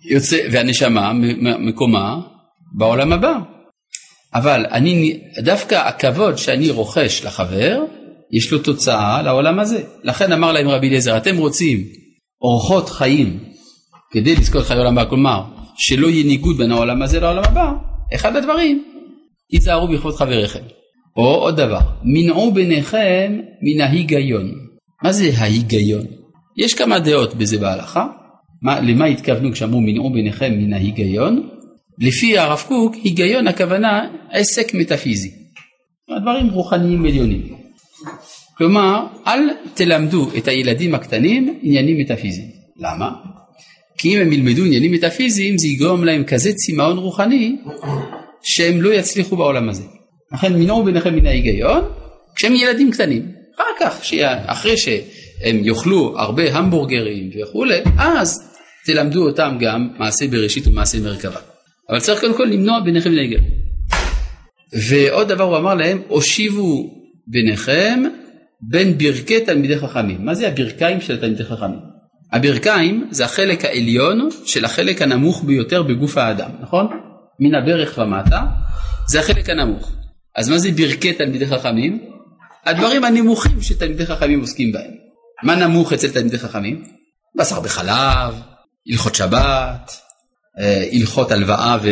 יוצא, 0.04 0.38
והנשמה 0.52 1.12
מקומה 1.58 2.20
בעולם 2.72 3.12
הבא. 3.12 3.34
אבל 4.34 4.66
אני, 4.72 5.20
דווקא 5.38 5.74
הכבוד 5.74 6.38
שאני 6.38 6.70
רוכש 6.70 7.24
לחבר, 7.24 7.84
יש 8.32 8.52
לו 8.52 8.58
תוצאה 8.58 9.22
לעולם 9.22 9.58
הזה. 9.58 9.82
לכן 10.02 10.32
אמר 10.32 10.52
להם 10.52 10.68
רבי 10.68 10.88
אליעזר, 10.88 11.16
אתם 11.16 11.36
רוצים 11.36 11.84
אורחות 12.42 12.88
חיים 12.90 13.38
כדי 14.10 14.36
לזכות 14.36 14.64
חיי 14.64 14.78
עולם 14.78 14.98
הבא, 14.98 15.10
כלומר, 15.10 15.42
שלא 15.76 16.06
יהיה 16.06 16.26
ניגוד 16.26 16.56
בין 16.56 16.72
העולם 16.72 17.02
הזה 17.02 17.20
לעולם 17.20 17.42
הבא, 17.44 17.72
אחד 18.14 18.36
הדברים, 18.36 18.84
היזהרו 19.52 19.88
בכבוד 19.88 20.14
חבריכם. 20.14 20.62
או 21.16 21.34
עוד 21.34 21.56
דבר, 21.56 21.80
מנעו 22.02 22.52
ביניכם 22.52 23.38
מן 23.62 23.80
ההיגיון. 23.80 24.52
מה 25.02 25.12
זה 25.12 25.30
ההיגיון? 25.36 26.04
יש 26.56 26.74
כמה 26.74 26.98
דעות 26.98 27.34
בזה 27.34 27.58
בהלכה. 27.58 28.06
מה, 28.62 28.80
למה 28.80 29.04
התכוונו 29.04 29.52
כשאמרו 29.52 29.80
מנעו 29.80 30.10
ביניכם 30.12 30.52
מן 30.58 30.72
ההיגיון? 30.72 31.48
לפי 31.98 32.38
הרב 32.38 32.64
קוק, 32.68 32.94
היגיון 32.94 33.48
הכוונה 33.48 34.08
עסק 34.30 34.74
מטאפיזי. 34.74 35.30
הדברים 36.16 36.50
רוחניים 36.50 37.04
עליונים. 37.04 37.56
כלומר, 38.58 39.06
אל 39.26 39.40
תלמדו 39.74 40.28
את 40.38 40.48
הילדים 40.48 40.94
הקטנים 40.94 41.58
עניינים 41.62 41.98
מטאפיזיים. 41.98 42.48
למה? 42.76 43.10
כי 43.98 44.16
אם 44.16 44.20
הם 44.20 44.32
ילמדו 44.32 44.64
עניינים 44.64 44.92
מטאפיזיים 44.92 45.58
זה 45.58 45.68
יגרום 45.68 46.04
להם 46.04 46.24
כזה 46.24 46.52
צמאון 46.52 46.98
רוחני 46.98 47.56
שהם 48.42 48.82
לא 48.82 48.94
יצליחו 48.94 49.36
בעולם 49.36 49.68
הזה. 49.68 49.82
לכן 50.34 50.52
מנעו 50.54 50.84
ביניכם 50.84 51.14
מן 51.16 51.26
ההיגיון 51.26 51.80
כשהם 52.36 52.54
ילדים 52.54 52.90
קטנים. 52.90 53.22
אחר 53.56 53.64
כך, 53.80 54.04
שיה- 54.04 54.42
אחרי 54.46 54.76
שהם 54.76 55.60
יאכלו 55.64 56.14
הרבה 56.18 56.56
המבורגרים 56.58 57.30
וכולי, 57.42 57.78
אז 57.98 58.42
תלמדו 58.86 59.26
אותם 59.28 59.56
גם 59.60 59.88
מעשה 59.98 60.26
בראשית 60.28 60.66
ומעשה 60.66 61.00
מרכבה. 61.00 61.40
אבל 61.90 62.00
צריך 62.00 62.20
קודם 62.20 62.34
כל 62.34 62.44
למנוע 62.44 62.80
ביניכם 62.80 63.10
מן 63.10 63.18
ההיגיון. 63.18 63.42
ועוד 64.72 65.28
דבר 65.28 65.44
הוא 65.44 65.56
אמר 65.56 65.74
להם, 65.74 66.02
הושיבו 66.08 66.90
ביניכם 67.26 68.02
בין 68.70 68.98
ברכי 68.98 69.40
תלמידי 69.40 69.78
חכמים. 69.78 70.24
מה 70.24 70.34
זה 70.34 70.48
הברכיים 70.48 71.00
של 71.00 71.20
תלמידי 71.20 71.44
חכמים? 71.44 71.95
הברכיים 72.32 73.08
זה 73.10 73.24
החלק 73.24 73.64
העליון 73.64 74.28
של 74.44 74.64
החלק 74.64 75.02
הנמוך 75.02 75.44
ביותר 75.44 75.82
בגוף 75.82 76.18
האדם, 76.18 76.50
נכון? 76.60 76.86
מן 77.40 77.54
הברך 77.54 77.98
ומטה, 77.98 78.42
זה 79.08 79.20
החלק 79.20 79.50
הנמוך. 79.50 79.92
אז 80.36 80.48
מה 80.48 80.58
זה 80.58 80.70
ברכי 80.70 81.12
תלמידי 81.12 81.46
חכמים? 81.46 82.04
הדברים 82.64 83.04
הנמוכים 83.04 83.62
שתלמידי 83.62 84.06
חכמים 84.06 84.40
עוסקים 84.40 84.72
בהם. 84.72 84.90
מה 85.42 85.54
נמוך 85.54 85.92
אצל 85.92 86.10
תלמידי 86.10 86.38
חכמים? 86.38 86.82
בשר 87.36 87.60
בחלב, 87.60 88.34
הלכות 88.92 89.14
שבת, 89.14 89.92
אה, 90.58 90.84
הלכות 90.92 91.30
הלוואה 91.30 91.76
ו... 91.82 91.88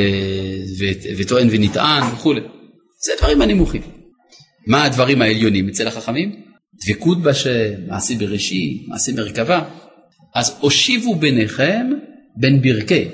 ו... 0.79 0.85
וטוען 1.19 1.49
ונטען 1.51 2.03
וכולי. 2.13 2.41
זה 3.05 3.13
הדברים 3.17 3.43
הנמוכים. 3.43 3.83
מה 4.67 4.85
הדברים 4.85 5.23
העליונים 5.23 5.69
אצל 5.69 5.89
החכמים? 5.89 6.33
דבקות 6.87 7.23
בשם, 7.23 7.51
מעשה 7.89 8.15
בראשית, 8.15 8.89
מעשה 8.89 9.13
מרכבה. 9.13 9.63
אז 10.35 10.57
הושיבו 10.61 11.15
ביניכם 11.15 11.87
בין 12.37 12.63
ברכי. 12.63 13.05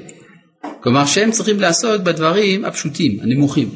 כלומר 0.82 1.06
שהם 1.06 1.30
צריכים 1.30 1.60
לעסוק 1.60 2.02
בדברים 2.02 2.64
הפשוטים, 2.64 3.20
הנמוכים. 3.22 3.68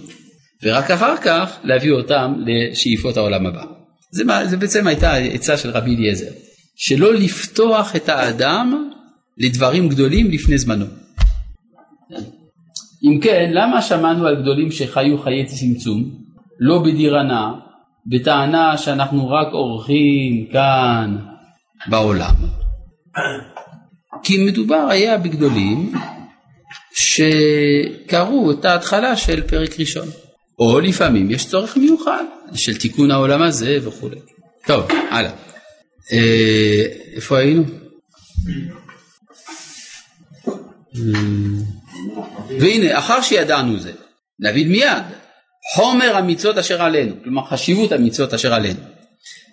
ורק 0.62 0.90
אחר 0.90 1.16
כך 1.16 1.59
להביא 1.64 1.92
אותם 1.92 2.34
לשאיפות 2.47 3.16
העולם 3.16 3.47
הבא. 3.47 3.64
זה, 4.11 4.24
מה- 4.24 4.47
זה 4.47 4.57
בעצם 4.57 4.86
הייתה 4.86 5.12
העצה 5.12 5.57
של 5.57 5.70
רבי 5.70 5.97
אליעזר, 5.97 6.30
שלא 6.76 7.14
לפתוח 7.14 7.97
את 7.97 8.09
האדם 8.09 8.90
לדברים 9.38 9.88
גדולים 9.88 10.30
לפני 10.30 10.59
זמנו. 10.59 10.84
אם 13.05 13.20
כן, 13.22 13.51
למה 13.53 13.82
שמענו 13.82 14.26
על 14.26 14.42
גדולים 14.42 14.70
שחיו 14.72 15.18
חיי 15.22 15.45
צמצום, 15.47 16.11
לא 16.61 16.82
בדירנה, 16.82 17.53
בטענה 18.07 18.78
שאנחנו 18.78 19.28
רק 19.30 19.49
אורחים 19.53 20.47
כאן 20.53 21.16
בעולם? 21.86 22.34
כי 24.23 24.45
מדובר 24.45 24.87
היה 24.91 25.19
בגדולים 25.19 25.93
שקראו 26.95 28.51
את 28.51 28.65
ההתחלה 28.65 29.17
של 29.17 29.43
פרק 29.43 29.81
ראשון. 29.81 30.09
או 30.59 30.81
לפעמים 30.81 31.31
יש 31.31 31.47
צורך 31.47 31.77
מיוחד 31.77 32.25
של 32.55 32.77
תיקון 32.77 33.11
העולם 33.11 33.43
הזה 33.43 33.79
וכולי. 33.83 34.17
טוב, 34.67 34.89
הלאה. 35.11 35.31
אה, 36.12 36.85
איפה 37.17 37.39
היינו? 37.39 37.65
והנה, 42.61 42.99
אחר 42.99 43.21
שידענו 43.23 43.81
זה, 43.81 43.93
נבין 44.39 44.69
מיד, 44.69 45.03
חומר 45.75 46.17
המצוות 46.17 46.59
אשר 46.59 46.83
עלינו, 46.83 47.15
כלומר 47.23 47.45
חשיבות 47.45 47.93
המצוות 47.93 48.35
אשר 48.35 48.55
עלינו, 48.55 48.81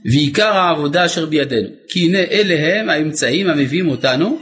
ועיקר 0.05 0.53
העבודה 0.53 1.05
אשר 1.05 1.25
בידינו, 1.25 1.69
כי 1.87 2.05
הנה 2.05 2.19
אלה 2.19 2.79
הם 2.79 2.89
האמצעים 2.89 3.49
המביאים 3.49 3.89
אותנו 3.89 4.37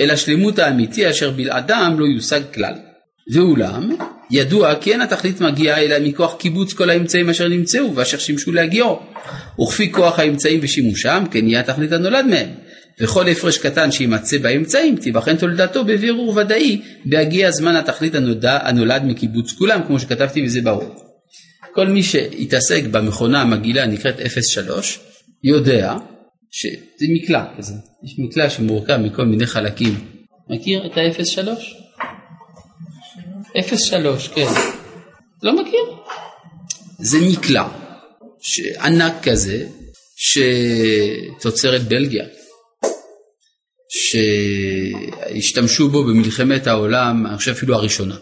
אלא 0.00 0.16
שלמות 0.16 0.58
האמיתי 0.58 1.10
אשר 1.10 1.30
בלעדם 1.30 1.96
לא 1.98 2.04
יושג 2.04 2.40
כלל. 2.54 2.74
ואולם, 3.32 3.96
ידוע 4.30 4.74
כי 4.74 4.92
אין 4.92 5.00
התכלית 5.00 5.40
מגיעה 5.40 5.82
אלא 5.82 5.96
מכוח 6.08 6.36
קיבוץ 6.38 6.72
כל 6.72 6.90
האמצעים 6.90 7.30
אשר 7.30 7.48
נמצאו 7.48 7.94
ואשר 7.94 8.18
שימשו 8.18 8.52
להגיעו. 8.52 8.98
וכפי 9.62 9.92
כוח 9.92 10.18
האמצעים 10.18 10.60
ושימושם, 10.62 11.24
כן 11.30 11.48
יהיה 11.48 11.60
התכלית 11.60 11.92
הנולד 11.92 12.26
מהם. 12.26 12.48
וכל 13.00 13.28
הפרש 13.28 13.58
קטן 13.58 13.90
שימצא 13.90 14.38
באמצעים, 14.38 14.96
תיבחן 14.96 15.36
תולדתו 15.36 15.84
בבירור 15.84 16.36
ודאי 16.36 16.80
בהגיע 17.04 17.50
זמן 17.50 17.76
התכלית 17.76 18.14
הנולד, 18.14 18.44
הנולד 18.44 19.04
מקיבוץ 19.04 19.52
כולם, 19.52 19.80
כמו 19.86 20.00
שכתבתי 20.00 20.42
בזה 20.42 20.60
ברור. 20.62 21.09
כל 21.74 21.86
מי 21.86 22.02
שהתעסק 22.02 22.82
במכונה 22.90 23.42
המגעילה 23.42 23.82
הנקראת 23.82 24.14
03, 24.42 25.00
יודע 25.44 25.96
שזה 26.50 27.06
מקלע 27.12 27.44
כזה, 27.58 27.74
יש 28.04 28.18
מקלע 28.18 28.50
שמורכב 28.50 28.96
מכל 28.96 29.24
מיני 29.24 29.46
חלקים. 29.46 29.94
מכיר 30.48 30.86
את 30.86 30.96
ה-03? 30.96 31.48
03, 33.76 34.28
כן. 34.28 34.46
לא 35.42 35.62
מכיר? 35.62 35.80
זה 36.98 37.18
מקלע 37.32 37.68
ענק 38.82 39.12
כזה, 39.22 39.66
שתוצרת 40.16 41.80
בלגיה, 41.80 42.24
שהשתמשו 45.34 45.88
בו 45.88 46.04
במלחמת 46.04 46.66
העולם, 46.66 47.26
אני 47.26 47.36
חושב 47.36 47.50
אפילו 47.50 47.74
הראשונה. 47.74 48.16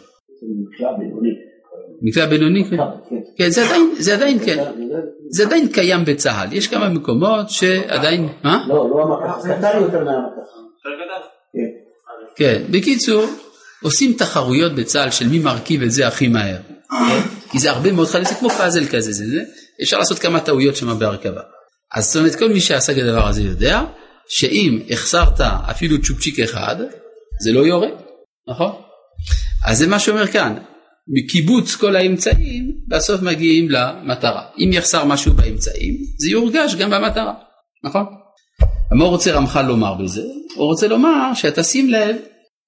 מקלע 2.03 2.27
בינוני, 2.27 2.65
כן. 2.71 2.77
כן, 3.39 3.51
זה 3.51 3.65
עדיין, 3.65 3.95
זה 3.99 4.15
עדיין, 4.15 4.39
כן. 4.45 4.65
זה 5.31 5.45
עדיין 5.45 5.69
קיים 5.69 6.05
בצה"ל, 6.05 6.53
יש 6.53 6.69
כמה 6.69 6.89
מקומות 6.89 7.51
שעדיין, 7.51 8.29
מה? 8.45 8.65
לא, 8.69 8.75
לא 8.91 9.03
המקח, 9.03 9.59
קטן 9.59 9.83
יותר 9.83 10.05
מהמקח. 10.05 10.49
כן, 12.37 12.63
בקיצור, 12.71 13.25
עושים 13.83 14.13
תחרויות 14.13 14.75
בצה"ל 14.75 15.11
של 15.11 15.29
מי 15.29 15.39
מרכיב 15.39 15.83
את 15.83 15.91
זה 15.91 16.09
הכי 16.09 16.29
מהר. 16.29 16.59
כי 17.51 17.59
זה 17.59 17.71
הרבה 17.71 17.93
מאוד 17.93 18.09
חלק, 18.09 18.29
זה 18.29 18.35
כמו 18.35 18.51
פאזל 18.51 18.87
כזה, 18.87 19.13
זה, 19.13 19.25
זה, 19.31 19.43
אפשר 19.83 19.99
לעשות 19.99 20.19
כמה 20.19 20.41
טעויות 20.41 20.77
שם 20.77 20.99
בהרכבה. 20.99 21.41
אז 21.95 22.07
זאת 22.07 22.17
אומרת, 22.17 22.35
כל 22.35 22.49
מי 22.49 22.61
שעשה 22.61 22.93
את 22.93 22.99
הדבר 22.99 23.27
הזה 23.29 23.43
יודע, 23.43 23.83
שאם 24.29 24.81
החסרת 24.91 25.41
אפילו 25.41 25.97
צ'ופצ'יק 26.03 26.41
אחד, 26.41 26.77
זה 27.41 27.53
לא 27.53 27.61
יורד, 27.61 27.93
נכון? 28.49 28.73
אז 29.65 29.79
זה 29.79 29.87
מה 29.87 29.99
שאומר 29.99 30.27
כאן, 30.27 30.55
מקיבוץ 31.09 31.75
כל 31.75 31.97
האמצעים, 31.97 32.73
בסוף 32.89 33.23
מגיעים 33.23 33.71
למטרה. 33.71 34.43
אם 34.59 34.71
יחסר 34.73 35.05
משהו 35.05 35.33
באמצעים, 35.33 35.95
זה 36.19 36.31
יורגש 36.31 36.75
גם 36.75 36.91
במטרה, 36.91 37.35
נכון? 37.85 38.05
מה 38.93 39.05
רוצה 39.05 39.33
רמח"ל 39.33 39.63
לומר 39.63 39.95
בזה? 39.95 40.23
הוא 40.55 40.67
רוצה 40.67 40.89
לומר 40.89 41.35
שאתה 41.35 41.63
שים 41.63 41.91
לב 41.91 42.17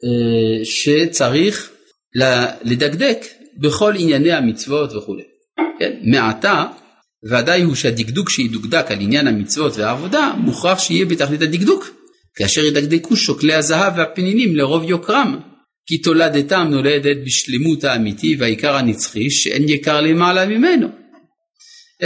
אה, 0.05 0.64
שצריך 0.64 1.70
לדקדק 2.64 3.24
בכל 3.61 3.95
ענייני 3.99 4.32
המצוות 4.32 4.93
וכולי. 4.93 5.22
כן? 5.78 5.93
מעתה 6.03 6.64
ודאי 7.30 7.62
הוא 7.62 7.74
שהדקדוק 7.74 8.30
שידוקדק 8.30 8.91
על 8.91 9.01
עניין 9.01 9.26
המצוות 9.26 9.76
והעבודה 9.76 10.32
מוכרח 10.38 10.78
שיהיה 10.78 11.05
בתכלית 11.05 11.43
הדקדוק 11.43 11.91
כאשר 12.34 12.64
ידקדקו 12.64 13.16
שוקלי 13.16 13.55
הזהב 13.55 13.93
והפנינים 13.97 14.57
לרוב 14.57 14.91
יוקרם 14.91 15.41
כי 15.91 15.99
תולדתם 15.99 16.66
נולדת 16.70 17.16
בשלמות 17.24 17.84
האמיתי 17.84 18.36
והעיקר 18.38 18.76
הנצחי 18.76 19.30
שאין 19.30 19.68
יקר 19.68 20.01
למעלה 20.01 20.47
ממנו. 20.47 20.88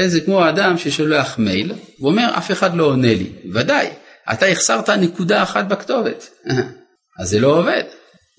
זה 0.06 0.20
כמו 0.20 0.48
אדם 0.48 0.78
ששולח 0.78 1.38
מייל 1.38 1.72
ואומר 2.00 2.30
אף 2.38 2.50
אחד 2.50 2.76
לא 2.76 2.84
עונה 2.84 3.14
לי. 3.14 3.26
ודאי 3.52 3.88
אתה 4.32 4.46
החסרת 4.46 4.90
נקודה 4.90 5.42
אחת 5.42 5.68
בכתובת. 5.68 6.30
אז 7.20 7.28
זה 7.28 7.40
לא 7.40 7.58
עובד. 7.58 7.82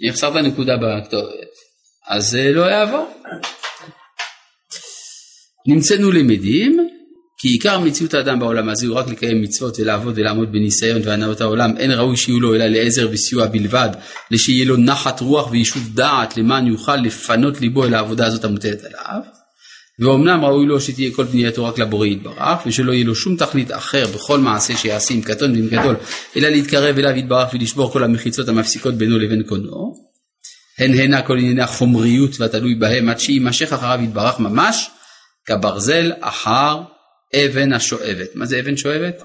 אם 0.03 0.09
החסרת 0.09 0.35
נקודה 0.35 0.77
בכתובת. 0.77 1.53
אז 2.09 2.29
זה 2.29 2.51
לא 2.51 2.61
יעבור. 2.61 3.07
נמצאנו 5.67 6.11
למדים 6.11 6.89
כי 7.37 7.47
עיקר 7.47 7.79
מציאות 7.79 8.13
האדם 8.13 8.39
בעולם 8.39 8.69
הזה 8.69 8.87
הוא 8.87 8.95
רק 8.95 9.07
לקיים 9.07 9.41
מצוות 9.41 9.79
ולעבוד 9.79 10.13
ולעמוד 10.17 10.51
בניסיון 10.51 11.01
והנאות 11.05 11.41
העולם. 11.41 11.77
אין 11.77 11.91
ראוי 11.91 12.17
שיהיו 12.17 12.39
לו 12.39 12.55
אלא 12.55 12.65
לעזר 12.65 13.07
וסיוע 13.11 13.47
בלבד 13.47 13.89
לשיהיה 14.31 14.65
לו 14.65 14.77
נחת 14.77 15.19
רוח 15.19 15.51
ויישוב 15.51 15.89
דעת 15.93 16.37
למען 16.37 16.67
יוכל 16.67 16.95
לפנות 16.95 17.61
ליבו 17.61 17.85
אל 17.85 17.93
העבודה 17.93 18.25
הזאת 18.25 18.43
המוטלת 18.43 18.83
עליו. 18.83 19.21
ואומנם 19.99 20.45
ראוי 20.45 20.65
לו 20.65 20.81
שתהיה 20.81 21.11
כל 21.15 21.25
פנייתו 21.25 21.65
רק 21.65 21.79
לבורא 21.79 22.05
יתברך 22.05 22.65
ושלא 22.65 22.93
יהיה 22.93 23.05
לו 23.05 23.15
שום 23.15 23.37
תכלית 23.37 23.71
אחר 23.71 24.07
בכל 24.07 24.39
מעשה 24.39 24.77
שיעשה 24.77 25.13
עם 25.13 25.21
קטון 25.21 25.51
ועם 25.51 25.67
גדול 25.67 25.95
אלא 26.37 26.49
להתקרב 26.49 26.97
אליו 26.97 27.17
יתברך 27.17 27.53
ולשבור 27.53 27.91
כל 27.91 28.03
המחיצות 28.03 28.47
המפסיקות 28.47 28.93
בינו 28.93 29.19
לבין 29.19 29.43
קונו. 29.43 29.93
הן 30.79 30.93
הנה 30.93 31.21
כל 31.21 31.37
ענייני 31.37 31.61
החומריות 31.61 32.39
והתלוי 32.39 32.75
בהם 32.75 33.09
עד 33.09 33.19
שיימשך 33.19 33.73
אחריו 33.73 33.99
יתברך 34.03 34.39
ממש 34.39 34.89
כברזל 35.45 36.11
אחר 36.21 36.81
אבן 37.35 37.73
השואבת. 37.73 38.35
מה 38.35 38.45
זה 38.45 38.59
אבן 38.59 38.77
שואבת? 38.77 39.23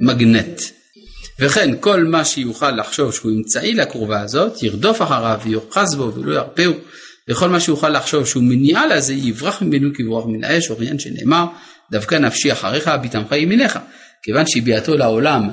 מגנט. 0.00 0.60
וכן 1.40 1.70
כל 1.80 2.04
מה 2.04 2.24
שיוכל 2.24 2.70
לחשוב 2.70 3.14
שהוא 3.14 3.32
אמצעי 3.32 3.74
לקרובה 3.74 4.20
הזאת 4.20 4.62
ירדוף 4.62 5.02
אחריו 5.02 5.40
ויוחז 5.44 5.94
בו 5.94 6.12
ולא 6.14 6.34
ירפאו 6.34 6.72
וכל 7.30 7.48
מה 7.48 7.60
שיוכל 7.60 7.88
לחשוב 7.88 8.26
שהוא 8.26 8.42
מניעה 8.42 8.86
לזה 8.86 9.14
יברח 9.14 9.62
ממנו 9.62 9.88
כברוח 9.94 10.26
מן 10.26 10.44
האש 10.44 10.70
אוריין 10.70 10.98
שנאמר 10.98 11.46
דווקא 11.92 12.14
נפשי 12.14 12.52
אחריך 12.52 12.88
הביטמך 12.88 13.32
ימיניך 13.32 13.78
כיוון 14.22 14.46
שהביאתו 14.46 14.96
לעולם 14.96 15.50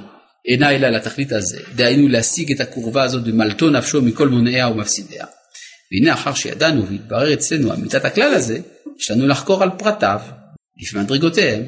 אינה 0.48 0.76
אלא 0.76 0.89
לתכלית 0.89 1.32
הזה 1.32 1.60
דהיינו 1.76 2.08
להשיג 2.08 2.52
את 2.52 2.60
הקרובה 2.60 3.04
הזאת 3.04 3.24
במלטו 3.24 3.70
נפשו 3.70 4.02
מכל 4.02 4.28
מונעיה 4.28 4.68
ומפסידיה 4.68 5.26
והנה 5.91 6.14
אחר 6.14 6.34
שידענו 6.34 6.88
והתברר 6.88 7.34
אצלנו 7.34 7.74
אמיתת 7.74 8.06
הכלל 8.06 8.34
הזה 8.34 8.60
יש 9.00 9.12
לנו 9.12 9.28
לחקור 9.28 9.64
על 9.64 9.70
פרטיו, 9.78 10.20
לפי 10.82 10.98
מדרגותיהם, 10.98 11.64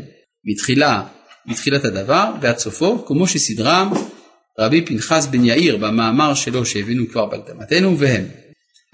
מתחילה, 0.46 1.04
מתחילת 1.46 1.86
הדבר 1.86 2.32
ועד 2.42 2.58
סופו, 2.58 3.06
כמו 3.06 3.28
שסדרם 3.28 3.94
רבי 4.60 4.86
פנחס 4.86 5.26
בן 5.26 5.46
יאיר 5.46 5.78
במאמר 5.78 6.34
שלו 6.34 6.66
שהבינו 6.66 7.04
כבר 7.12 7.26
בהקדמתנו, 7.26 8.00
והם 8.00 8.26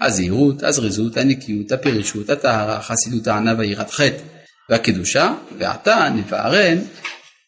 הזהירות, 0.00 0.62
הזריזות, 0.62 1.16
הנקיות, 1.16 1.72
הפרישות, 1.72 2.30
הטהרה, 2.30 2.76
החסידות, 2.76 3.26
הענה 3.26 3.54
והיראת 3.58 3.90
חטא 3.90 4.22
והקדושה, 4.70 5.34
ועתה 5.58 6.08
נבערן 6.14 6.78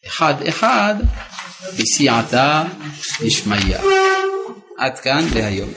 אחד 0.07 0.33
אחד 0.47 0.95
בסייעתא 1.77 2.63
דשמיא. 3.25 3.77
עד 4.77 4.99
כאן 4.99 5.25
להיום. 5.35 5.73